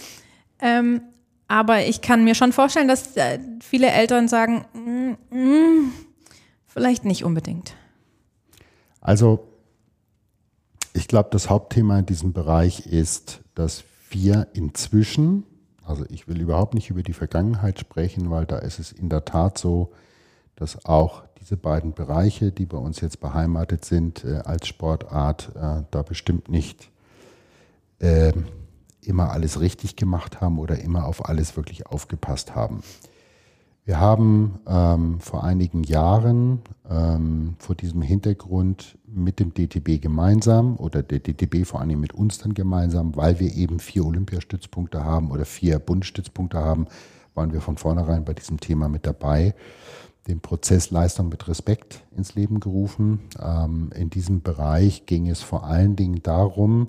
ähm, 0.60 1.02
aber 1.48 1.84
ich 1.86 2.00
kann 2.00 2.24
mir 2.24 2.34
schon 2.34 2.52
vorstellen, 2.52 2.88
dass 2.88 3.16
äh, 3.16 3.38
viele 3.60 3.88
Eltern 3.88 4.28
sagen, 4.28 4.64
mm, 4.72 5.36
mm, 5.36 5.92
Vielleicht 6.72 7.04
nicht 7.04 7.22
unbedingt. 7.24 7.74
Also, 9.02 9.46
ich 10.94 11.06
glaube, 11.06 11.28
das 11.30 11.50
Hauptthema 11.50 11.98
in 11.98 12.06
diesem 12.06 12.32
Bereich 12.32 12.86
ist, 12.86 13.40
dass 13.54 13.84
wir 14.08 14.48
inzwischen, 14.54 15.44
also 15.84 16.06
ich 16.08 16.28
will 16.28 16.40
überhaupt 16.40 16.72
nicht 16.72 16.88
über 16.88 17.02
die 17.02 17.12
Vergangenheit 17.12 17.78
sprechen, 17.78 18.30
weil 18.30 18.46
da 18.46 18.58
ist 18.58 18.78
es 18.78 18.90
in 18.90 19.10
der 19.10 19.26
Tat 19.26 19.58
so, 19.58 19.92
dass 20.56 20.86
auch 20.86 21.24
diese 21.40 21.58
beiden 21.58 21.92
Bereiche, 21.92 22.52
die 22.52 22.64
bei 22.64 22.78
uns 22.78 23.00
jetzt 23.02 23.20
beheimatet 23.20 23.84
sind 23.84 24.24
äh, 24.24 24.38
als 24.38 24.66
Sportart, 24.66 25.50
äh, 25.54 25.82
da 25.90 26.02
bestimmt 26.02 26.48
nicht 26.48 26.90
äh, 27.98 28.32
immer 29.02 29.30
alles 29.30 29.60
richtig 29.60 29.96
gemacht 29.96 30.40
haben 30.40 30.58
oder 30.58 30.78
immer 30.78 31.04
auf 31.04 31.28
alles 31.28 31.54
wirklich 31.54 31.86
aufgepasst 31.86 32.54
haben. 32.54 32.82
Wir 33.85 33.99
haben 33.99 34.61
ähm, 34.68 35.18
vor 35.18 35.43
einigen 35.43 35.83
Jahren 35.83 36.61
ähm, 36.89 37.57
vor 37.59 37.74
diesem 37.74 38.01
Hintergrund 38.01 38.97
mit 39.07 39.41
dem 39.41 39.53
DTB 39.53 40.01
gemeinsam 40.01 40.76
oder 40.76 41.03
der 41.03 41.18
DTB 41.18 41.66
vor 41.66 41.80
allem 41.80 41.99
mit 41.99 42.12
uns 42.12 42.39
dann 42.39 42.55
gemeinsam, 42.55 43.16
weil 43.16 43.41
wir 43.41 43.53
eben 43.53 43.80
vier 43.80 44.07
Olympiastützpunkte 44.07 45.05
haben 45.05 45.33
oder 45.33 45.45
vier 45.45 45.80
Bundesstützpunkte 45.80 46.59
haben, 46.59 46.87
waren 47.35 47.53
wir 47.53 47.61
von 47.61 47.76
vornherein 47.76 48.24
bei 48.24 48.35
diesem 48.35 48.61
Thema 48.61 48.89
mit 48.89 49.05
dabei, 49.05 49.53
den 50.28 50.39
Prozess 50.39 50.93
Leistung 50.93 51.28
mit 51.28 51.49
Respekt 51.49 52.05
ins 52.16 52.37
Leben 52.37 52.61
gerufen. 52.61 53.22
Ähm, 53.41 53.91
in 53.97 54.11
diesem 54.11 54.43
Bereich 54.43 55.07
ging 55.07 55.28
es 55.28 55.43
vor 55.43 55.64
allen 55.64 55.97
Dingen 55.97 56.22
darum, 56.22 56.87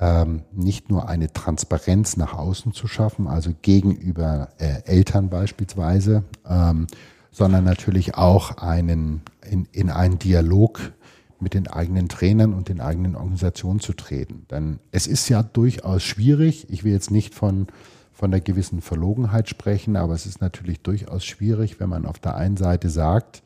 ähm, 0.00 0.42
nicht 0.52 0.90
nur 0.90 1.08
eine 1.08 1.32
Transparenz 1.32 2.16
nach 2.16 2.34
außen 2.34 2.72
zu 2.72 2.86
schaffen, 2.86 3.26
also 3.26 3.52
gegenüber 3.62 4.48
äh, 4.58 4.82
Eltern 4.84 5.30
beispielsweise, 5.30 6.24
ähm, 6.48 6.86
sondern 7.30 7.64
natürlich 7.64 8.14
auch 8.14 8.58
einen, 8.58 9.22
in, 9.48 9.66
in 9.72 9.90
einen 9.90 10.18
Dialog 10.18 10.92
mit 11.38 11.54
den 11.54 11.68
eigenen 11.68 12.08
Trainern 12.08 12.54
und 12.54 12.68
den 12.68 12.80
eigenen 12.80 13.14
Organisationen 13.14 13.80
zu 13.80 13.92
treten. 13.92 14.46
Denn 14.50 14.78
es 14.90 15.06
ist 15.06 15.28
ja 15.28 15.42
durchaus 15.42 16.02
schwierig, 16.02 16.66
ich 16.70 16.84
will 16.84 16.92
jetzt 16.92 17.10
nicht 17.10 17.34
von, 17.34 17.66
von 18.12 18.32
einer 18.32 18.40
gewissen 18.40 18.80
Verlogenheit 18.80 19.48
sprechen, 19.48 19.96
aber 19.96 20.14
es 20.14 20.24
ist 20.24 20.40
natürlich 20.40 20.80
durchaus 20.80 21.24
schwierig, 21.24 21.78
wenn 21.78 21.90
man 21.90 22.06
auf 22.06 22.18
der 22.18 22.36
einen 22.36 22.56
Seite 22.56 22.88
sagt, 22.88 23.42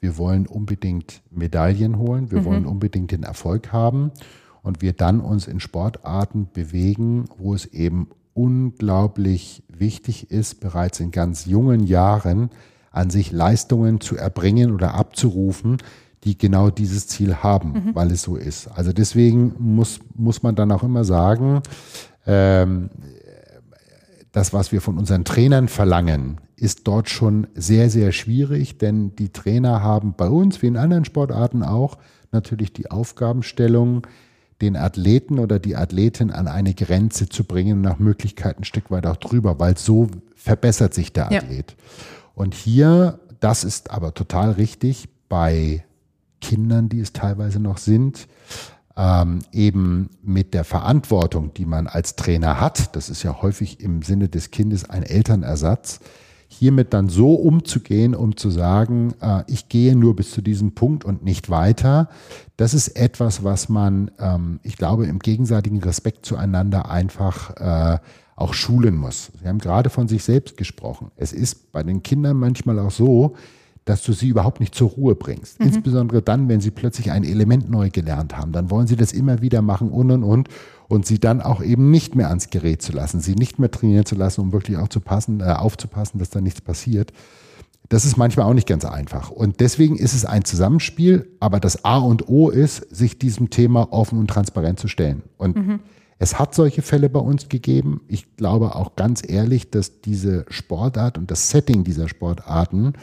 wir 0.00 0.16
wollen 0.16 0.46
unbedingt 0.46 1.22
Medaillen 1.30 1.98
holen, 1.98 2.30
wir 2.30 2.40
mhm. 2.40 2.44
wollen 2.44 2.66
unbedingt 2.66 3.10
den 3.10 3.24
Erfolg 3.24 3.72
haben 3.72 4.12
und 4.62 4.82
wir 4.82 4.92
dann 4.92 5.20
uns 5.20 5.46
in 5.46 5.60
Sportarten 5.60 6.48
bewegen, 6.52 7.26
wo 7.36 7.54
es 7.54 7.66
eben 7.66 8.08
unglaublich 8.34 9.64
wichtig 9.68 10.30
ist, 10.30 10.60
bereits 10.60 11.00
in 11.00 11.10
ganz 11.10 11.46
jungen 11.46 11.84
Jahren 11.84 12.50
an 12.90 13.10
sich 13.10 13.32
Leistungen 13.32 14.00
zu 14.00 14.16
erbringen 14.16 14.72
oder 14.72 14.94
abzurufen, 14.94 15.78
die 16.24 16.36
genau 16.36 16.70
dieses 16.70 17.06
Ziel 17.06 17.36
haben, 17.36 17.72
mhm. 17.72 17.94
weil 17.94 18.10
es 18.10 18.22
so 18.22 18.36
ist. 18.36 18.68
Also 18.68 18.92
deswegen 18.92 19.54
muss, 19.58 20.00
muss 20.14 20.42
man 20.42 20.54
dann 20.54 20.72
auch 20.72 20.82
immer 20.82 21.04
sagen, 21.04 21.62
ähm, 22.26 22.90
das, 24.32 24.52
was 24.52 24.72
wir 24.72 24.80
von 24.80 24.98
unseren 24.98 25.24
Trainern 25.24 25.68
verlangen, 25.68 26.40
ist 26.56 26.86
dort 26.86 27.08
schon 27.08 27.46
sehr, 27.54 27.88
sehr 27.88 28.12
schwierig, 28.12 28.78
denn 28.78 29.14
die 29.16 29.30
Trainer 29.30 29.82
haben 29.82 30.14
bei 30.16 30.28
uns, 30.28 30.60
wie 30.60 30.66
in 30.66 30.76
anderen 30.76 31.04
Sportarten 31.04 31.62
auch, 31.62 31.98
natürlich 32.32 32.72
die 32.72 32.90
Aufgabenstellung, 32.90 34.06
den 34.60 34.76
Athleten 34.76 35.38
oder 35.38 35.58
die 35.58 35.76
Athletin 35.76 36.30
an 36.30 36.48
eine 36.48 36.74
Grenze 36.74 37.28
zu 37.28 37.44
bringen, 37.44 37.80
nach 37.80 37.98
Möglichkeit 37.98 38.58
ein 38.58 38.64
Stück 38.64 38.90
weit 38.90 39.06
auch 39.06 39.16
drüber, 39.16 39.60
weil 39.60 39.78
so 39.78 40.08
verbessert 40.34 40.94
sich 40.94 41.12
der 41.12 41.26
Athlet. 41.26 41.70
Ja. 41.70 41.76
Und 42.34 42.54
hier, 42.54 43.20
das 43.40 43.64
ist 43.64 43.90
aber 43.90 44.14
total 44.14 44.52
richtig, 44.52 45.08
bei 45.28 45.84
Kindern, 46.40 46.88
die 46.88 47.00
es 47.00 47.12
teilweise 47.12 47.60
noch 47.60 47.78
sind, 47.78 48.28
ähm, 48.96 49.40
eben 49.52 50.10
mit 50.22 50.54
der 50.54 50.64
Verantwortung, 50.64 51.54
die 51.54 51.66
man 51.66 51.86
als 51.86 52.16
Trainer 52.16 52.60
hat, 52.60 52.96
das 52.96 53.08
ist 53.08 53.22
ja 53.22 53.40
häufig 53.42 53.80
im 53.80 54.02
Sinne 54.02 54.28
des 54.28 54.50
Kindes 54.50 54.88
ein 54.88 55.04
Elternersatz, 55.04 56.00
hiermit 56.48 56.92
dann 56.94 57.08
so 57.08 57.34
umzugehen, 57.34 58.14
um 58.14 58.36
zu 58.36 58.50
sagen, 58.50 59.14
äh, 59.20 59.44
ich 59.46 59.68
gehe 59.68 59.94
nur 59.94 60.16
bis 60.16 60.32
zu 60.32 60.42
diesem 60.42 60.72
Punkt 60.72 61.04
und 61.04 61.22
nicht 61.22 61.50
weiter, 61.50 62.08
das 62.56 62.74
ist 62.74 62.88
etwas, 62.96 63.44
was 63.44 63.68
man, 63.68 64.10
ähm, 64.18 64.58
ich 64.62 64.76
glaube, 64.76 65.06
im 65.06 65.20
gegenseitigen 65.20 65.80
Respekt 65.82 66.26
zueinander 66.26 66.90
einfach 66.90 67.56
äh, 67.56 67.98
auch 68.34 68.54
schulen 68.54 68.96
muss. 68.96 69.30
Sie 69.40 69.46
haben 69.46 69.58
gerade 69.58 69.90
von 69.90 70.08
sich 70.08 70.24
selbst 70.24 70.56
gesprochen. 70.56 71.10
Es 71.16 71.32
ist 71.32 71.70
bei 71.70 71.82
den 71.82 72.02
Kindern 72.02 72.36
manchmal 72.36 72.78
auch 72.78 72.90
so, 72.90 73.36
dass 73.84 74.02
du 74.02 74.12
sie 74.12 74.28
überhaupt 74.28 74.60
nicht 74.60 74.74
zur 74.74 74.90
Ruhe 74.90 75.14
bringst. 75.14 75.60
Mhm. 75.60 75.66
Insbesondere 75.66 76.22
dann, 76.22 76.48
wenn 76.48 76.60
sie 76.60 76.70
plötzlich 76.70 77.10
ein 77.10 77.24
Element 77.24 77.70
neu 77.70 77.90
gelernt 77.90 78.36
haben. 78.36 78.52
Dann 78.52 78.70
wollen 78.70 78.86
sie 78.86 78.96
das 78.96 79.12
immer 79.12 79.40
wieder 79.40 79.62
machen 79.62 79.90
und 79.90 80.10
und 80.10 80.24
und. 80.24 80.48
Und 80.88 81.06
sie 81.06 81.18
dann 81.18 81.42
auch 81.42 81.62
eben 81.62 81.90
nicht 81.90 82.14
mehr 82.14 82.28
ans 82.28 82.48
Gerät 82.48 82.80
zu 82.80 82.92
lassen, 82.92 83.20
sie 83.20 83.34
nicht 83.34 83.58
mehr 83.58 83.70
trainieren 83.70 84.06
zu 84.06 84.14
lassen, 84.14 84.40
um 84.40 84.52
wirklich 84.52 84.78
auch 84.78 84.88
zu 84.88 85.00
passen, 85.00 85.40
äh, 85.40 85.44
aufzupassen, 85.44 86.18
dass 86.18 86.30
da 86.30 86.40
nichts 86.40 86.62
passiert. 86.62 87.12
Das 87.90 88.04
ist 88.04 88.16
manchmal 88.16 88.46
auch 88.46 88.54
nicht 88.54 88.68
ganz 88.68 88.84
einfach. 88.84 89.30
Und 89.30 89.60
deswegen 89.60 89.96
ist 89.96 90.14
es 90.14 90.24
ein 90.24 90.44
Zusammenspiel, 90.44 91.30
aber 91.40 91.58
das 91.60 91.84
A 91.84 91.98
und 91.98 92.28
O 92.28 92.50
ist, 92.50 92.86
sich 92.94 93.18
diesem 93.18 93.50
Thema 93.50 93.92
offen 93.92 94.18
und 94.18 94.28
transparent 94.28 94.78
zu 94.78 94.88
stellen. 94.88 95.22
Und 95.38 95.56
mhm. 95.56 95.80
es 96.18 96.38
hat 96.38 96.54
solche 96.54 96.82
Fälle 96.82 97.08
bei 97.08 97.20
uns 97.20 97.48
gegeben. 97.48 98.02
Ich 98.08 98.36
glaube 98.36 98.74
auch 98.74 98.96
ganz 98.96 99.22
ehrlich, 99.26 99.70
dass 99.70 100.00
diese 100.00 100.44
Sportart 100.48 101.16
und 101.16 101.30
das 101.30 101.50
Setting 101.50 101.84
dieser 101.84 102.08
Sportarten, 102.08 102.94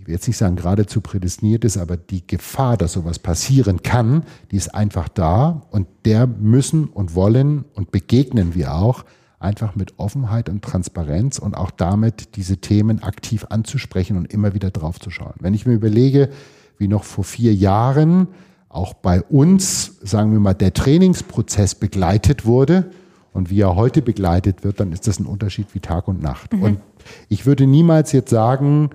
ich 0.00 0.06
will 0.06 0.14
jetzt 0.14 0.26
nicht 0.26 0.36
sagen 0.36 0.56
geradezu 0.56 1.00
prädestiniert 1.00 1.64
ist, 1.64 1.76
aber 1.76 1.96
die 1.96 2.26
Gefahr, 2.26 2.76
dass 2.76 2.92
sowas 2.92 3.18
passieren 3.18 3.82
kann, 3.82 4.24
die 4.50 4.56
ist 4.56 4.74
einfach 4.74 5.08
da. 5.08 5.62
Und 5.70 5.86
der 6.04 6.26
müssen 6.26 6.84
und 6.84 7.14
wollen 7.14 7.64
und 7.74 7.90
begegnen 7.90 8.54
wir 8.54 8.74
auch 8.74 9.04
einfach 9.38 9.74
mit 9.74 9.98
Offenheit 9.98 10.48
und 10.48 10.62
Transparenz 10.62 11.38
und 11.38 11.54
auch 11.54 11.70
damit 11.70 12.36
diese 12.36 12.56
Themen 12.58 13.02
aktiv 13.02 13.46
anzusprechen 13.50 14.16
und 14.16 14.32
immer 14.32 14.54
wieder 14.54 14.70
drauf 14.70 14.98
zu 14.98 15.10
schauen. 15.10 15.34
Wenn 15.40 15.54
ich 15.54 15.66
mir 15.66 15.74
überlege, 15.74 16.30
wie 16.78 16.88
noch 16.88 17.04
vor 17.04 17.24
vier 17.24 17.54
Jahren 17.54 18.28
auch 18.68 18.94
bei 18.94 19.22
uns, 19.22 19.98
sagen 20.02 20.32
wir 20.32 20.40
mal, 20.40 20.54
der 20.54 20.74
Trainingsprozess 20.74 21.74
begleitet 21.74 22.44
wurde 22.44 22.90
und 23.32 23.50
wie 23.50 23.60
er 23.60 23.76
heute 23.76 24.02
begleitet 24.02 24.64
wird, 24.64 24.80
dann 24.80 24.92
ist 24.92 25.06
das 25.06 25.18
ein 25.18 25.26
Unterschied 25.26 25.68
wie 25.74 25.80
Tag 25.80 26.08
und 26.08 26.22
Nacht. 26.22 26.52
Mhm. 26.52 26.62
Und 26.62 26.80
ich 27.28 27.46
würde 27.46 27.66
niemals 27.66 28.12
jetzt 28.12 28.30
sagen, 28.30 28.90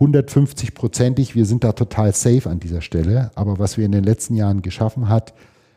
150-prozentig, 0.00 1.34
wir 1.34 1.46
sind 1.46 1.64
da 1.64 1.72
total 1.72 2.14
safe 2.14 2.48
an 2.50 2.60
dieser 2.60 2.80
Stelle. 2.80 3.30
Aber 3.34 3.58
was 3.58 3.78
wir 3.78 3.84
in 3.84 3.92
den 3.92 4.04
letzten 4.04 4.34
Jahren 4.34 4.62
geschaffen 4.62 5.08
hat, 5.08 5.34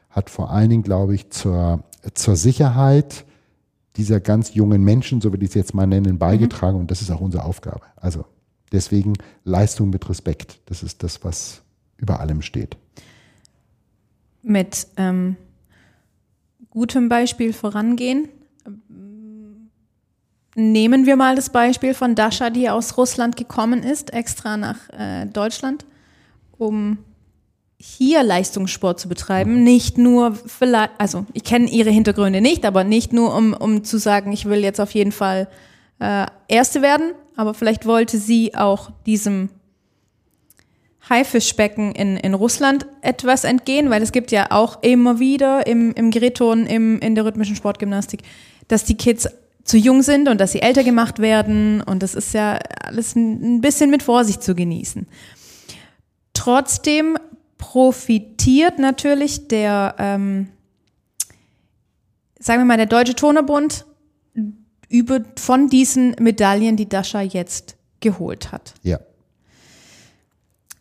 hat 0.09 0.29
vor 0.29 0.51
allen 0.51 0.69
Dingen, 0.69 0.83
glaube 0.83 1.13
ich, 1.15 1.29
zur, 1.29 1.83
zur 2.13 2.35
Sicherheit, 2.35 3.25
dieser 3.97 4.19
ganz 4.19 4.53
jungen 4.53 4.83
Menschen, 4.83 5.21
so 5.21 5.31
würde 5.31 5.43
ich 5.43 5.51
es 5.51 5.55
jetzt 5.55 5.73
mal 5.73 5.87
nennen, 5.87 6.17
beigetragen. 6.17 6.75
Mhm. 6.75 6.81
Und 6.81 6.91
das 6.91 7.01
ist 7.01 7.11
auch 7.11 7.21
unsere 7.21 7.43
Aufgabe. 7.43 7.81
Also 7.95 8.25
deswegen 8.71 9.13
Leistung 9.43 9.89
mit 9.89 10.07
Respekt. 10.09 10.59
Das 10.65 10.83
ist 10.83 11.03
das, 11.03 11.23
was 11.23 11.61
über 11.97 12.19
allem 12.19 12.41
steht. 12.41 12.77
Mit 14.43 14.87
ähm, 14.97 15.35
gutem 16.69 17.09
Beispiel 17.09 17.53
vorangehen. 17.53 18.29
Nehmen 20.59 21.05
wir 21.05 21.17
mal 21.17 21.35
das 21.35 21.51
Beispiel 21.51 21.93
von 21.93 22.15
Dasha, 22.15 22.49
die 22.49 22.67
aus 22.67 22.97
Russland 22.97 23.37
gekommen 23.37 23.83
ist, 23.83 24.11
extra 24.11 24.57
nach 24.57 24.89
äh, 24.89 25.27
Deutschland, 25.27 25.85
um 26.57 26.97
hier 27.77 28.23
Leistungssport 28.23 28.99
zu 28.99 29.07
betreiben, 29.07 29.63
nicht 29.63 29.99
nur 29.99 30.33
vielleicht, 30.33 30.89
also 30.97 31.27
ich 31.33 31.43
kenne 31.43 31.69
ihre 31.69 31.91
Hintergründe 31.91 32.41
nicht, 32.41 32.65
aber 32.65 32.83
nicht 32.83 33.13
nur 33.13 33.35
um, 33.35 33.53
um 33.53 33.83
zu 33.83 33.99
sagen, 33.99 34.33
ich 34.33 34.45
will 34.45 34.63
jetzt 34.63 34.81
auf 34.81 34.95
jeden 34.95 35.11
Fall 35.11 35.47
äh, 35.99 36.25
Erste 36.47 36.81
werden, 36.81 37.11
aber 37.35 37.53
vielleicht 37.53 37.85
wollte 37.85 38.17
sie 38.17 38.55
auch 38.55 38.89
diesem 39.05 39.49
Haifischbecken 41.07 41.91
in, 41.91 42.17
in 42.17 42.33
Russland 42.33 42.87
etwas 43.03 43.43
entgehen, 43.43 43.91
weil 43.91 44.01
es 44.01 44.11
gibt 44.11 44.31
ja 44.31 44.47
auch 44.49 44.81
immer 44.81 45.19
wieder 45.19 45.67
im, 45.67 45.93
im 45.93 46.09
Gerätton, 46.09 46.65
im, 46.65 46.97
in 46.97 47.13
der 47.13 47.25
rhythmischen 47.25 47.55
Sportgymnastik, 47.55 48.23
dass 48.67 48.85
die 48.85 48.97
Kids 48.97 49.29
zu 49.67 49.77
jung 49.77 50.01
sind 50.01 50.29
und 50.29 50.39
dass 50.39 50.53
sie 50.53 50.61
älter 50.61 50.83
gemacht 50.83 51.19
werden 51.19 51.81
und 51.81 52.01
das 52.01 52.15
ist 52.15 52.33
ja 52.33 52.57
alles 52.81 53.15
ein 53.15 53.61
bisschen 53.61 53.89
mit 53.91 54.01
Vorsicht 54.01 54.41
zu 54.41 54.55
genießen. 54.55 55.07
Trotzdem 56.33 57.17
profitiert 57.57 58.79
natürlich 58.79 59.49
der, 59.49 59.95
ähm, 59.99 60.47
sagen 62.39 62.61
wir 62.61 62.65
mal, 62.65 62.77
der 62.77 62.85
Deutsche 62.85 63.13
Turnerbund 63.13 63.85
über, 64.87 65.19
von 65.37 65.67
diesen 65.69 66.15
Medaillen, 66.19 66.77
die 66.77 66.87
Dasha 66.87 67.21
jetzt 67.21 67.75
geholt 67.99 68.53
hat. 68.53 68.73
Ja. 68.83 68.99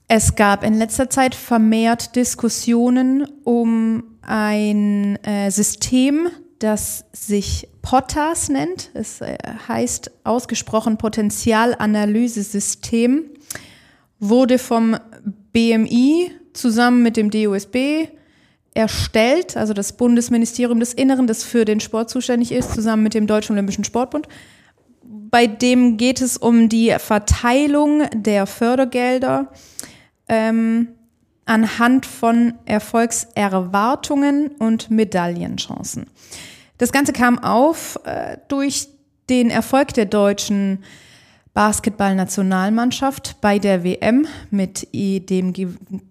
Es 0.07 0.37
gab 0.37 0.63
in 0.63 0.75
letzter 0.75 1.11
Zeit 1.11 1.35
vermehrt 1.35 2.15
Diskussionen 2.15 3.27
um 3.43 4.05
ein 4.23 5.17
äh, 5.25 5.51
System, 5.51 6.29
das 6.61 7.05
sich 7.13 7.69
POTAS 7.87 8.49
nennt. 8.49 8.91
Es 8.95 9.21
äh, 9.21 9.37
heißt 9.69 10.11
ausgesprochen 10.25 10.99
Potenzialanalysesystem, 10.99 13.27
wurde 14.19 14.59
vom 14.59 14.97
BMI 15.53 16.33
zusammen 16.53 17.05
mit 17.05 17.17
dem 17.17 17.31
DOSB 17.31 18.09
erstellt, 18.75 19.57
also 19.57 19.73
das 19.73 19.97
Bundesministerium 19.97 20.81
des 20.81 20.95
Inneren, 20.95 21.29
das 21.29 21.45
für 21.45 21.65
den 21.65 21.79
Sport 21.79 22.11
zuständig 22.11 22.51
ist, 22.51 22.75
zusammen 22.75 23.05
mit 23.05 23.15
dem 23.15 23.29
Deutschen 23.29 23.53
Olympischen 23.53 23.85
Sportbund. 23.85 24.27
Bei 25.05 25.47
dem 25.47 25.97
geht 25.97 26.21
es 26.21 26.37
um 26.37 26.69
die 26.69 26.93
Verteilung 26.99 28.03
der 28.13 28.47
Fördergelder 28.47 29.53
ähm, 30.29 30.89
anhand 31.45 32.05
von 32.05 32.55
Erfolgserwartungen 32.65 34.49
und 34.59 34.91
Medaillenchancen. 34.91 36.07
Das 36.79 36.93
Ganze 36.93 37.13
kam 37.13 37.39
auf 37.39 37.99
äh, 38.05 38.37
durch 38.49 38.89
den 39.29 39.51
Erfolg 39.51 39.95
der 39.95 40.05
deutschen 40.05 40.85
Basketballnationalmannschaft 41.55 43.41
bei 43.41 43.59
der 43.59 43.83
WM 43.83 44.27
mit 44.51 44.87
dem, 44.93 45.55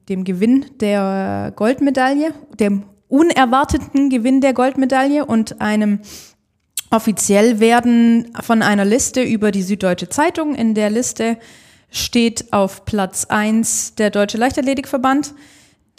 dem 0.10 0.24
Gewinn 0.24 0.66
der 0.80 1.54
Goldmedaille, 1.56 2.34
dem 2.60 2.84
unerwarteten 3.08 4.10
Gewinn 4.10 4.42
der 4.42 4.54
Goldmedaille 4.54 5.24
und 5.24 5.62
einem 5.62 6.00
offiziell 6.90 7.60
werden 7.60 8.34
von 8.42 8.64
einer 8.64 8.86
Liste 8.86 9.22
über 9.22 9.52
die 9.52 9.62
Süddeutsche 9.62 10.10
Zeitung. 10.10 10.56
In 10.56 10.74
der 10.74 10.90
Liste 10.90 11.38
steht 11.92 12.52
auf 12.52 12.86
Platz 12.86 13.26
eins 13.26 13.94
der 13.96 14.10
Deutsche 14.10 14.38
Leichtathletikverband, 14.38 15.36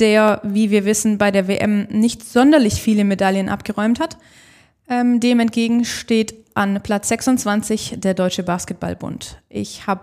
der, 0.01 0.41
wie 0.43 0.71
wir 0.71 0.85
wissen, 0.85 1.19
bei 1.19 1.31
der 1.31 1.47
WM 1.47 1.87
nicht 1.91 2.25
sonderlich 2.25 2.83
viele 2.83 3.05
Medaillen 3.05 3.49
abgeräumt 3.49 4.01
hat. 4.01 4.17
Ähm, 4.89 5.21
dem 5.21 5.41
entgegen 5.41 5.85
steht 5.85 6.35
an 6.55 6.81
Platz 6.83 7.09
26 7.09 7.97
der 7.99 8.15
Deutsche 8.15 8.43
Basketballbund. 8.43 9.43
Ich 9.49 9.87
habe 9.87 10.03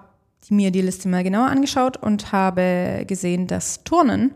mir 0.50 0.72
die 0.72 0.82
Liste 0.82 1.08
mal 1.08 1.24
genauer 1.24 1.48
angeschaut 1.48 1.98
und 1.98 2.32
habe 2.32 3.06
gesehen, 3.08 3.48
dass 3.48 3.84
Turnen 3.84 4.32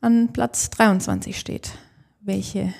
an 0.00 0.32
Platz 0.32 0.70
23 0.70 1.38
steht. 1.38 1.72
Welche? 2.20 2.72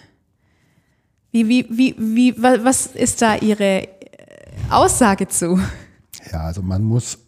Wie, 1.30 1.48
wie, 1.48 1.66
wie, 1.68 1.94
wie, 1.98 2.34
was 2.42 2.86
ist 2.86 3.20
da 3.20 3.36
Ihre 3.36 3.88
Aussage 4.70 5.28
zu? 5.28 5.58
Ja, 6.32 6.44
also 6.44 6.62
man 6.62 6.82
muss 6.82 7.18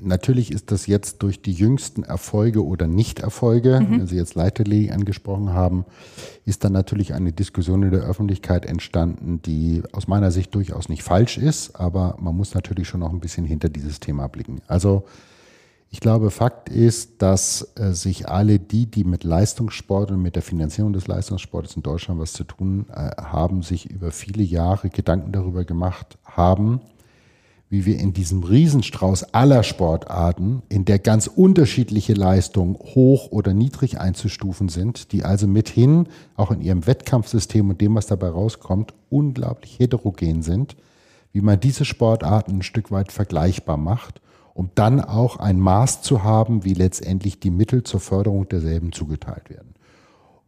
Natürlich 0.00 0.52
ist 0.52 0.70
das 0.70 0.86
jetzt 0.86 1.22
durch 1.22 1.42
die 1.42 1.52
jüngsten 1.52 2.02
Erfolge 2.02 2.64
oder 2.64 2.86
Nichterfolge, 2.86 3.80
mhm. 3.80 3.90
wenn 3.90 4.06
Sie 4.06 4.16
jetzt 4.16 4.34
Leiterlee 4.34 4.90
angesprochen 4.90 5.52
haben, 5.52 5.84
ist 6.44 6.64
dann 6.64 6.72
natürlich 6.72 7.14
eine 7.14 7.32
Diskussion 7.32 7.82
in 7.82 7.90
der 7.90 8.02
Öffentlichkeit 8.02 8.66
entstanden, 8.66 9.40
die 9.42 9.82
aus 9.92 10.08
meiner 10.08 10.30
Sicht 10.30 10.54
durchaus 10.54 10.88
nicht 10.88 11.02
falsch 11.02 11.38
ist, 11.38 11.76
aber 11.76 12.16
man 12.20 12.36
muss 12.36 12.54
natürlich 12.54 12.88
schon 12.88 13.00
noch 13.00 13.12
ein 13.12 13.20
bisschen 13.20 13.44
hinter 13.44 13.68
dieses 13.68 14.00
Thema 14.00 14.28
blicken. 14.28 14.60
Also 14.66 15.04
ich 15.94 16.00
glaube, 16.00 16.30
Fakt 16.30 16.70
ist, 16.70 17.20
dass 17.20 17.74
äh, 17.76 17.92
sich 17.92 18.26
alle 18.26 18.58
die, 18.58 18.86
die 18.86 19.04
mit 19.04 19.24
Leistungssport 19.24 20.10
und 20.10 20.22
mit 20.22 20.36
der 20.36 20.42
Finanzierung 20.42 20.94
des 20.94 21.06
Leistungssports 21.06 21.76
in 21.76 21.82
Deutschland 21.82 22.18
was 22.18 22.32
zu 22.32 22.44
tun 22.44 22.86
äh, 22.90 23.10
haben, 23.20 23.62
sich 23.62 23.90
über 23.90 24.10
viele 24.10 24.42
Jahre 24.42 24.88
Gedanken 24.88 25.32
darüber 25.32 25.66
gemacht 25.66 26.16
haben, 26.24 26.80
wie 27.72 27.86
wir 27.86 27.98
in 27.98 28.12
diesem 28.12 28.44
Riesenstrauß 28.44 29.32
aller 29.32 29.62
Sportarten, 29.62 30.60
in 30.68 30.84
der 30.84 30.98
ganz 30.98 31.26
unterschiedliche 31.26 32.12
Leistungen 32.12 32.74
hoch 32.74 33.32
oder 33.32 33.54
niedrig 33.54 33.98
einzustufen 33.98 34.68
sind, 34.68 35.10
die 35.10 35.24
also 35.24 35.46
mithin 35.46 36.06
auch 36.36 36.50
in 36.50 36.60
ihrem 36.60 36.86
Wettkampfsystem 36.86 37.70
und 37.70 37.80
dem, 37.80 37.94
was 37.94 38.04
dabei 38.04 38.28
rauskommt, 38.28 38.92
unglaublich 39.08 39.78
heterogen 39.78 40.42
sind, 40.42 40.76
wie 41.32 41.40
man 41.40 41.60
diese 41.60 41.86
Sportarten 41.86 42.58
ein 42.58 42.62
Stück 42.62 42.90
weit 42.90 43.10
vergleichbar 43.10 43.78
macht, 43.78 44.20
um 44.52 44.68
dann 44.74 45.00
auch 45.00 45.38
ein 45.38 45.58
Maß 45.58 46.02
zu 46.02 46.22
haben, 46.22 46.66
wie 46.66 46.74
letztendlich 46.74 47.40
die 47.40 47.50
Mittel 47.50 47.84
zur 47.84 48.00
Förderung 48.00 48.46
derselben 48.50 48.92
zugeteilt 48.92 49.48
werden. 49.48 49.72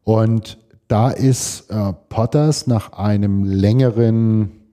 Und 0.03 0.59
da 0.89 1.09
ist 1.09 1.71
äh, 1.71 1.95
Potters 2.11 2.67
nach 2.67 2.93
einem 2.93 3.45
längeren 3.45 4.64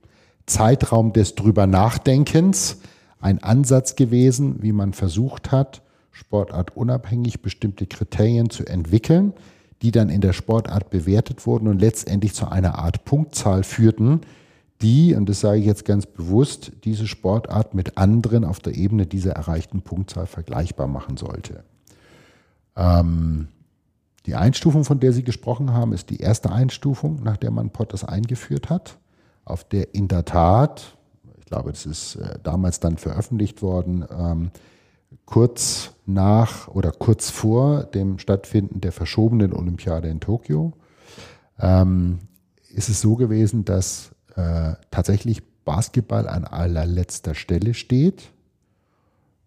Zeitraum 0.52 1.14
des 1.14 1.36
drüber 1.36 1.68
Nachdenkens 1.68 2.78
ein 3.20 3.42
Ansatz 3.42 3.96
gewesen, 3.96 4.62
wie 4.62 4.72
man 4.72 4.94
versucht 4.94 5.52
hat, 5.52 5.82
sportartunabhängig 6.12 7.42
bestimmte 7.42 7.86
Kriterien 7.88 8.50
zu 8.50 8.66
entwickeln, 8.66 9.34
die 9.82 9.92
dann 9.92 10.10
in 10.10 10.22
der 10.22 10.34
Sportart 10.34 10.90
bewertet 10.90 11.46
wurden 11.46 11.68
und 11.68 11.80
letztendlich 11.80 12.34
zu 12.34 12.48
einer 12.48 12.78
Art 12.78 13.06
Punktzahl 13.06 13.64
führten, 13.64 14.22
die, 14.82 15.14
und 15.14 15.30
das 15.30 15.40
sage 15.40 15.60
ich 15.60 15.66
jetzt 15.66 15.86
ganz 15.86 16.06
bewusst, 16.06 16.72
diese 16.84 17.08
Sportart 17.08 17.76
mit 17.76 17.98
anderen 17.98 18.44
auf 18.44 18.60
der 18.60 18.76
Ebene 18.76 19.06
dieser 19.06 19.34
erreichten 19.34 19.82
Punktzahl 19.82 20.26
vergleichbar 20.26 20.88
machen 20.88 21.18
sollte. 21.18 21.64
Ähm, 22.76 23.48
die 24.26 24.36
Einstufung, 24.36 24.84
von 24.84 25.00
der 25.00 25.14
Sie 25.14 25.24
gesprochen 25.24 25.74
haben, 25.74 25.94
ist 25.94 26.10
die 26.10 26.18
erste 26.18 26.52
Einstufung, 26.52 27.22
nach 27.24 27.38
der 27.38 27.52
man 27.52 27.70
Potters 27.70 28.04
eingeführt 28.04 28.70
hat, 28.70 28.98
auf 29.46 29.64
der 29.64 29.94
in 29.94 30.08
der 30.08 30.26
Tat, 30.26 30.98
ich 31.40 31.46
glaube, 31.46 31.72
das 31.72 31.86
ist 31.86 32.16
äh, 32.16 32.40
damals 32.44 32.80
dann 32.80 32.98
veröffentlicht 32.98 33.62
worden, 33.62 34.06
ähm, 34.12 34.52
kurz 35.26 35.92
nach 36.06 36.68
oder 36.68 36.92
kurz 36.92 37.30
vor 37.30 37.84
dem 37.84 38.20
Stattfinden 38.20 38.82
der 38.82 38.92
verschobenen 38.92 39.54
Olympiade 39.54 40.10
in 40.10 40.20
Tokio, 40.20 40.74
ähm, 41.60 42.20
ist 42.70 42.90
es 42.90 43.02
so 43.02 43.16
gewesen, 43.16 43.66
dass 43.66 44.12
äh, 44.36 44.74
tatsächlich 44.92 45.44
Basketball 45.64 46.28
an 46.28 46.46
allerletzter 46.46 47.36
Stelle 47.36 47.74
steht. 47.74 48.32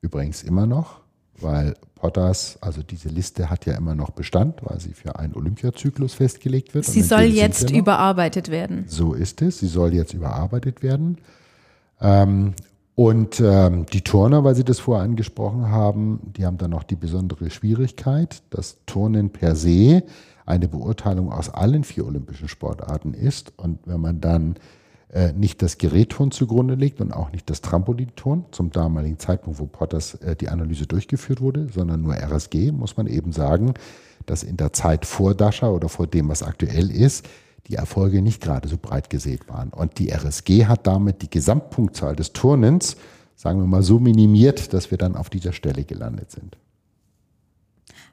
Übrigens 0.01 0.43
immer 0.43 0.67
noch, 0.67 1.01
weil 1.41 1.75
Potters, 1.95 2.59
also 2.61 2.83
diese 2.83 3.09
Liste 3.09 3.49
hat 3.51 3.67
ja 3.67 3.75
immer 3.77 3.95
noch 3.95 4.11
Bestand, 4.11 4.61
weil 4.63 4.79
sie 4.81 4.93
für 4.93 5.19
einen 5.19 5.35
Olympiazyklus 5.35 6.15
festgelegt 6.15 6.75
wird. 6.75 6.85
Sie 6.85 7.03
soll 7.03 7.23
jetzt 7.23 7.71
überarbeitet 7.71 8.51
werden. 8.51 8.85
So 8.89 9.15
ist 9.15 9.41
es. 9.43 9.59
Sie 9.59 9.69
soll 9.69 9.95
jetzt 9.95 10.13
überarbeitet 10.13 10.83
werden. 10.83 11.19
Ähm, 12.01 12.55
und 12.97 13.41
ähm, 13.41 13.87
die 13.87 14.03
Turner, 14.03 14.45
weil 14.45 14.55
Sie 14.55 14.65
das 14.65 14.79
vorher 14.79 15.03
angesprochen 15.05 15.69
haben, 15.69 16.21
die 16.37 16.47
haben 16.47 16.59
dann 16.59 16.71
noch 16.71 16.85
die 16.85 16.95
besondere 16.95 17.51
Schwierigkeit, 17.51 18.43
dass 18.51 18.77
Turnen 18.87 19.31
per 19.31 19.57
se 19.57 20.05
eine 20.47 20.69
Beurteilung 20.69 21.33
aus 21.33 21.49
allen 21.49 21.85
vier 21.85 22.07
olympischen 22.07 22.49
Sportarten 22.49 23.15
ist. 23.15 23.53
Und 23.57 23.81
wenn 23.87 24.01
man 24.01 24.21
dann 24.21 24.57
äh, 25.15 25.33
nicht 25.33 25.63
das 25.63 25.79
Gerätturn 25.79 26.33
zugrunde 26.33 26.75
legt 26.75 27.01
und 27.01 27.13
auch 27.13 27.31
nicht 27.31 27.49
das 27.49 27.61
Trampolinturn 27.61 28.47
zum 28.51 28.73
damaligen 28.73 29.21
Zeitpunkt, 29.21 29.61
wo 29.61 29.67
Potters 29.67 30.15
äh, 30.17 30.35
die 30.35 30.49
Analyse 30.49 30.89
durchgeführt 30.89 31.41
wurde, 31.41 31.69
sondern 31.73 32.03
nur 32.03 32.17
RSG, 32.17 32.73
muss 32.73 32.97
man 32.97 33.07
eben 33.07 33.31
sagen, 33.31 33.75
dass 34.27 34.43
in 34.43 34.57
der 34.57 34.73
Zeit 34.73 35.07
vor 35.07 35.37
Dasha 35.37 35.69
oder 35.69 35.89
vor 35.89 36.09
dem, 36.09 36.29
was 36.29 36.43
aktuell 36.43 36.91
ist, 36.91 37.29
die 37.69 37.77
Erfolge 37.77 38.23
nicht 38.23 38.43
gerade 38.43 38.69
so 38.69 38.77
breit 38.77 39.09
gesät 39.09 39.49
waren. 39.49 39.69
Und 39.71 40.01
die 40.01 40.11
RSG 40.11 40.67
hat 40.67 40.85
damit 40.89 41.23
die 41.23 41.31
Gesamtpunktzahl 41.31 42.17
des 42.17 42.33
Turnens, 42.33 42.97
sagen 43.37 43.61
wir 43.61 43.69
mal, 43.69 43.85
so 43.85 44.01
minimiert, 44.01 44.73
dass 44.75 44.91
wir 44.91 44.99
dann 44.99 45.15
auf 45.15 45.31
dieser 45.31 45.53
Stelle 45.53 45.85
gelandet 45.85 46.33
sind. 46.33 46.59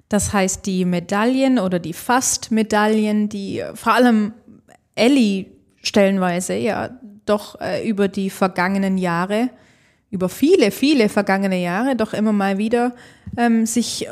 Das 0.07 0.33
heißt, 0.33 0.67
die 0.67 0.85
Medaillen 0.85 1.57
oder 1.57 1.79
die 1.79 1.93
Fast-Medaillen, 1.93 3.27
die 3.27 3.63
vor 3.73 3.93
allem 3.93 4.33
Ellie 4.93 5.47
stellenweise 5.81 6.55
ja 6.55 6.89
doch 7.25 7.59
äh, 7.59 7.87
über 7.87 8.07
die 8.07 8.29
vergangenen 8.29 8.97
Jahre, 8.97 9.49
über 10.09 10.29
viele, 10.29 10.71
viele 10.71 11.09
vergangene 11.09 11.61
Jahre 11.61 11.95
doch 11.95 12.13
immer 12.13 12.33
mal 12.33 12.57
wieder 12.57 12.93
ähm, 13.37 13.65
sich 13.65 14.07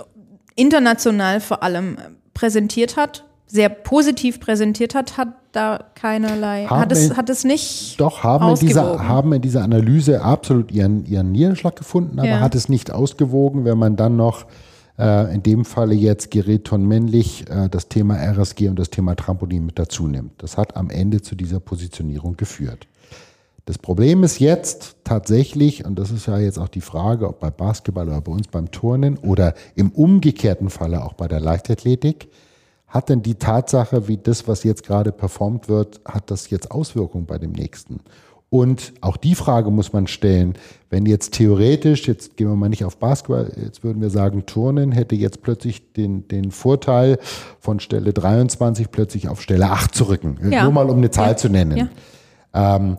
international 0.55 1.41
vor 1.41 1.63
allem 1.63 1.97
präsentiert 2.33 2.97
hat, 2.97 3.25
sehr 3.47 3.69
positiv 3.69 4.39
präsentiert 4.39 4.95
hat, 4.95 5.17
hat 5.17 5.29
da 5.51 5.79
keinerlei, 5.95 6.65
haben 6.65 6.81
hat 6.81 6.91
es, 6.91 7.17
hat 7.17 7.29
es 7.29 7.43
nicht 7.43 7.99
Doch, 7.99 8.23
haben 8.23 8.49
in, 8.49 8.55
dieser, 8.55 9.07
haben 9.07 9.33
in 9.33 9.41
dieser 9.41 9.63
Analyse 9.63 10.21
absolut 10.21 10.71
ihren, 10.71 11.05
ihren 11.05 11.31
Niederschlag 11.31 11.75
gefunden, 11.75 12.19
aber 12.19 12.29
ja. 12.29 12.39
hat 12.39 12.53
es 12.53 12.69
nicht 12.69 12.91
ausgewogen, 12.91 13.65
wenn 13.65 13.77
man 13.77 13.95
dann 13.95 14.15
noch 14.15 14.45
äh, 14.99 15.33
in 15.33 15.41
dem 15.41 15.65
Falle 15.65 15.95
jetzt 15.95 16.29
Geräton 16.29 16.85
männlich 16.85 17.49
äh, 17.49 17.69
das 17.69 17.87
Thema 17.87 18.15
RSG 18.15 18.67
und 18.67 18.77
das 18.77 18.89
Thema 18.89 19.15
Trampolin 19.15 19.65
mit 19.65 19.79
dazu 19.79 20.07
nimmt. 20.07 20.43
Das 20.43 20.57
hat 20.57 20.75
am 20.75 20.89
Ende 20.89 21.21
zu 21.21 21.35
dieser 21.35 21.59
Positionierung 21.59 22.35
geführt. 22.35 22.87
Das 23.65 23.77
Problem 23.77 24.23
ist 24.23 24.39
jetzt 24.39 24.95
tatsächlich, 25.03 25.85
und 25.85 25.97
das 25.97 26.11
ist 26.11 26.25
ja 26.25 26.39
jetzt 26.39 26.57
auch 26.57 26.69
die 26.69 26.81
Frage, 26.81 27.27
ob 27.27 27.39
bei 27.39 27.51
Basketball 27.51 28.07
oder 28.07 28.21
bei 28.21 28.31
uns 28.31 28.47
beim 28.47 28.71
Turnen 28.71 29.17
oder 29.17 29.53
im 29.75 29.91
umgekehrten 29.91 30.69
Falle 30.69 31.03
auch 31.03 31.13
bei 31.13 31.27
der 31.27 31.39
Leichtathletik, 31.39 32.29
hat 32.87 33.09
denn 33.09 33.21
die 33.21 33.35
Tatsache, 33.35 34.07
wie 34.07 34.17
das, 34.17 34.47
was 34.47 34.63
jetzt 34.63 34.83
gerade 34.83 35.11
performt 35.11 35.69
wird, 35.69 36.01
hat 36.03 36.31
das 36.31 36.49
jetzt 36.49 36.71
Auswirkungen 36.71 37.27
bei 37.27 37.37
dem 37.37 37.51
nächsten? 37.51 37.99
Und 38.51 38.93
auch 39.01 39.17
die 39.17 39.35
Frage 39.35 39.69
muss 39.69 39.93
man 39.93 40.07
stellen, 40.07 40.55
wenn 40.89 41.05
jetzt 41.05 41.33
theoretisch, 41.35 42.07
jetzt 42.07 42.35
gehen 42.35 42.47
wir 42.47 42.55
mal 42.55 42.69
nicht 42.69 42.83
auf 42.83 42.97
Basketball, 42.97 43.51
jetzt 43.63 43.83
würden 43.83 44.01
wir 44.01 44.09
sagen, 44.09 44.47
Turnen 44.47 44.91
hätte 44.91 45.15
jetzt 45.15 45.43
plötzlich 45.43 45.93
den, 45.93 46.27
den 46.27 46.49
Vorteil 46.49 47.19
von 47.59 47.79
Stelle 47.79 48.11
23 48.11 48.89
plötzlich 48.89 49.29
auf 49.29 49.41
Stelle 49.41 49.69
8 49.69 49.93
zu 49.93 50.05
rücken. 50.05 50.39
Ja. 50.49 50.63
Nur 50.63 50.71
mal 50.71 50.89
um 50.89 50.97
eine 50.97 51.11
Zahl 51.11 51.31
ja. 51.31 51.37
zu 51.37 51.49
nennen. 51.49 51.77
Ja. 51.77 52.75
Ähm, 52.75 52.97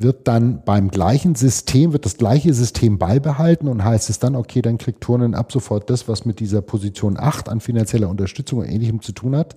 wird 0.00 0.28
dann 0.28 0.62
beim 0.64 0.92
gleichen 0.92 1.34
System, 1.34 1.92
wird 1.92 2.04
das 2.04 2.16
gleiche 2.16 2.54
System 2.54 2.98
beibehalten 2.98 3.66
und 3.66 3.82
heißt 3.82 4.10
es 4.10 4.20
dann, 4.20 4.36
okay, 4.36 4.62
dann 4.62 4.78
kriegt 4.78 5.00
Turnen 5.00 5.34
ab 5.34 5.50
sofort 5.50 5.90
das, 5.90 6.06
was 6.06 6.24
mit 6.24 6.38
dieser 6.38 6.62
Position 6.62 7.18
8 7.18 7.48
an 7.48 7.60
finanzieller 7.60 8.08
Unterstützung 8.08 8.60
und 8.60 8.66
ähnlichem 8.66 9.02
zu 9.02 9.10
tun 9.10 9.34
hat? 9.34 9.56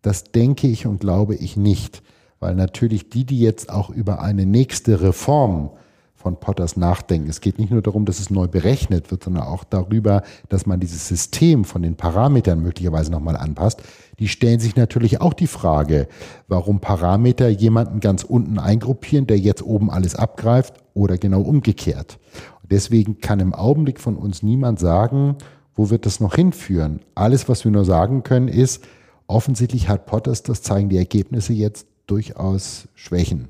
Das 0.00 0.24
denke 0.24 0.68
ich 0.68 0.86
und 0.86 1.00
glaube 1.00 1.34
ich 1.34 1.58
nicht. 1.58 2.02
Weil 2.44 2.56
natürlich 2.56 3.08
die, 3.08 3.24
die 3.24 3.40
jetzt 3.40 3.70
auch 3.70 3.88
über 3.88 4.20
eine 4.20 4.44
nächste 4.44 5.00
Reform 5.00 5.70
von 6.14 6.38
Potters 6.38 6.76
nachdenken. 6.76 7.30
Es 7.30 7.40
geht 7.40 7.58
nicht 7.58 7.70
nur 7.70 7.80
darum, 7.80 8.04
dass 8.04 8.20
es 8.20 8.28
neu 8.28 8.48
berechnet 8.48 9.10
wird, 9.10 9.24
sondern 9.24 9.44
auch 9.44 9.64
darüber, 9.64 10.22
dass 10.50 10.66
man 10.66 10.78
dieses 10.78 11.08
System 11.08 11.64
von 11.64 11.80
den 11.80 11.96
Parametern 11.96 12.60
möglicherweise 12.60 13.10
nochmal 13.10 13.38
anpasst. 13.38 13.82
Die 14.18 14.28
stellen 14.28 14.60
sich 14.60 14.76
natürlich 14.76 15.22
auch 15.22 15.32
die 15.32 15.46
Frage, 15.46 16.06
warum 16.46 16.80
Parameter 16.80 17.48
jemanden 17.48 18.00
ganz 18.00 18.24
unten 18.24 18.58
eingruppieren, 18.58 19.26
der 19.26 19.38
jetzt 19.38 19.62
oben 19.62 19.90
alles 19.90 20.14
abgreift 20.14 20.74
oder 20.92 21.16
genau 21.16 21.40
umgekehrt. 21.40 22.18
Deswegen 22.62 23.20
kann 23.20 23.40
im 23.40 23.54
Augenblick 23.54 24.00
von 24.00 24.16
uns 24.16 24.42
niemand 24.42 24.78
sagen, 24.78 25.36
wo 25.74 25.88
wird 25.88 26.04
das 26.04 26.20
noch 26.20 26.34
hinführen. 26.34 27.00
Alles, 27.14 27.48
was 27.48 27.64
wir 27.64 27.72
nur 27.72 27.86
sagen 27.86 28.22
können, 28.22 28.48
ist, 28.48 28.84
offensichtlich 29.28 29.88
hat 29.88 30.04
Potters, 30.04 30.42
das 30.42 30.60
zeigen 30.60 30.90
die 30.90 30.98
Ergebnisse 30.98 31.54
jetzt, 31.54 31.86
durchaus 32.06 32.88
Schwächen 32.94 33.48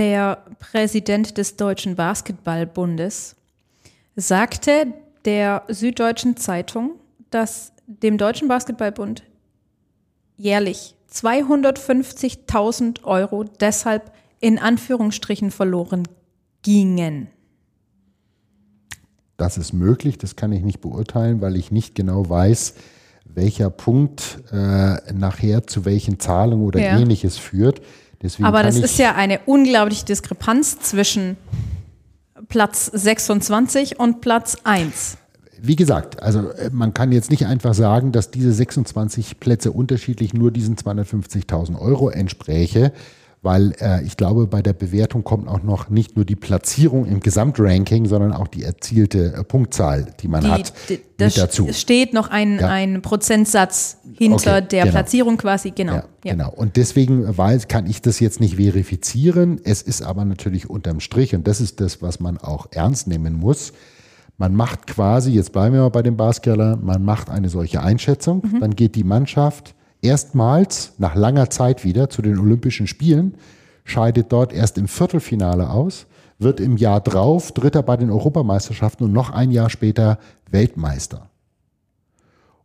der 0.00 0.44
Präsident 0.58 1.36
des 1.36 1.56
Deutschen 1.56 1.94
Basketballbundes 1.94 3.36
sagte 4.16 4.94
der 5.26 5.64
Süddeutschen 5.68 6.38
Zeitung, 6.38 6.92
dass 7.28 7.72
dem 7.86 8.16
Deutschen 8.16 8.48
Basketballbund 8.48 9.22
jährlich 10.38 10.96
250.000 11.12 13.04
Euro 13.04 13.44
deshalb 13.44 14.10
in 14.40 14.58
Anführungsstrichen 14.58 15.50
verloren 15.50 16.08
gingen. 16.62 17.28
Das 19.36 19.58
ist 19.58 19.74
möglich, 19.74 20.16
das 20.16 20.34
kann 20.34 20.52
ich 20.52 20.62
nicht 20.62 20.80
beurteilen, 20.80 21.42
weil 21.42 21.56
ich 21.56 21.70
nicht 21.70 21.94
genau 21.94 22.26
weiß, 22.26 22.74
welcher 23.34 23.70
Punkt 23.70 24.38
äh, 24.52 25.12
nachher 25.12 25.66
zu 25.66 25.84
welchen 25.84 26.18
Zahlungen 26.18 26.66
oder 26.66 26.80
ja. 26.80 26.98
ähnliches 26.98 27.38
führt. 27.38 27.80
Deswegen 28.22 28.46
Aber 28.46 28.62
das 28.62 28.76
ist 28.76 28.98
ja 28.98 29.14
eine 29.14 29.40
unglaubliche 29.46 30.04
Diskrepanz 30.04 30.78
zwischen 30.80 31.36
Platz 32.48 32.86
26 32.86 33.98
und 33.98 34.20
Platz 34.20 34.58
1. 34.64 35.16
Wie 35.62 35.76
gesagt, 35.76 36.22
also 36.22 36.50
äh, 36.50 36.70
man 36.72 36.94
kann 36.94 37.12
jetzt 37.12 37.30
nicht 37.30 37.46
einfach 37.46 37.74
sagen, 37.74 38.12
dass 38.12 38.30
diese 38.30 38.52
26 38.52 39.40
Plätze 39.40 39.72
unterschiedlich 39.72 40.34
nur 40.34 40.50
diesen 40.50 40.76
250.000 40.76 41.78
Euro 41.78 42.10
entspräche 42.10 42.92
weil 43.42 43.72
äh, 43.80 44.02
ich 44.04 44.18
glaube, 44.18 44.46
bei 44.46 44.60
der 44.60 44.74
Bewertung 44.74 45.24
kommt 45.24 45.48
auch 45.48 45.62
noch 45.62 45.88
nicht 45.88 46.14
nur 46.14 46.26
die 46.26 46.36
Platzierung 46.36 47.06
im 47.06 47.20
Gesamtranking, 47.20 48.04
sondern 48.04 48.32
auch 48.32 48.48
die 48.48 48.62
erzielte 48.62 49.32
äh, 49.32 49.44
Punktzahl, 49.44 50.12
die 50.20 50.28
man 50.28 50.42
die, 50.42 50.50
hat, 50.50 50.72
die, 50.90 51.00
mit 51.18 51.38
dazu. 51.38 51.66
Es 51.66 51.80
steht 51.80 52.12
noch 52.12 52.28
ein, 52.28 52.58
ja. 52.58 52.68
ein 52.68 53.00
Prozentsatz 53.00 53.96
hinter 54.12 54.58
okay, 54.58 54.66
der 54.70 54.82
genau. 54.82 54.92
Platzierung 54.92 55.36
quasi, 55.38 55.70
genau. 55.70 55.94
Ja, 55.94 56.04
ja. 56.24 56.32
Genau. 56.32 56.50
Und 56.50 56.76
deswegen 56.76 57.36
weiß, 57.36 57.68
kann 57.68 57.86
ich 57.86 58.02
das 58.02 58.20
jetzt 58.20 58.40
nicht 58.40 58.56
verifizieren. 58.56 59.58
Es 59.64 59.80
ist 59.80 60.02
aber 60.02 60.26
natürlich 60.26 60.68
unterm 60.68 61.00
Strich, 61.00 61.34
und 61.34 61.48
das 61.48 61.62
ist 61.62 61.80
das, 61.80 62.02
was 62.02 62.20
man 62.20 62.36
auch 62.36 62.68
ernst 62.72 63.06
nehmen 63.06 63.34
muss. 63.34 63.72
Man 64.36 64.54
macht 64.54 64.86
quasi, 64.86 65.32
jetzt 65.32 65.52
bleiben 65.52 65.74
wir 65.74 65.82
mal 65.82 65.88
bei 65.88 66.02
dem 66.02 66.16
Basketballer, 66.16 66.76
man 66.76 67.02
macht 67.04 67.30
eine 67.30 67.48
solche 67.48 67.82
Einschätzung, 67.82 68.42
mhm. 68.42 68.60
dann 68.60 68.76
geht 68.76 68.96
die 68.96 69.04
Mannschaft 69.04 69.74
erstmals 70.02 70.92
nach 70.98 71.14
langer 71.14 71.50
Zeit 71.50 71.84
wieder 71.84 72.10
zu 72.10 72.22
den 72.22 72.38
Olympischen 72.38 72.86
Spielen, 72.86 73.34
scheidet 73.84 74.32
dort 74.32 74.52
erst 74.52 74.78
im 74.78 74.88
Viertelfinale 74.88 75.70
aus, 75.70 76.06
wird 76.38 76.60
im 76.60 76.76
Jahr 76.76 77.00
drauf 77.00 77.52
Dritter 77.52 77.82
bei 77.82 77.96
den 77.96 78.10
Europameisterschaften 78.10 79.04
und 79.04 79.12
noch 79.12 79.30
ein 79.30 79.50
Jahr 79.50 79.70
später 79.70 80.18
Weltmeister. 80.50 81.28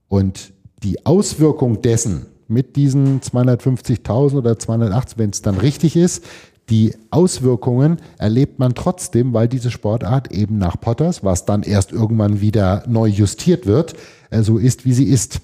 Und 0.08 0.54
die 0.84 1.06
Auswirkung 1.06 1.82
dessen 1.82 2.28
mit 2.48 2.76
diesen 2.76 3.22
250.000 3.22 4.38
oder 4.38 4.60
280, 4.60 5.18
wenn 5.18 5.32
es 5.32 5.42
dann 5.42 5.58
richtig 5.58 5.96
ist, 5.96 6.24
die 6.70 6.96
Auswirkungen 7.12 7.98
erlebt 8.18 8.58
man 8.60 8.74
trotzdem, 8.74 9.34
weil 9.34 9.48
diese 9.48 9.70
Sportart 9.70 10.32
eben 10.32 10.58
nach 10.58 10.80
Potters, 10.80 11.24
was 11.24 11.46
dann 11.46 11.62
erst 11.62 11.92
irgendwann 11.92 12.42
wieder 12.42 12.84
neu 12.88 13.08
justiert 13.08 13.68
wird, 13.68 13.94
äh, 14.32 14.42
so 14.42 14.58
ist, 14.58 14.86
wie 14.86 14.94
sie 14.94 15.06
ist. 15.06 15.42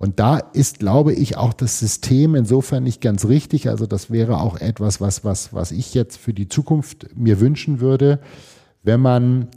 Und 0.00 0.18
da 0.18 0.38
ist, 0.38 0.78
glaube 0.78 1.12
ich, 1.12 1.36
auch 1.36 1.52
das 1.52 1.78
System 1.78 2.34
insofern 2.34 2.82
nicht 2.82 3.02
ganz 3.02 3.26
richtig. 3.26 3.68
Also 3.68 3.86
das 3.86 4.10
wäre 4.10 4.40
auch 4.40 4.58
etwas, 4.58 5.02
was, 5.02 5.26
was, 5.26 5.52
was 5.52 5.72
ich 5.72 5.92
jetzt 5.92 6.16
für 6.16 6.32
die 6.32 6.48
Zukunft 6.48 7.14
mir 7.14 7.38
wünschen 7.38 7.80
würde, 7.80 8.18
wenn 8.82 9.00
man 9.00 9.48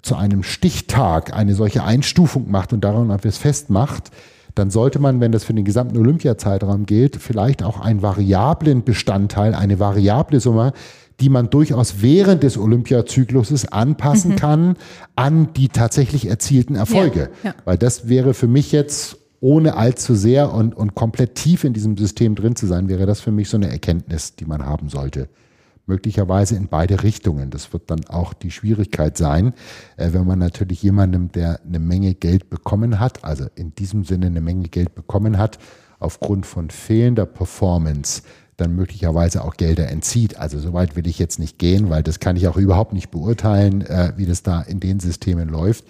zu 0.00 0.14
einem 0.14 0.44
Stichtag 0.44 1.34
eine 1.34 1.56
solche 1.56 1.82
Einstufung 1.82 2.52
macht 2.52 2.72
und 2.72 2.84
daran 2.84 3.10
etwas 3.10 3.36
festmacht, 3.36 4.12
dann 4.54 4.70
sollte 4.70 5.00
man, 5.00 5.18
wenn 5.20 5.32
das 5.32 5.42
für 5.42 5.54
den 5.54 5.64
gesamten 5.64 5.98
Olympiazeitraum 5.98 6.86
gilt, 6.86 7.16
vielleicht 7.16 7.64
auch 7.64 7.80
einen 7.80 8.00
variablen 8.00 8.84
Bestandteil, 8.84 9.56
eine 9.56 9.80
variable 9.80 10.38
Summe, 10.38 10.72
die 11.18 11.28
man 11.28 11.50
durchaus 11.50 12.00
während 12.00 12.44
des 12.44 12.56
Olympiazykluses 12.58 13.72
anpassen 13.72 14.32
mhm. 14.32 14.36
kann 14.36 14.76
an 15.16 15.52
die 15.54 15.68
tatsächlich 15.68 16.28
erzielten 16.28 16.76
Erfolge. 16.76 17.30
Ja, 17.42 17.50
ja. 17.50 17.54
Weil 17.64 17.76
das 17.76 18.08
wäre 18.08 18.34
für 18.34 18.46
mich 18.46 18.70
jetzt 18.70 19.18
ohne 19.44 19.76
allzu 19.76 20.14
sehr 20.14 20.54
und, 20.54 20.74
und 20.74 20.94
komplett 20.94 21.34
tief 21.34 21.64
in 21.64 21.74
diesem 21.74 21.98
System 21.98 22.34
drin 22.34 22.56
zu 22.56 22.66
sein, 22.66 22.88
wäre 22.88 23.04
das 23.04 23.20
für 23.20 23.30
mich 23.30 23.50
so 23.50 23.58
eine 23.58 23.70
Erkenntnis, 23.70 24.36
die 24.36 24.46
man 24.46 24.64
haben 24.64 24.88
sollte. 24.88 25.28
Möglicherweise 25.84 26.56
in 26.56 26.68
beide 26.68 27.02
Richtungen. 27.02 27.50
Das 27.50 27.70
wird 27.74 27.90
dann 27.90 28.06
auch 28.06 28.32
die 28.32 28.50
Schwierigkeit 28.50 29.18
sein, 29.18 29.52
äh, 29.98 30.14
wenn 30.14 30.26
man 30.26 30.38
natürlich 30.38 30.82
jemandem, 30.82 31.30
der 31.30 31.60
eine 31.62 31.78
Menge 31.78 32.14
Geld 32.14 32.48
bekommen 32.48 33.00
hat, 33.00 33.22
also 33.22 33.44
in 33.54 33.74
diesem 33.74 34.04
Sinne 34.04 34.26
eine 34.26 34.40
Menge 34.40 34.70
Geld 34.70 34.94
bekommen 34.94 35.36
hat, 35.36 35.58
aufgrund 35.98 36.46
von 36.46 36.70
fehlender 36.70 37.26
Performance 37.26 38.22
dann 38.56 38.74
möglicherweise 38.74 39.44
auch 39.44 39.58
Gelder 39.58 39.90
entzieht. 39.90 40.38
Also 40.38 40.58
soweit 40.58 40.96
will 40.96 41.06
ich 41.06 41.18
jetzt 41.18 41.38
nicht 41.38 41.58
gehen, 41.58 41.90
weil 41.90 42.02
das 42.02 42.18
kann 42.18 42.36
ich 42.36 42.48
auch 42.48 42.56
überhaupt 42.56 42.94
nicht 42.94 43.10
beurteilen, 43.10 43.82
äh, 43.82 44.14
wie 44.16 44.24
das 44.24 44.42
da 44.42 44.62
in 44.62 44.80
den 44.80 45.00
Systemen 45.00 45.50
läuft. 45.50 45.84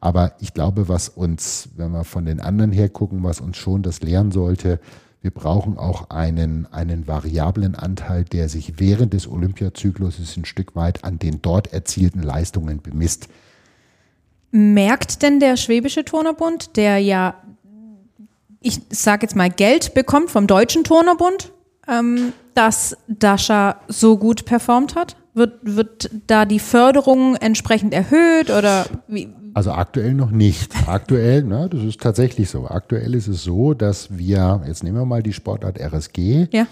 Aber 0.00 0.32
ich 0.40 0.54
glaube, 0.54 0.88
was 0.88 1.08
uns, 1.08 1.70
wenn 1.76 1.92
wir 1.92 2.04
von 2.04 2.24
den 2.24 2.40
anderen 2.40 2.72
her 2.72 2.88
gucken, 2.88 3.22
was 3.24 3.40
uns 3.40 3.56
schon 3.56 3.82
das 3.82 4.00
lehren 4.00 4.30
sollte, 4.30 4.80
wir 5.20 5.32
brauchen 5.32 5.76
auch 5.76 6.10
einen, 6.10 6.66
einen 6.72 7.08
variablen 7.08 7.74
Anteil, 7.74 8.24
der 8.24 8.48
sich 8.48 8.78
während 8.78 9.12
des 9.12 9.28
Olympiazykluses 9.28 10.36
ein 10.36 10.44
Stück 10.44 10.76
weit 10.76 11.02
an 11.02 11.18
den 11.18 11.42
dort 11.42 11.72
erzielten 11.72 12.22
Leistungen 12.22 12.80
bemisst. 12.80 13.28
Merkt 14.52 15.22
denn 15.22 15.40
der 15.40 15.56
Schwäbische 15.56 16.04
Turnerbund, 16.04 16.76
der 16.76 16.98
ja, 16.98 17.34
ich 18.60 18.80
sage 18.90 19.26
jetzt 19.26 19.34
mal, 19.34 19.50
Geld 19.50 19.92
bekommt 19.94 20.30
vom 20.30 20.46
Deutschen 20.46 20.84
Turnerbund, 20.84 21.52
ähm, 21.88 22.32
dass 22.54 22.96
Dasha 23.08 23.80
so 23.88 24.16
gut 24.16 24.44
performt 24.44 24.94
hat? 24.94 25.16
Wird, 25.34 25.58
wird 25.62 26.10
da 26.26 26.44
die 26.44 26.58
Förderung 26.58 27.36
entsprechend 27.36 27.92
erhöht 27.92 28.50
oder 28.50 28.86
wie, 29.06 29.28
also 29.58 29.72
aktuell 29.72 30.14
noch 30.14 30.30
nicht. 30.30 30.72
Aktuell, 30.86 31.42
ne, 31.42 31.68
das 31.68 31.82
ist 31.82 32.00
tatsächlich 32.00 32.48
so. 32.48 32.68
Aktuell 32.68 33.12
ist 33.16 33.26
es 33.26 33.42
so, 33.42 33.74
dass 33.74 34.16
wir, 34.16 34.62
jetzt 34.68 34.84
nehmen 34.84 34.98
wir 34.98 35.04
mal 35.04 35.20
die 35.20 35.32
Sportart 35.32 35.80
RSG. 35.80 36.46
Ja. 36.52 36.68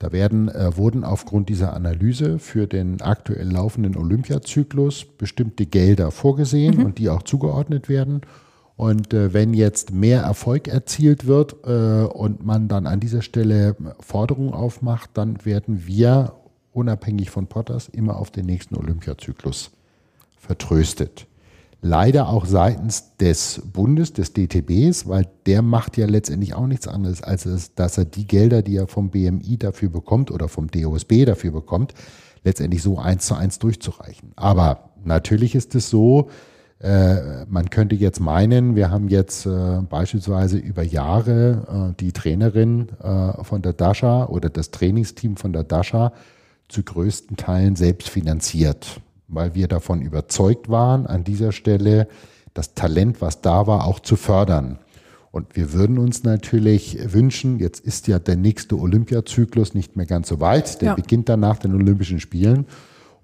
Da 0.00 0.10
werden, 0.10 0.48
äh, 0.48 0.76
wurden 0.76 1.04
aufgrund 1.04 1.48
dieser 1.48 1.74
Analyse 1.74 2.40
für 2.40 2.66
den 2.66 3.00
aktuell 3.00 3.48
laufenden 3.52 3.96
Olympiazyklus 3.96 5.04
bestimmte 5.16 5.64
Gelder 5.64 6.10
vorgesehen 6.10 6.78
mhm. 6.78 6.86
und 6.86 6.98
die 6.98 7.08
auch 7.08 7.22
zugeordnet 7.22 7.88
werden. 7.88 8.22
Und 8.74 9.14
äh, 9.14 9.32
wenn 9.32 9.54
jetzt 9.54 9.92
mehr 9.92 10.22
Erfolg 10.22 10.66
erzielt 10.66 11.28
wird 11.28 11.54
äh, 11.64 12.02
und 12.02 12.44
man 12.44 12.66
dann 12.66 12.88
an 12.88 12.98
dieser 12.98 13.22
Stelle 13.22 13.76
Forderungen 14.00 14.54
aufmacht, 14.54 15.10
dann 15.14 15.44
werden 15.44 15.86
wir 15.86 16.32
unabhängig 16.72 17.30
von 17.30 17.46
Potters 17.46 17.88
immer 17.88 18.16
auf 18.16 18.32
den 18.32 18.46
nächsten 18.46 18.74
Olympiazyklus 18.74 19.70
vertröstet 20.36 21.28
leider 21.84 22.30
auch 22.30 22.46
seitens 22.46 23.14
des 23.18 23.60
Bundes, 23.70 24.14
des 24.14 24.32
DTBs, 24.32 25.06
weil 25.06 25.28
der 25.44 25.60
macht 25.60 25.98
ja 25.98 26.06
letztendlich 26.06 26.54
auch 26.54 26.66
nichts 26.66 26.88
anderes, 26.88 27.22
als 27.22 27.74
dass 27.74 27.98
er 27.98 28.06
die 28.06 28.26
Gelder, 28.26 28.62
die 28.62 28.76
er 28.76 28.86
vom 28.88 29.10
BMI 29.10 29.58
dafür 29.58 29.90
bekommt 29.90 30.30
oder 30.30 30.48
vom 30.48 30.70
DOSB 30.70 31.26
dafür 31.26 31.52
bekommt, 31.52 31.92
letztendlich 32.42 32.82
so 32.82 32.98
eins 32.98 33.26
zu 33.26 33.34
eins 33.34 33.58
durchzureichen. 33.58 34.32
Aber 34.34 34.92
natürlich 35.04 35.54
ist 35.54 35.74
es 35.74 35.90
so, 35.90 36.30
äh, 36.80 37.44
man 37.50 37.68
könnte 37.68 37.96
jetzt 37.96 38.18
meinen, 38.18 38.76
wir 38.76 38.90
haben 38.90 39.08
jetzt 39.08 39.44
äh, 39.44 39.82
beispielsweise 39.82 40.56
über 40.56 40.82
Jahre 40.82 41.90
äh, 41.92 42.00
die 42.00 42.12
Trainerin 42.12 42.88
von 43.42 43.60
der 43.60 43.74
Dasha 43.74 44.24
oder 44.24 44.48
das 44.48 44.70
Trainingsteam 44.70 45.36
von 45.36 45.52
der 45.52 45.64
Dasha 45.64 46.14
zu 46.68 46.82
größten 46.82 47.36
Teilen 47.36 47.76
selbst 47.76 48.08
finanziert 48.08 49.02
weil 49.28 49.54
wir 49.54 49.68
davon 49.68 50.02
überzeugt 50.02 50.68
waren, 50.68 51.06
an 51.06 51.24
dieser 51.24 51.52
Stelle 51.52 52.08
das 52.52 52.74
Talent, 52.74 53.20
was 53.20 53.40
da 53.40 53.66
war, 53.66 53.86
auch 53.86 54.00
zu 54.00 54.16
fördern. 54.16 54.78
Und 55.30 55.56
wir 55.56 55.72
würden 55.72 55.98
uns 55.98 56.22
natürlich 56.22 57.12
wünschen, 57.12 57.58
jetzt 57.58 57.80
ist 57.80 58.06
ja 58.06 58.20
der 58.20 58.36
nächste 58.36 58.78
Olympiazyklus 58.78 59.74
nicht 59.74 59.96
mehr 59.96 60.06
ganz 60.06 60.28
so 60.28 60.38
weit, 60.38 60.80
der 60.80 60.90
ja. 60.90 60.94
beginnt 60.94 61.28
dann 61.28 61.40
nach 61.40 61.58
den 61.58 61.74
Olympischen 61.74 62.20
Spielen. 62.20 62.66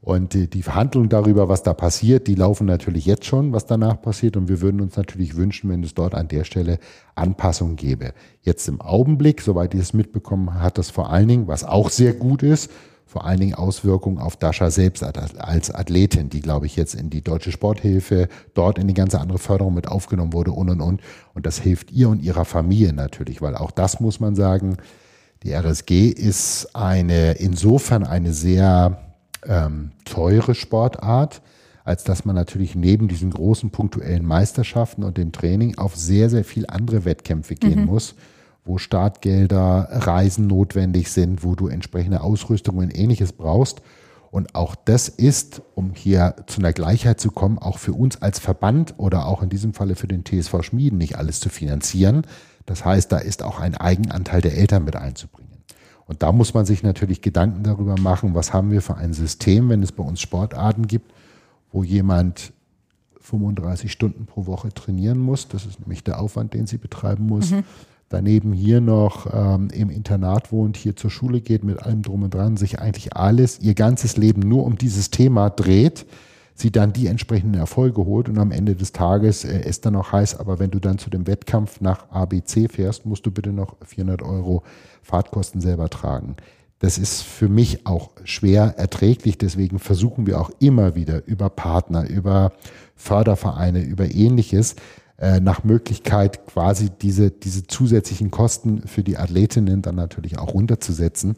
Und 0.02 0.32
die, 0.32 0.48
die 0.48 0.62
Verhandlungen 0.62 1.10
darüber, 1.10 1.48
was 1.48 1.62
da 1.62 1.74
passiert, 1.74 2.26
die 2.26 2.34
laufen 2.34 2.66
natürlich 2.66 3.04
jetzt 3.04 3.26
schon, 3.26 3.52
was 3.52 3.66
danach 3.66 4.00
passiert. 4.00 4.36
Und 4.36 4.48
wir 4.48 4.60
würden 4.60 4.80
uns 4.80 4.96
natürlich 4.96 5.36
wünschen, 5.36 5.70
wenn 5.70 5.84
es 5.84 5.94
dort 5.94 6.14
an 6.14 6.26
der 6.26 6.44
Stelle 6.44 6.78
Anpassungen 7.14 7.76
gäbe. 7.76 8.12
Jetzt 8.42 8.66
im 8.66 8.80
Augenblick, 8.80 9.42
soweit 9.42 9.74
ich 9.74 9.80
es 9.80 9.92
mitbekommen 9.92 10.54
hat 10.54 10.78
das 10.78 10.90
vor 10.90 11.10
allen 11.10 11.28
Dingen, 11.28 11.46
was 11.48 11.64
auch 11.64 11.90
sehr 11.90 12.14
gut 12.14 12.42
ist, 12.42 12.70
vor 13.10 13.24
allen 13.24 13.40
Dingen 13.40 13.54
Auswirkungen 13.54 14.18
auf 14.18 14.36
Dasha 14.36 14.70
selbst 14.70 15.02
als 15.02 15.74
Athletin, 15.74 16.30
die, 16.30 16.40
glaube 16.40 16.66
ich, 16.66 16.76
jetzt 16.76 16.94
in 16.94 17.10
die 17.10 17.22
deutsche 17.22 17.50
Sporthilfe, 17.50 18.28
dort 18.54 18.78
in 18.78 18.86
die 18.86 18.94
ganze 18.94 19.18
andere 19.18 19.40
Förderung 19.40 19.74
mit 19.74 19.88
aufgenommen 19.88 20.32
wurde 20.32 20.52
und 20.52 20.70
und 20.70 20.80
und. 20.80 21.00
Und 21.34 21.44
das 21.44 21.58
hilft 21.58 21.90
ihr 21.90 22.08
und 22.08 22.22
ihrer 22.22 22.44
Familie 22.44 22.92
natürlich, 22.92 23.42
weil 23.42 23.56
auch 23.56 23.72
das 23.72 23.98
muss 23.98 24.20
man 24.20 24.36
sagen, 24.36 24.76
die 25.42 25.50
RSG 25.50 26.06
ist 26.10 26.76
eine, 26.76 27.32
insofern 27.32 28.04
eine 28.04 28.32
sehr 28.32 29.00
ähm, 29.44 29.90
teure 30.04 30.54
Sportart, 30.54 31.42
als 31.82 32.04
dass 32.04 32.24
man 32.24 32.36
natürlich 32.36 32.76
neben 32.76 33.08
diesen 33.08 33.30
großen 33.32 33.70
punktuellen 33.70 34.24
Meisterschaften 34.24 35.02
und 35.02 35.16
dem 35.16 35.32
Training 35.32 35.78
auf 35.78 35.96
sehr, 35.96 36.30
sehr 36.30 36.44
viel 36.44 36.64
andere 36.68 37.04
Wettkämpfe 37.04 37.56
gehen 37.56 37.80
mhm. 37.80 37.86
muss 37.86 38.14
wo 38.64 38.78
Startgelder, 38.78 39.88
Reisen 39.90 40.46
notwendig 40.46 41.10
sind, 41.10 41.44
wo 41.44 41.54
du 41.54 41.68
entsprechende 41.68 42.20
Ausrüstung 42.20 42.76
und 42.78 42.96
ähnliches 42.96 43.32
brauchst. 43.32 43.82
Und 44.30 44.54
auch 44.54 44.76
das 44.76 45.08
ist, 45.08 45.62
um 45.74 45.92
hier 45.94 46.36
zu 46.46 46.60
einer 46.60 46.72
Gleichheit 46.72 47.20
zu 47.20 47.32
kommen, 47.32 47.58
auch 47.58 47.78
für 47.78 47.92
uns 47.92 48.22
als 48.22 48.38
Verband 48.38 48.94
oder 48.96 49.26
auch 49.26 49.42
in 49.42 49.48
diesem 49.48 49.74
Falle 49.74 49.96
für 49.96 50.06
den 50.06 50.24
TSV 50.24 50.62
Schmieden 50.62 50.98
nicht 50.98 51.18
alles 51.18 51.40
zu 51.40 51.48
finanzieren. 51.48 52.22
Das 52.64 52.84
heißt, 52.84 53.10
da 53.10 53.18
ist 53.18 53.42
auch 53.42 53.58
ein 53.58 53.76
Eigenanteil 53.76 54.40
der 54.40 54.56
Eltern 54.56 54.84
mit 54.84 54.94
einzubringen. 54.94 55.50
Und 56.06 56.22
da 56.22 56.30
muss 56.30 56.54
man 56.54 56.64
sich 56.64 56.82
natürlich 56.82 57.22
Gedanken 57.22 57.64
darüber 57.64 57.98
machen, 57.98 58.34
was 58.34 58.52
haben 58.52 58.70
wir 58.70 58.82
für 58.82 58.96
ein 58.96 59.12
System, 59.12 59.68
wenn 59.68 59.82
es 59.82 59.92
bei 59.92 60.04
uns 60.04 60.20
Sportarten 60.20 60.86
gibt, 60.86 61.12
wo 61.72 61.82
jemand 61.82 62.52
35 63.20 63.90
Stunden 63.90 64.26
pro 64.26 64.46
Woche 64.46 64.72
trainieren 64.72 65.18
muss. 65.18 65.48
Das 65.48 65.66
ist 65.66 65.80
nämlich 65.80 66.04
der 66.04 66.20
Aufwand, 66.20 66.54
den 66.54 66.66
sie 66.66 66.78
betreiben 66.78 67.26
muss. 67.26 67.50
Mhm 67.50 67.64
daneben 68.10 68.52
hier 68.52 68.80
noch 68.80 69.32
ähm, 69.32 69.68
im 69.72 69.88
Internat 69.88 70.52
wohnt, 70.52 70.76
hier 70.76 70.96
zur 70.96 71.10
Schule 71.10 71.40
geht, 71.40 71.64
mit 71.64 71.82
allem 71.82 72.02
drum 72.02 72.24
und 72.24 72.34
dran, 72.34 72.58
sich 72.58 72.80
eigentlich 72.80 73.16
alles, 73.16 73.60
ihr 73.60 73.74
ganzes 73.74 74.16
Leben 74.18 74.40
nur 74.40 74.64
um 74.66 74.76
dieses 74.76 75.10
Thema 75.10 75.48
dreht, 75.48 76.04
sie 76.54 76.72
dann 76.72 76.92
die 76.92 77.06
entsprechenden 77.06 77.58
Erfolge 77.58 78.04
holt 78.04 78.28
und 78.28 78.36
am 78.38 78.50
Ende 78.50 78.74
des 78.74 78.92
Tages 78.92 79.44
äh, 79.44 79.62
es 79.62 79.80
dann 79.80 79.96
auch 79.96 80.12
heißt, 80.12 80.40
aber 80.40 80.58
wenn 80.58 80.72
du 80.72 80.80
dann 80.80 80.98
zu 80.98 81.08
dem 81.08 81.26
Wettkampf 81.26 81.80
nach 81.80 82.10
ABC 82.10 82.68
fährst, 82.68 83.06
musst 83.06 83.24
du 83.24 83.30
bitte 83.30 83.52
noch 83.52 83.76
400 83.86 84.22
Euro 84.22 84.64
Fahrtkosten 85.02 85.60
selber 85.60 85.88
tragen. 85.88 86.34
Das 86.80 86.98
ist 86.98 87.22
für 87.22 87.48
mich 87.48 87.86
auch 87.86 88.10
schwer 88.24 88.74
erträglich. 88.78 89.36
Deswegen 89.36 89.78
versuchen 89.78 90.26
wir 90.26 90.40
auch 90.40 90.50
immer 90.60 90.94
wieder 90.94 91.26
über 91.26 91.50
Partner, 91.50 92.08
über 92.08 92.52
Fördervereine, 92.96 93.82
über 93.82 94.10
ähnliches 94.10 94.72
äh, 94.72 94.76
nach 95.40 95.64
Möglichkeit 95.64 96.46
quasi 96.46 96.88
diese, 96.90 97.30
diese 97.30 97.66
zusätzlichen 97.66 98.30
Kosten 98.30 98.86
für 98.86 99.02
die 99.02 99.18
Athletinnen 99.18 99.82
dann 99.82 99.96
natürlich 99.96 100.38
auch 100.38 100.54
runterzusetzen. 100.54 101.36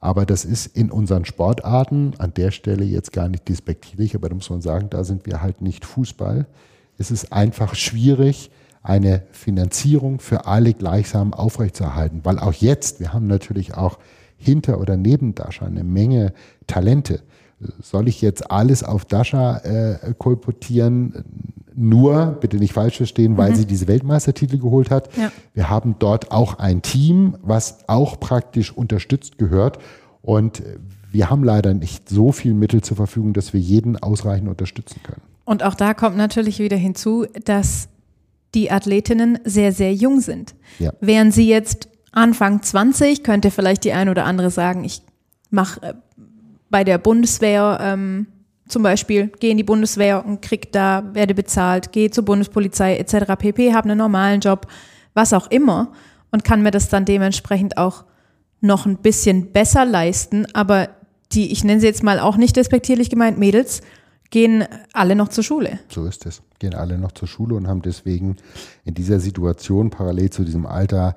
Aber 0.00 0.24
das 0.24 0.44
ist 0.44 0.66
in 0.66 0.90
unseren 0.90 1.26
Sportarten 1.26 2.14
an 2.18 2.32
der 2.34 2.50
Stelle 2.50 2.84
jetzt 2.84 3.12
gar 3.12 3.28
nicht 3.28 3.48
despektierlich, 3.48 4.14
aber 4.14 4.30
da 4.30 4.34
muss 4.34 4.50
man 4.50 4.62
sagen, 4.62 4.88
da 4.90 5.04
sind 5.04 5.26
wir 5.26 5.42
halt 5.42 5.60
nicht 5.60 5.84
Fußball. 5.84 6.46
Es 6.98 7.10
ist 7.10 7.32
einfach 7.32 7.74
schwierig, 7.74 8.50
eine 8.82 9.22
Finanzierung 9.30 10.20
für 10.20 10.46
alle 10.46 10.72
gleichsam 10.72 11.34
aufrechtzuerhalten, 11.34 12.20
weil 12.24 12.38
auch 12.38 12.54
jetzt, 12.54 12.98
wir 12.98 13.12
haben 13.12 13.26
natürlich 13.26 13.74
auch 13.74 13.98
hinter 14.38 14.80
oder 14.80 14.96
neben 14.96 15.34
Dasha 15.34 15.66
eine 15.66 15.84
Menge 15.84 16.32
Talente. 16.66 17.20
Soll 17.82 18.08
ich 18.08 18.22
jetzt 18.22 18.50
alles 18.50 18.82
auf 18.82 19.04
Dasha 19.04 19.58
äh, 19.58 20.14
kolportieren? 20.16 21.24
Nur, 21.74 22.38
bitte 22.40 22.56
nicht 22.56 22.72
falsch 22.72 22.96
verstehen, 22.96 23.36
weil 23.36 23.50
mhm. 23.50 23.54
sie 23.56 23.66
diese 23.66 23.88
Weltmeistertitel 23.88 24.58
geholt 24.58 24.90
hat. 24.90 25.14
Ja. 25.16 25.32
Wir 25.54 25.70
haben 25.70 25.96
dort 25.98 26.32
auch 26.32 26.58
ein 26.58 26.82
Team, 26.82 27.36
was 27.42 27.88
auch 27.88 28.20
praktisch 28.20 28.72
unterstützt 28.72 29.38
gehört. 29.38 29.78
Und 30.22 30.62
wir 31.10 31.30
haben 31.30 31.44
leider 31.44 31.74
nicht 31.74 32.08
so 32.08 32.32
viel 32.32 32.54
Mittel 32.54 32.82
zur 32.82 32.96
Verfügung, 32.96 33.32
dass 33.32 33.52
wir 33.52 33.60
jeden 33.60 33.96
ausreichend 33.96 34.48
unterstützen 34.48 35.00
können. 35.02 35.22
Und 35.44 35.62
auch 35.62 35.74
da 35.74 35.94
kommt 35.94 36.16
natürlich 36.16 36.58
wieder 36.58 36.76
hinzu, 36.76 37.26
dass 37.44 37.88
die 38.54 38.70
Athletinnen 38.70 39.38
sehr, 39.44 39.72
sehr 39.72 39.94
jung 39.94 40.20
sind. 40.20 40.54
Ja. 40.78 40.92
Wären 41.00 41.32
sie 41.32 41.48
jetzt 41.48 41.88
Anfang 42.12 42.62
20, 42.62 43.22
könnte 43.22 43.50
vielleicht 43.50 43.84
die 43.84 43.92
ein 43.92 44.08
oder 44.08 44.24
andere 44.24 44.50
sagen, 44.50 44.84
ich 44.84 45.02
mache 45.50 45.82
äh, 45.82 45.94
bei 46.68 46.84
der 46.84 46.98
Bundeswehr 46.98 47.78
ähm, 47.80 48.26
zum 48.70 48.82
Beispiel, 48.82 49.28
gehe 49.40 49.50
in 49.50 49.56
die 49.56 49.64
Bundeswehr 49.64 50.24
und 50.24 50.42
krieg 50.42 50.72
da, 50.72 51.02
werde 51.12 51.34
bezahlt, 51.34 51.92
gehe 51.92 52.10
zur 52.10 52.24
Bundespolizei 52.24 52.96
etc. 52.96 53.34
pp, 53.38 53.74
habe 53.74 53.88
einen 53.88 53.98
normalen 53.98 54.40
Job, 54.40 54.66
was 55.14 55.32
auch 55.32 55.50
immer 55.50 55.92
und 56.30 56.44
kann 56.44 56.62
mir 56.62 56.70
das 56.70 56.88
dann 56.88 57.04
dementsprechend 57.04 57.76
auch 57.76 58.04
noch 58.60 58.86
ein 58.86 58.98
bisschen 58.98 59.52
besser 59.52 59.84
leisten. 59.84 60.46
Aber 60.54 60.88
die, 61.32 61.52
ich 61.52 61.64
nenne 61.64 61.80
sie 61.80 61.86
jetzt 61.86 62.02
mal 62.02 62.20
auch 62.20 62.36
nicht 62.36 62.56
despektierlich 62.56 63.10
gemeint, 63.10 63.38
Mädels, 63.38 63.82
gehen 64.30 64.64
alle 64.92 65.16
noch 65.16 65.28
zur 65.28 65.44
Schule. 65.44 65.80
So 65.88 66.06
ist 66.06 66.26
es. 66.26 66.42
Gehen 66.58 66.74
alle 66.74 66.98
noch 66.98 67.12
zur 67.12 67.26
Schule 67.26 67.54
und 67.54 67.66
haben 67.66 67.82
deswegen 67.82 68.36
in 68.84 68.94
dieser 68.94 69.18
Situation 69.18 69.90
parallel 69.90 70.30
zu 70.30 70.44
diesem 70.44 70.66
Alter 70.66 71.16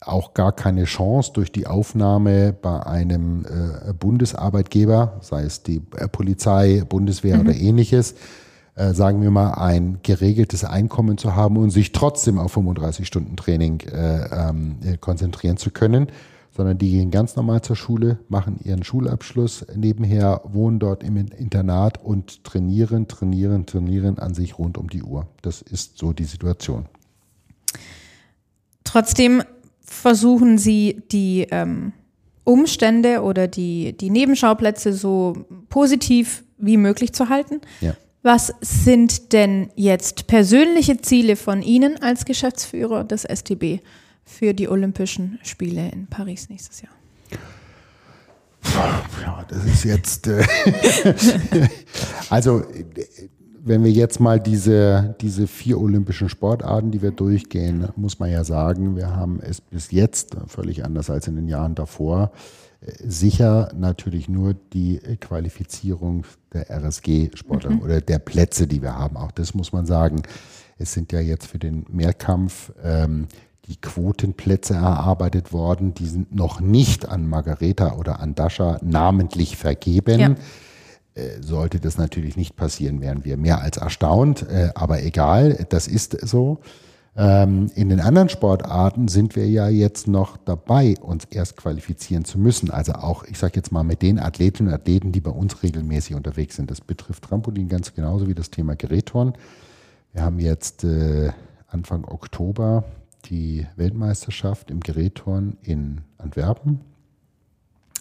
auch 0.00 0.34
gar 0.34 0.52
keine 0.52 0.84
Chance 0.84 1.32
durch 1.32 1.50
die 1.50 1.66
Aufnahme 1.66 2.52
bei 2.52 2.84
einem 2.86 3.44
äh, 3.44 3.92
Bundesarbeitgeber, 3.92 5.18
sei 5.22 5.42
es 5.42 5.62
die 5.62 5.82
äh, 5.96 6.08
Polizei, 6.08 6.84
Bundeswehr 6.88 7.36
mhm. 7.36 7.40
oder 7.42 7.54
ähnliches, 7.54 8.14
äh, 8.76 8.94
sagen 8.94 9.22
wir 9.22 9.30
mal, 9.30 9.54
ein 9.54 9.98
geregeltes 10.02 10.64
Einkommen 10.64 11.18
zu 11.18 11.34
haben 11.34 11.56
und 11.56 11.70
sich 11.70 11.92
trotzdem 11.92 12.38
auf 12.38 12.52
35 12.52 13.06
Stunden 13.06 13.36
Training 13.36 13.80
äh, 13.80 14.48
ähm, 14.48 14.76
konzentrieren 15.00 15.56
zu 15.56 15.70
können, 15.70 16.06
sondern 16.56 16.78
die 16.78 16.90
gehen 16.90 17.10
ganz 17.10 17.34
normal 17.34 17.62
zur 17.62 17.76
Schule, 17.76 18.18
machen 18.28 18.60
ihren 18.62 18.84
Schulabschluss 18.84 19.66
nebenher, 19.74 20.42
wohnen 20.44 20.78
dort 20.78 21.02
im 21.02 21.16
Internat 21.16 22.02
und 22.04 22.44
trainieren, 22.44 23.08
trainieren, 23.08 23.66
trainieren 23.66 24.18
an 24.18 24.34
sich 24.34 24.58
rund 24.58 24.78
um 24.78 24.88
die 24.88 25.02
Uhr. 25.02 25.26
Das 25.42 25.60
ist 25.60 25.98
so 25.98 26.12
die 26.12 26.24
Situation. 26.24 26.86
Trotzdem 28.84 29.42
versuchen 29.88 30.58
sie 30.58 31.02
die 31.10 31.46
ähm, 31.50 31.92
Umstände 32.44 33.22
oder 33.22 33.48
die, 33.48 33.96
die 33.96 34.10
Nebenschauplätze 34.10 34.92
so 34.92 35.46
positiv 35.68 36.44
wie 36.58 36.76
möglich 36.76 37.12
zu 37.12 37.28
halten. 37.28 37.60
Ja. 37.80 37.94
Was 38.22 38.52
sind 38.60 39.32
denn 39.32 39.70
jetzt 39.76 40.26
persönliche 40.26 41.00
Ziele 41.00 41.36
von 41.36 41.62
Ihnen 41.62 42.02
als 42.02 42.24
Geschäftsführer 42.24 43.04
des 43.04 43.22
STB 43.22 43.80
für 44.24 44.54
die 44.54 44.68
Olympischen 44.68 45.38
Spiele 45.42 45.90
in 45.90 46.06
Paris 46.08 46.48
nächstes 46.48 46.82
Jahr? 46.82 46.92
Ja, 49.22 49.46
das 49.48 49.64
ist 49.64 49.84
jetzt. 49.84 50.26
Äh 50.26 50.44
also 52.30 52.64
wenn 53.68 53.84
wir 53.84 53.92
jetzt 53.92 54.18
mal 54.18 54.40
diese, 54.40 55.14
diese 55.20 55.46
vier 55.46 55.78
olympischen 55.78 56.28
Sportarten, 56.28 56.90
die 56.90 57.02
wir 57.02 57.10
durchgehen, 57.10 57.88
muss 57.96 58.18
man 58.18 58.30
ja 58.30 58.42
sagen, 58.42 58.96
wir 58.96 59.14
haben 59.14 59.40
es 59.40 59.60
bis 59.60 59.90
jetzt, 59.90 60.36
völlig 60.46 60.84
anders 60.84 61.10
als 61.10 61.28
in 61.28 61.36
den 61.36 61.48
Jahren 61.48 61.74
davor, 61.74 62.32
sicher 63.04 63.70
natürlich 63.76 64.28
nur 64.28 64.54
die 64.72 64.98
Qualifizierung 65.20 66.24
der 66.52 66.70
RSG-Sportler 66.70 67.70
mhm. 67.70 67.82
oder 67.82 68.00
der 68.00 68.18
Plätze, 68.18 68.66
die 68.66 68.82
wir 68.82 68.94
haben. 68.94 69.16
Auch 69.16 69.32
das 69.32 69.54
muss 69.54 69.72
man 69.72 69.86
sagen. 69.86 70.22
Es 70.78 70.92
sind 70.92 71.12
ja 71.12 71.20
jetzt 71.20 71.46
für 71.46 71.58
den 71.58 71.84
Mehrkampf 71.90 72.72
ähm, 72.82 73.26
die 73.66 73.76
Quotenplätze 73.76 74.74
erarbeitet 74.74 75.52
worden. 75.52 75.92
Die 75.94 76.06
sind 76.06 76.34
noch 76.34 76.60
nicht 76.60 77.08
an 77.08 77.28
Margareta 77.28 77.96
oder 77.96 78.20
an 78.20 78.34
Dasha 78.34 78.78
namentlich 78.82 79.56
vergeben. 79.56 80.20
Ja. 80.20 80.34
Äh, 81.18 81.42
sollte 81.42 81.80
das 81.80 81.98
natürlich 81.98 82.36
nicht 82.36 82.56
passieren, 82.56 83.00
wären 83.00 83.24
wir 83.24 83.36
mehr 83.36 83.60
als 83.60 83.76
erstaunt. 83.76 84.46
Äh, 84.48 84.70
aber 84.74 85.02
egal, 85.02 85.66
das 85.68 85.88
ist 85.88 86.18
so. 86.26 86.60
Ähm, 87.16 87.70
in 87.74 87.88
den 87.88 88.00
anderen 88.00 88.28
Sportarten 88.28 89.08
sind 89.08 89.34
wir 89.34 89.48
ja 89.48 89.68
jetzt 89.68 90.06
noch 90.06 90.36
dabei, 90.36 90.94
uns 91.00 91.24
erst 91.24 91.56
qualifizieren 91.56 92.24
zu 92.24 92.38
müssen. 92.38 92.70
Also 92.70 92.92
auch, 92.92 93.24
ich 93.24 93.38
sage 93.38 93.54
jetzt 93.56 93.72
mal, 93.72 93.82
mit 93.82 94.02
den 94.02 94.20
Athletinnen 94.20 94.72
und 94.72 94.78
Athleten, 94.78 95.10
die 95.10 95.20
bei 95.20 95.32
uns 95.32 95.62
regelmäßig 95.62 96.14
unterwegs 96.14 96.56
sind. 96.56 96.70
Das 96.70 96.80
betrifft 96.80 97.24
Trampolin 97.24 97.68
ganz 97.68 97.92
genauso 97.92 98.28
wie 98.28 98.34
das 98.34 98.50
Thema 98.50 98.76
Gerätturnen. 98.76 99.34
Wir 100.12 100.22
haben 100.22 100.38
jetzt 100.38 100.84
äh, 100.84 101.32
Anfang 101.66 102.04
Oktober 102.04 102.84
die 103.24 103.66
Weltmeisterschaft 103.76 104.70
im 104.70 104.80
Gerätturnen 104.80 105.58
in 105.62 106.02
Antwerpen. 106.18 106.80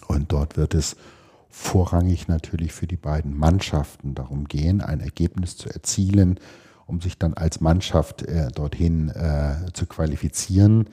Und 0.07 0.31
dort 0.31 0.57
wird 0.57 0.75
es 0.75 0.95
vorrangig 1.57 2.27
natürlich 2.27 2.71
für 2.71 2.85
die 2.85 2.97
beiden 2.97 3.35
Mannschaften 3.35 4.13
darum 4.13 4.45
gehen, 4.45 4.79
ein 4.79 4.99
Ergebnis 4.99 5.57
zu 5.57 5.69
erzielen, 5.69 6.39
um 6.85 7.01
sich 7.01 7.17
dann 7.17 7.33
als 7.33 7.61
Mannschaft 7.61 8.21
äh, 8.21 8.49
dorthin 8.51 9.09
äh, 9.09 9.71
zu 9.73 9.87
qualifizieren. 9.87 10.85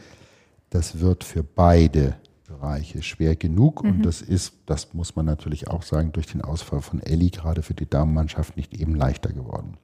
Das 0.71 1.01
wird 1.01 1.23
für 1.23 1.45
beide 1.45 2.17
Bereiche 2.49 3.03
schwer 3.03 3.37
genug 3.37 3.85
mhm. 3.85 3.91
und 3.91 4.07
das 4.07 4.23
ist, 4.23 4.55
das 4.65 4.95
muss 4.95 5.15
man 5.17 5.27
natürlich 5.27 5.69
auch 5.69 5.83
sagen, 5.83 6.13
durch 6.13 6.27
den 6.29 6.41
Ausfall 6.41 6.81
von 6.81 7.01
Elli 7.01 7.29
gerade 7.29 7.63
für 7.63 7.75
die 7.75 7.89
Damenmannschaft 7.89 8.57
nicht 8.57 8.73
eben 8.73 8.95
leichter 8.95 9.33
geworden. 9.33 9.77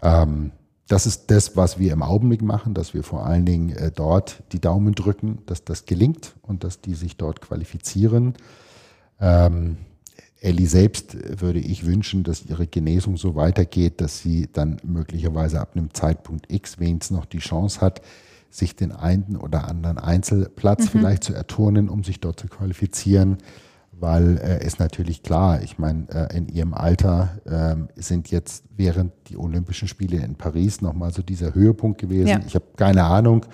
Ähm, 0.00 0.52
das 0.88 1.06
ist 1.06 1.30
das, 1.30 1.54
was 1.54 1.78
wir 1.78 1.92
im 1.92 2.02
Augenblick 2.02 2.42
machen, 2.42 2.72
dass 2.72 2.94
wir 2.94 3.02
vor 3.02 3.26
allen 3.26 3.44
Dingen 3.44 3.70
äh, 3.70 3.90
dort 3.90 4.42
die 4.52 4.60
Daumen 4.60 4.94
drücken, 4.94 5.42
dass 5.44 5.64
das 5.64 5.84
gelingt 5.84 6.34
und 6.40 6.64
dass 6.64 6.80
die 6.80 6.94
sich 6.94 7.18
dort 7.18 7.42
qualifizieren. 7.42 8.34
Ähm, 9.22 9.76
Ellie 10.40 10.66
selbst 10.66 11.16
würde 11.40 11.60
ich 11.60 11.86
wünschen, 11.86 12.24
dass 12.24 12.44
ihre 12.44 12.66
Genesung 12.66 13.16
so 13.16 13.36
weitergeht, 13.36 14.00
dass 14.00 14.18
sie 14.18 14.48
dann 14.52 14.78
möglicherweise 14.82 15.60
ab 15.60 15.70
einem 15.76 15.94
Zeitpunkt 15.94 16.52
X 16.52 16.80
wenigstens 16.80 17.16
noch 17.16 17.26
die 17.26 17.38
Chance 17.38 17.80
hat, 17.80 18.02
sich 18.50 18.74
den 18.74 18.90
einen 18.90 19.36
oder 19.36 19.68
anderen 19.68 19.98
Einzelplatz 19.98 20.86
mhm. 20.86 20.88
vielleicht 20.98 21.24
zu 21.24 21.32
erturnen, 21.32 21.88
um 21.88 22.02
sich 22.02 22.20
dort 22.20 22.40
zu 22.40 22.48
qualifizieren. 22.48 23.38
Weil 23.92 24.38
äh, 24.38 24.58
es 24.64 24.80
natürlich 24.80 25.22
klar, 25.22 25.62
ich 25.62 25.78
meine, 25.78 26.08
äh, 26.10 26.36
in 26.36 26.48
ihrem 26.48 26.74
Alter 26.74 27.86
äh, 27.96 28.00
sind 28.00 28.32
jetzt 28.32 28.64
während 28.76 29.12
die 29.28 29.36
Olympischen 29.36 29.86
Spiele 29.86 30.16
in 30.16 30.34
Paris 30.34 30.80
nochmal 30.80 31.12
so 31.12 31.22
dieser 31.22 31.54
Höhepunkt 31.54 32.00
gewesen. 32.00 32.26
Ja. 32.26 32.40
Ich 32.44 32.56
habe 32.56 32.64
keine 32.74 33.04
Ahnung, 33.04 33.46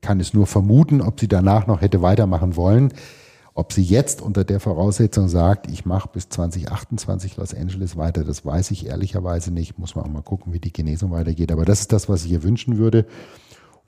kann 0.00 0.20
es 0.20 0.32
nur 0.32 0.46
vermuten, 0.46 1.00
ob 1.00 1.18
sie 1.18 1.26
danach 1.26 1.66
noch 1.66 1.80
hätte 1.80 2.02
weitermachen 2.02 2.54
wollen. 2.54 2.92
Ob 3.58 3.72
sie 3.72 3.82
jetzt 3.82 4.20
unter 4.20 4.44
der 4.44 4.60
Voraussetzung 4.60 5.28
sagt, 5.28 5.70
ich 5.70 5.86
mache 5.86 6.10
bis 6.12 6.28
2028 6.28 7.38
Los 7.38 7.54
Angeles 7.54 7.96
weiter, 7.96 8.22
das 8.22 8.44
weiß 8.44 8.70
ich 8.70 8.84
ehrlicherweise 8.84 9.50
nicht. 9.50 9.78
Muss 9.78 9.94
man 9.94 10.04
auch 10.04 10.10
mal 10.10 10.20
gucken, 10.20 10.52
wie 10.52 10.60
die 10.60 10.74
Genesung 10.74 11.10
weitergeht. 11.10 11.50
Aber 11.50 11.64
das 11.64 11.80
ist 11.80 11.90
das, 11.90 12.06
was 12.06 12.26
ich 12.26 12.32
ihr 12.32 12.42
wünschen 12.42 12.76
würde. 12.76 13.06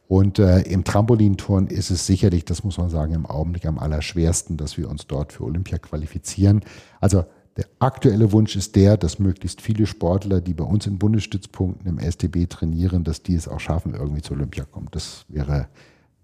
Und 0.07 0.39
äh, 0.39 0.63
im 0.63 0.85
Trampolinturn 0.85 1.67
ist 1.67 1.91
es 1.91 2.07
sicherlich, 2.07 2.47
das 2.47 2.65
muss 2.65 2.79
man 2.79 2.89
sagen, 2.89 3.13
im 3.13 3.27
Augenblick 3.27 3.67
am 3.67 3.79
allerschwersten, 3.79 4.57
dass 4.57 4.79
wir 4.79 4.89
uns 4.89 5.07
dort 5.07 5.35
für 5.35 5.45
Olympia 5.45 5.77
qualifizieren. 5.77 6.63
Also 6.99 7.27
der 7.59 7.67
aktuelle 7.79 8.33
Wunsch 8.33 8.57
ist 8.57 8.75
der, 8.75 8.97
dass 8.97 9.19
möglichst 9.19 9.61
viele 9.61 9.85
Sportler, 9.85 10.41
die 10.41 10.55
bei 10.55 10.65
uns 10.65 10.87
in 10.87 10.99
Bundesstützpunkten 10.99 11.87
im 11.87 11.99
STB 11.99 12.49
trainieren, 12.49 13.05
dass 13.05 13.23
die 13.23 13.35
es 13.35 13.47
auch 13.47 13.61
schaffen, 13.61 13.93
irgendwie 13.93 14.23
zu 14.23 14.33
Olympia 14.33 14.65
kommen. 14.65 14.89
Das 14.93 15.27
wäre 15.29 15.69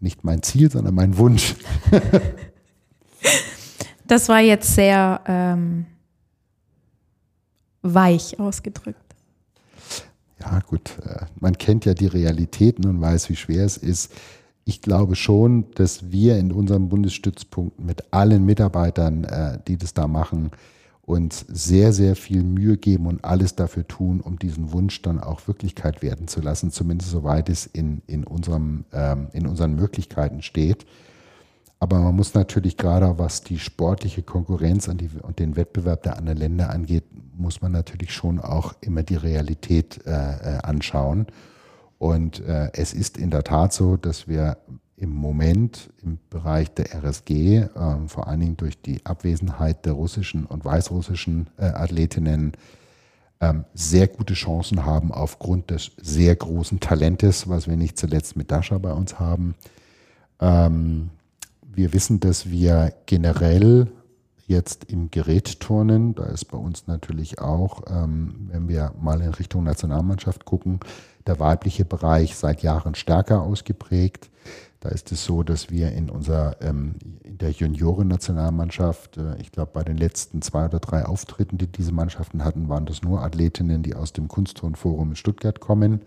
nicht 0.01 0.25
mein 0.25 0.43
Ziel, 0.43 0.71
sondern 0.71 0.95
mein 0.95 1.19
Wunsch. 1.19 1.57
Das 4.07 4.29
war 4.29 4.41
jetzt 4.41 4.75
sehr 4.75 5.21
ähm, 5.27 5.87
weich 7.83 8.39
ausgedrückt. 8.39 8.99
Ja, 10.41 10.61
gut. 10.61 10.99
Äh, 11.05 11.27
man 11.41 11.57
kennt 11.57 11.85
ja 11.85 11.95
die 11.95 12.07
Realitäten 12.07 12.87
und 12.87 13.01
weiß, 13.01 13.31
wie 13.31 13.37
schwer 13.37 13.65
es 13.65 13.77
ist. 13.77 14.13
Ich 14.67 14.81
glaube 14.81 15.15
schon, 15.15 15.71
dass 15.75 16.11
wir 16.11 16.39
in 16.39 16.53
unserem 16.53 16.89
Bundesstützpunkt 16.89 17.81
mit 17.81 18.13
allen 18.13 18.45
Mitarbeitern, 18.45 19.25
äh, 19.25 19.59
die 19.67 19.77
das 19.77 19.95
da 19.95 20.07
machen, 20.07 20.51
uns 21.03 21.45
sehr, 21.49 21.93
sehr 21.93 22.17
viel 22.17 22.43
Mühe 22.43 22.79
geben 22.79 23.07
und 23.07 23.25
alles 23.25 23.55
dafür 23.55 23.87
tun, 23.87 24.21
um 24.21 24.39
diesen 24.39 24.73
Wunsch 24.73 25.03
dann 25.03 25.21
auch 25.21 25.47
Wirklichkeit 25.47 26.03
werden 26.03 26.29
zu 26.29 26.41
lassen, 26.41 26.71
zumindest 26.71 27.11
soweit 27.11 27.51
es 27.51 27.67
in, 27.67 28.01
in, 28.07 28.25
unserem, 28.25 28.87
ähm, 28.93 29.29
in 29.33 29.47
unseren 29.47 29.75
Möglichkeiten 29.75 30.41
steht. 30.41 30.87
Aber 31.85 32.01
man 32.01 32.17
muss 32.17 32.33
natürlich 32.33 32.79
gerade, 32.79 33.19
was 33.19 33.43
die 33.43 33.59
sportliche 33.59 34.23
Konkurrenz 34.23 34.89
und, 34.89 35.03
die, 35.03 35.11
und 35.21 35.39
den 35.39 35.55
Wettbewerb 35.55 36.03
der 36.03 36.17
anderen 36.17 36.39
Länder 36.39 36.71
angeht, 36.71 37.05
muss 37.37 37.61
man 37.61 37.73
natürlich 37.73 38.11
schon 38.15 38.41
auch 38.41 38.73
immer 38.81 39.03
die 39.03 39.17
Realität 39.17 40.01
äh, 40.07 40.11
äh 40.11 40.59
anschauen. 40.63 41.27
Und 41.99 42.41
äh, 42.41 42.71
es 42.73 42.95
ist 42.95 43.19
in 43.19 43.31
der 43.31 43.45
Tat 43.45 43.75
so, 43.75 43.99
dass 43.99 44.27
wir 44.27 44.57
im 44.97 45.11
Moment 45.11 45.91
im 46.03 46.19
Bereich 46.31 46.73
der 46.73 46.95
RSG, 46.95 47.59
äh, 47.59 47.69
vor 48.07 48.29
allen 48.29 48.41
Dingen 48.41 48.57
durch 48.57 48.81
die 48.81 49.05
Abwesenheit 49.05 49.85
der 49.85 49.93
russischen 49.93 50.47
und 50.47 50.65
weißrussischen 50.65 51.51
äh, 51.59 51.67
Athletinnen, 51.67 52.53
ähm, 53.43 53.67
sehr 53.75 54.09
gute 54.09 54.33
Chancen 54.33 54.87
haben 54.87 55.13
aufgrund 55.13 55.69
des 55.69 55.91
sehr 56.01 56.35
großen 56.35 56.81
Talentes, 56.81 57.47
was 57.47 57.69
wir 57.69 57.77
nicht 57.77 57.99
zuletzt 57.99 58.37
mit 58.37 58.51
Dasha 58.51 58.79
bei 58.79 58.93
uns 58.95 59.21
haben. 59.21 59.55
Ähm, 60.41 61.11
wir 61.77 61.93
wissen, 61.93 62.21
dass 62.21 62.51
wir 62.51 62.93
generell 63.07 63.89
jetzt 64.47 64.85
im 64.85 65.11
Gerätturnen. 65.11 66.15
Da 66.15 66.25
ist 66.25 66.47
bei 66.47 66.59
uns 66.59 66.87
natürlich 66.87 67.39
auch, 67.41 67.83
ähm, 67.89 68.49
wenn 68.51 68.69
wir 68.69 68.93
mal 69.01 69.21
in 69.21 69.31
Richtung 69.31 69.65
Nationalmannschaft 69.65 70.45
gucken, 70.45 70.81
der 71.27 71.41
weibliche 71.41 71.85
Bereich 71.85 72.37
seit 72.37 72.63
Jahren 72.63 72.95
stärker 72.95 73.43
ausgeprägt. 73.43 74.31
Da 74.81 74.91
ist 74.91 75.13
es 75.13 75.25
so, 75.25 75.43
dass 75.43 75.71
wir 75.71 75.93
in 75.93 76.11
unserer 76.11 76.61
ähm, 76.61 76.97
in 77.23 77.39
der 77.39 77.53
Junioren-Nationalmannschaft, 77.53 79.17
äh, 79.17 79.41
ich 79.41 79.51
glaube, 79.51 79.71
bei 79.73 79.83
den 79.83 79.97
letzten 79.97 80.43
zwei 80.43 80.67
oder 80.67 80.79
drei 80.79 81.07
Auftritten, 81.07 81.57
die 81.57 81.67
diese 81.67 81.93
Mannschaften 81.93 82.45
hatten, 82.45 82.69
waren 82.69 82.85
das 82.85 83.03
nur 83.03 83.23
Athletinnen, 83.23 83.83
die 83.83 83.95
aus 83.95 84.13
dem 84.13 84.29
Kunstturnforum 84.29 85.11
in 85.11 85.17
Stuttgart 85.17 85.59
kommen. 85.59 86.03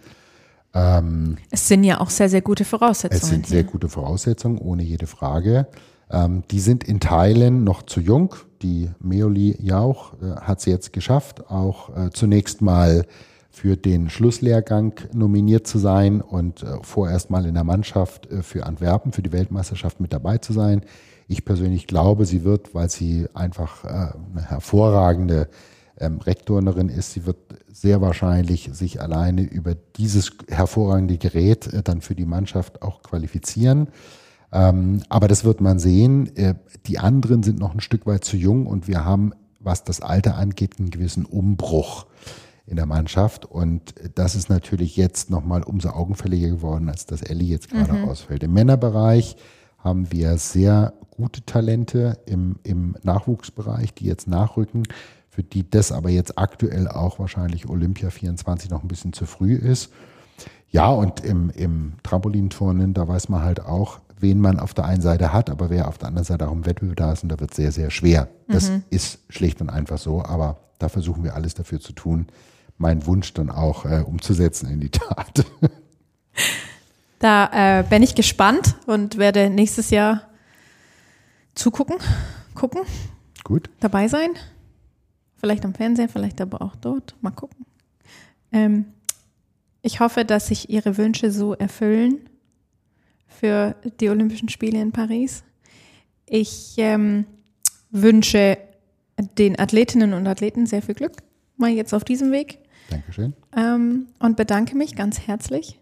Ähm, 0.77 1.37
es 1.49 1.67
sind 1.67 1.83
ja 1.83 1.99
auch 1.99 2.09
sehr, 2.09 2.29
sehr 2.29 2.41
gute 2.41 2.65
Voraussetzungen. 2.65 3.21
Es 3.21 3.29
sind 3.29 3.47
sehr 3.47 3.63
gute 3.63 3.89
Voraussetzungen, 3.89 4.59
ohne 4.59 4.83
jede 4.83 5.07
Frage. 5.07 5.67
Ähm, 6.11 6.43
die 6.51 6.59
sind 6.59 6.83
in 6.83 6.99
Teilen 6.99 7.63
noch 7.63 7.83
zu 7.83 7.99
jung. 7.99 8.35
Die 8.61 8.89
Meoli 8.99 9.57
Jauch 9.59 10.13
äh, 10.21 10.35
hat 10.41 10.61
sie 10.61 10.69
jetzt 10.69 10.93
geschafft, 10.93 11.49
auch 11.49 11.95
äh, 11.95 12.09
zunächst 12.11 12.61
mal 12.61 13.05
für 13.49 13.75
den 13.75 14.09
Schlusslehrgang 14.09 14.93
nominiert 15.13 15.65
zu 15.65 15.79
sein 15.79 16.21
und 16.21 16.61
äh, 16.61 16.77
vorerst 16.83 17.31
mal 17.31 17.45
in 17.45 17.55
der 17.55 17.63
Mannschaft 17.63 18.27
äh, 18.27 18.43
für 18.43 18.65
Antwerpen, 18.65 19.13
für 19.13 19.23
die 19.23 19.31
Weltmeisterschaft 19.31 19.99
mit 19.99 20.13
dabei 20.13 20.37
zu 20.37 20.53
sein. 20.53 20.81
Ich 21.27 21.43
persönlich 21.43 21.87
glaube, 21.87 22.25
sie 22.25 22.43
wird, 22.43 22.75
weil 22.75 22.89
sie 22.89 23.27
einfach 23.33 23.83
äh, 23.83 23.87
eine 23.87 24.49
hervorragende 24.49 25.49
ähm, 25.99 26.19
Rektornerin 26.19 26.89
ist, 26.89 27.13
sie 27.13 27.25
wird 27.25 27.37
sehr 27.71 28.01
wahrscheinlich 28.01 28.69
sich 28.73 29.01
alleine 29.01 29.41
über 29.41 29.75
dieses 29.97 30.31
hervorragende 30.49 31.17
Gerät 31.17 31.67
äh, 31.67 31.83
dann 31.83 32.01
für 32.01 32.15
die 32.15 32.25
Mannschaft 32.25 32.81
auch 32.81 33.01
qualifizieren. 33.01 33.87
Ähm, 34.51 35.01
aber 35.09 35.27
das 35.27 35.43
wird 35.43 35.61
man 35.61 35.79
sehen. 35.79 36.35
Äh, 36.35 36.55
die 36.85 36.99
anderen 36.99 37.43
sind 37.43 37.59
noch 37.59 37.73
ein 37.73 37.81
Stück 37.81 38.05
weit 38.05 38.23
zu 38.23 38.37
jung 38.37 38.65
und 38.65 38.87
wir 38.87 39.03
haben, 39.03 39.33
was 39.59 39.83
das 39.83 40.01
Alter 40.01 40.37
angeht, 40.37 40.79
einen 40.79 40.89
gewissen 40.89 41.25
Umbruch 41.25 42.05
in 42.65 42.75
der 42.75 42.85
Mannschaft. 42.85 43.45
Und 43.45 43.95
das 44.15 44.35
ist 44.35 44.49
natürlich 44.49 44.95
jetzt 44.97 45.29
nochmal 45.29 45.63
umso 45.63 45.89
augenfälliger 45.89 46.49
geworden, 46.49 46.89
als 46.89 47.05
dass 47.05 47.21
Ellie 47.21 47.47
jetzt 47.47 47.69
gerade 47.69 47.93
mhm. 47.93 48.09
ausfällt. 48.09 48.43
Im 48.43 48.53
Männerbereich 48.53 49.35
haben 49.77 50.11
wir 50.11 50.37
sehr 50.37 50.93
gute 51.11 51.43
Talente 51.45 52.19
im, 52.25 52.57
im 52.63 52.95
Nachwuchsbereich, 53.03 53.93
die 53.93 54.05
jetzt 54.05 54.27
nachrücken, 54.27 54.83
für 55.37 55.43
die 55.43 55.69
das 55.69 55.91
aber 55.91 56.09
jetzt 56.09 56.39
aktuell 56.39 56.87
auch 56.87 57.19
wahrscheinlich 57.19 57.69
Olympia 57.69 58.09
24 58.09 58.71
noch 58.71 58.81
ein 58.81 58.87
bisschen 58.87 59.13
zu 59.13 59.27
früh 59.27 59.53
ist. 59.53 59.91
Ja, 60.71 60.89
und 60.89 61.19
im, 61.19 61.51
im 61.51 61.93
Trampolinturnen, 62.01 62.95
da 62.95 63.07
weiß 63.07 63.29
man 63.29 63.43
halt 63.43 63.59
auch, 63.59 63.99
wen 64.19 64.41
man 64.41 64.59
auf 64.59 64.73
der 64.73 64.85
einen 64.85 65.03
Seite 65.03 65.33
hat, 65.33 65.51
aber 65.51 65.69
wer 65.69 65.89
auf 65.89 65.99
der 65.99 66.07
anderen 66.07 66.25
Seite 66.25 66.47
auch 66.47 66.53
im 66.53 66.65
Wettbewerb 66.65 66.95
da 66.95 67.11
ist, 67.11 67.21
und 67.21 67.29
da 67.29 67.39
wird 67.39 67.53
sehr, 67.53 67.71
sehr 67.71 67.91
schwer. 67.91 68.29
Das 68.47 68.71
mhm. 68.71 68.83
ist 68.89 69.19
schlicht 69.29 69.61
und 69.61 69.69
einfach 69.69 69.99
so, 69.99 70.25
aber 70.25 70.57
da 70.79 70.89
versuchen 70.89 71.23
wir 71.23 71.35
alles 71.35 71.53
dafür 71.53 71.79
zu 71.79 71.93
tun, 71.93 72.25
meinen 72.79 73.05
Wunsch 73.05 73.31
dann 73.35 73.51
auch 73.51 73.85
äh, 73.85 74.03
umzusetzen 74.03 74.67
in 74.71 74.79
die 74.79 74.89
Tat. 74.89 75.45
Da 77.19 77.79
äh, 77.79 77.83
bin 77.83 78.03
ich 78.03 78.13
gespannt 78.13 78.75
und 78.85 79.17
werde 79.17 79.49
nächstes 79.49 79.89
Jahr 79.89 80.21
zugucken, 81.55 81.95
gucken. 82.53 82.81
Gut. 83.43 83.71
Dabei 83.79 84.07
sein. 84.07 84.29
Vielleicht 85.37 85.65
am 85.65 85.73
Fernsehen, 85.73 86.09
vielleicht 86.09 86.41
aber 86.41 86.61
auch 86.61 86.75
dort. 86.75 87.15
Mal 87.21 87.31
gucken. 87.31 87.65
Ähm, 88.51 88.85
ich 89.81 89.99
hoffe, 89.99 90.25
dass 90.25 90.47
sich 90.47 90.69
Ihre 90.69 90.97
Wünsche 90.97 91.31
so 91.31 91.53
erfüllen 91.53 92.29
für 93.27 93.75
die 93.99 94.09
Olympischen 94.09 94.49
Spiele 94.49 94.81
in 94.81 94.91
Paris. 94.91 95.43
Ich 96.25 96.75
ähm, 96.77 97.25
wünsche 97.91 98.57
den 99.37 99.59
Athletinnen 99.59 100.13
und 100.13 100.27
Athleten 100.27 100.65
sehr 100.65 100.81
viel 100.81 100.95
Glück, 100.95 101.13
mal 101.55 101.69
jetzt 101.69 101.93
auf 101.93 102.03
diesem 102.03 102.31
Weg. 102.31 102.59
Dankeschön. 102.89 103.33
Ähm, 103.55 104.07
und 104.19 104.37
bedanke 104.37 104.75
mich 104.75 104.95
ganz 104.95 105.27
herzlich, 105.27 105.79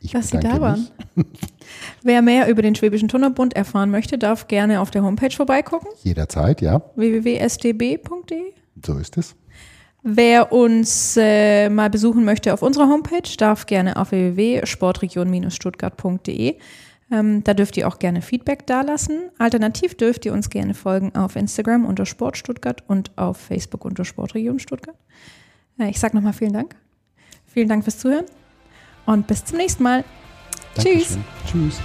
ich 0.00 0.12
dass 0.12 0.28
Sie 0.28 0.38
da 0.38 0.60
waren. 0.60 0.88
Wer 2.02 2.22
mehr 2.22 2.48
über 2.48 2.62
den 2.62 2.74
Schwäbischen 2.74 3.08
Turnerbund 3.08 3.54
erfahren 3.54 3.90
möchte, 3.90 4.18
darf 4.18 4.48
gerne 4.48 4.80
auf 4.80 4.90
der 4.90 5.02
Homepage 5.02 5.30
vorbeigucken. 5.30 5.90
Jederzeit, 6.02 6.60
ja. 6.60 6.82
www.stb.de. 6.96 8.52
So 8.84 8.98
ist 8.98 9.16
es. 9.16 9.34
Wer 10.02 10.52
uns 10.52 11.16
äh, 11.16 11.70
mal 11.70 11.88
besuchen 11.88 12.26
möchte 12.26 12.52
auf 12.52 12.60
unserer 12.60 12.88
Homepage, 12.88 13.22
darf 13.38 13.64
gerne 13.64 13.96
auf 13.96 14.10
www.sportregion-stuttgart.de. 14.10 16.58
Ähm, 17.10 17.44
da 17.44 17.54
dürft 17.54 17.78
ihr 17.78 17.88
auch 17.88 17.98
gerne 17.98 18.20
Feedback 18.20 18.66
dalassen. 18.66 19.30
Alternativ 19.38 19.96
dürft 19.96 20.26
ihr 20.26 20.34
uns 20.34 20.50
gerne 20.50 20.74
folgen 20.74 21.14
auf 21.14 21.36
Instagram 21.36 21.86
unter 21.86 22.04
Sport 22.04 22.36
Stuttgart 22.36 22.84
und 22.86 23.16
auf 23.16 23.38
Facebook 23.38 23.86
unter 23.86 24.04
Sportregion 24.04 24.58
Stuttgart. 24.58 24.96
Äh, 25.78 25.88
ich 25.88 25.98
sage 25.98 26.14
nochmal 26.16 26.34
vielen 26.34 26.52
Dank. 26.52 26.76
Vielen 27.46 27.68
Dank 27.68 27.84
fürs 27.84 27.98
Zuhören 27.98 28.26
und 29.06 29.26
bis 29.26 29.42
zum 29.44 29.56
nächsten 29.56 29.84
Mal. 29.84 30.04
Dankeschön. 30.74 31.24
Tschüss. 31.46 31.50
Tschüss. 31.50 31.80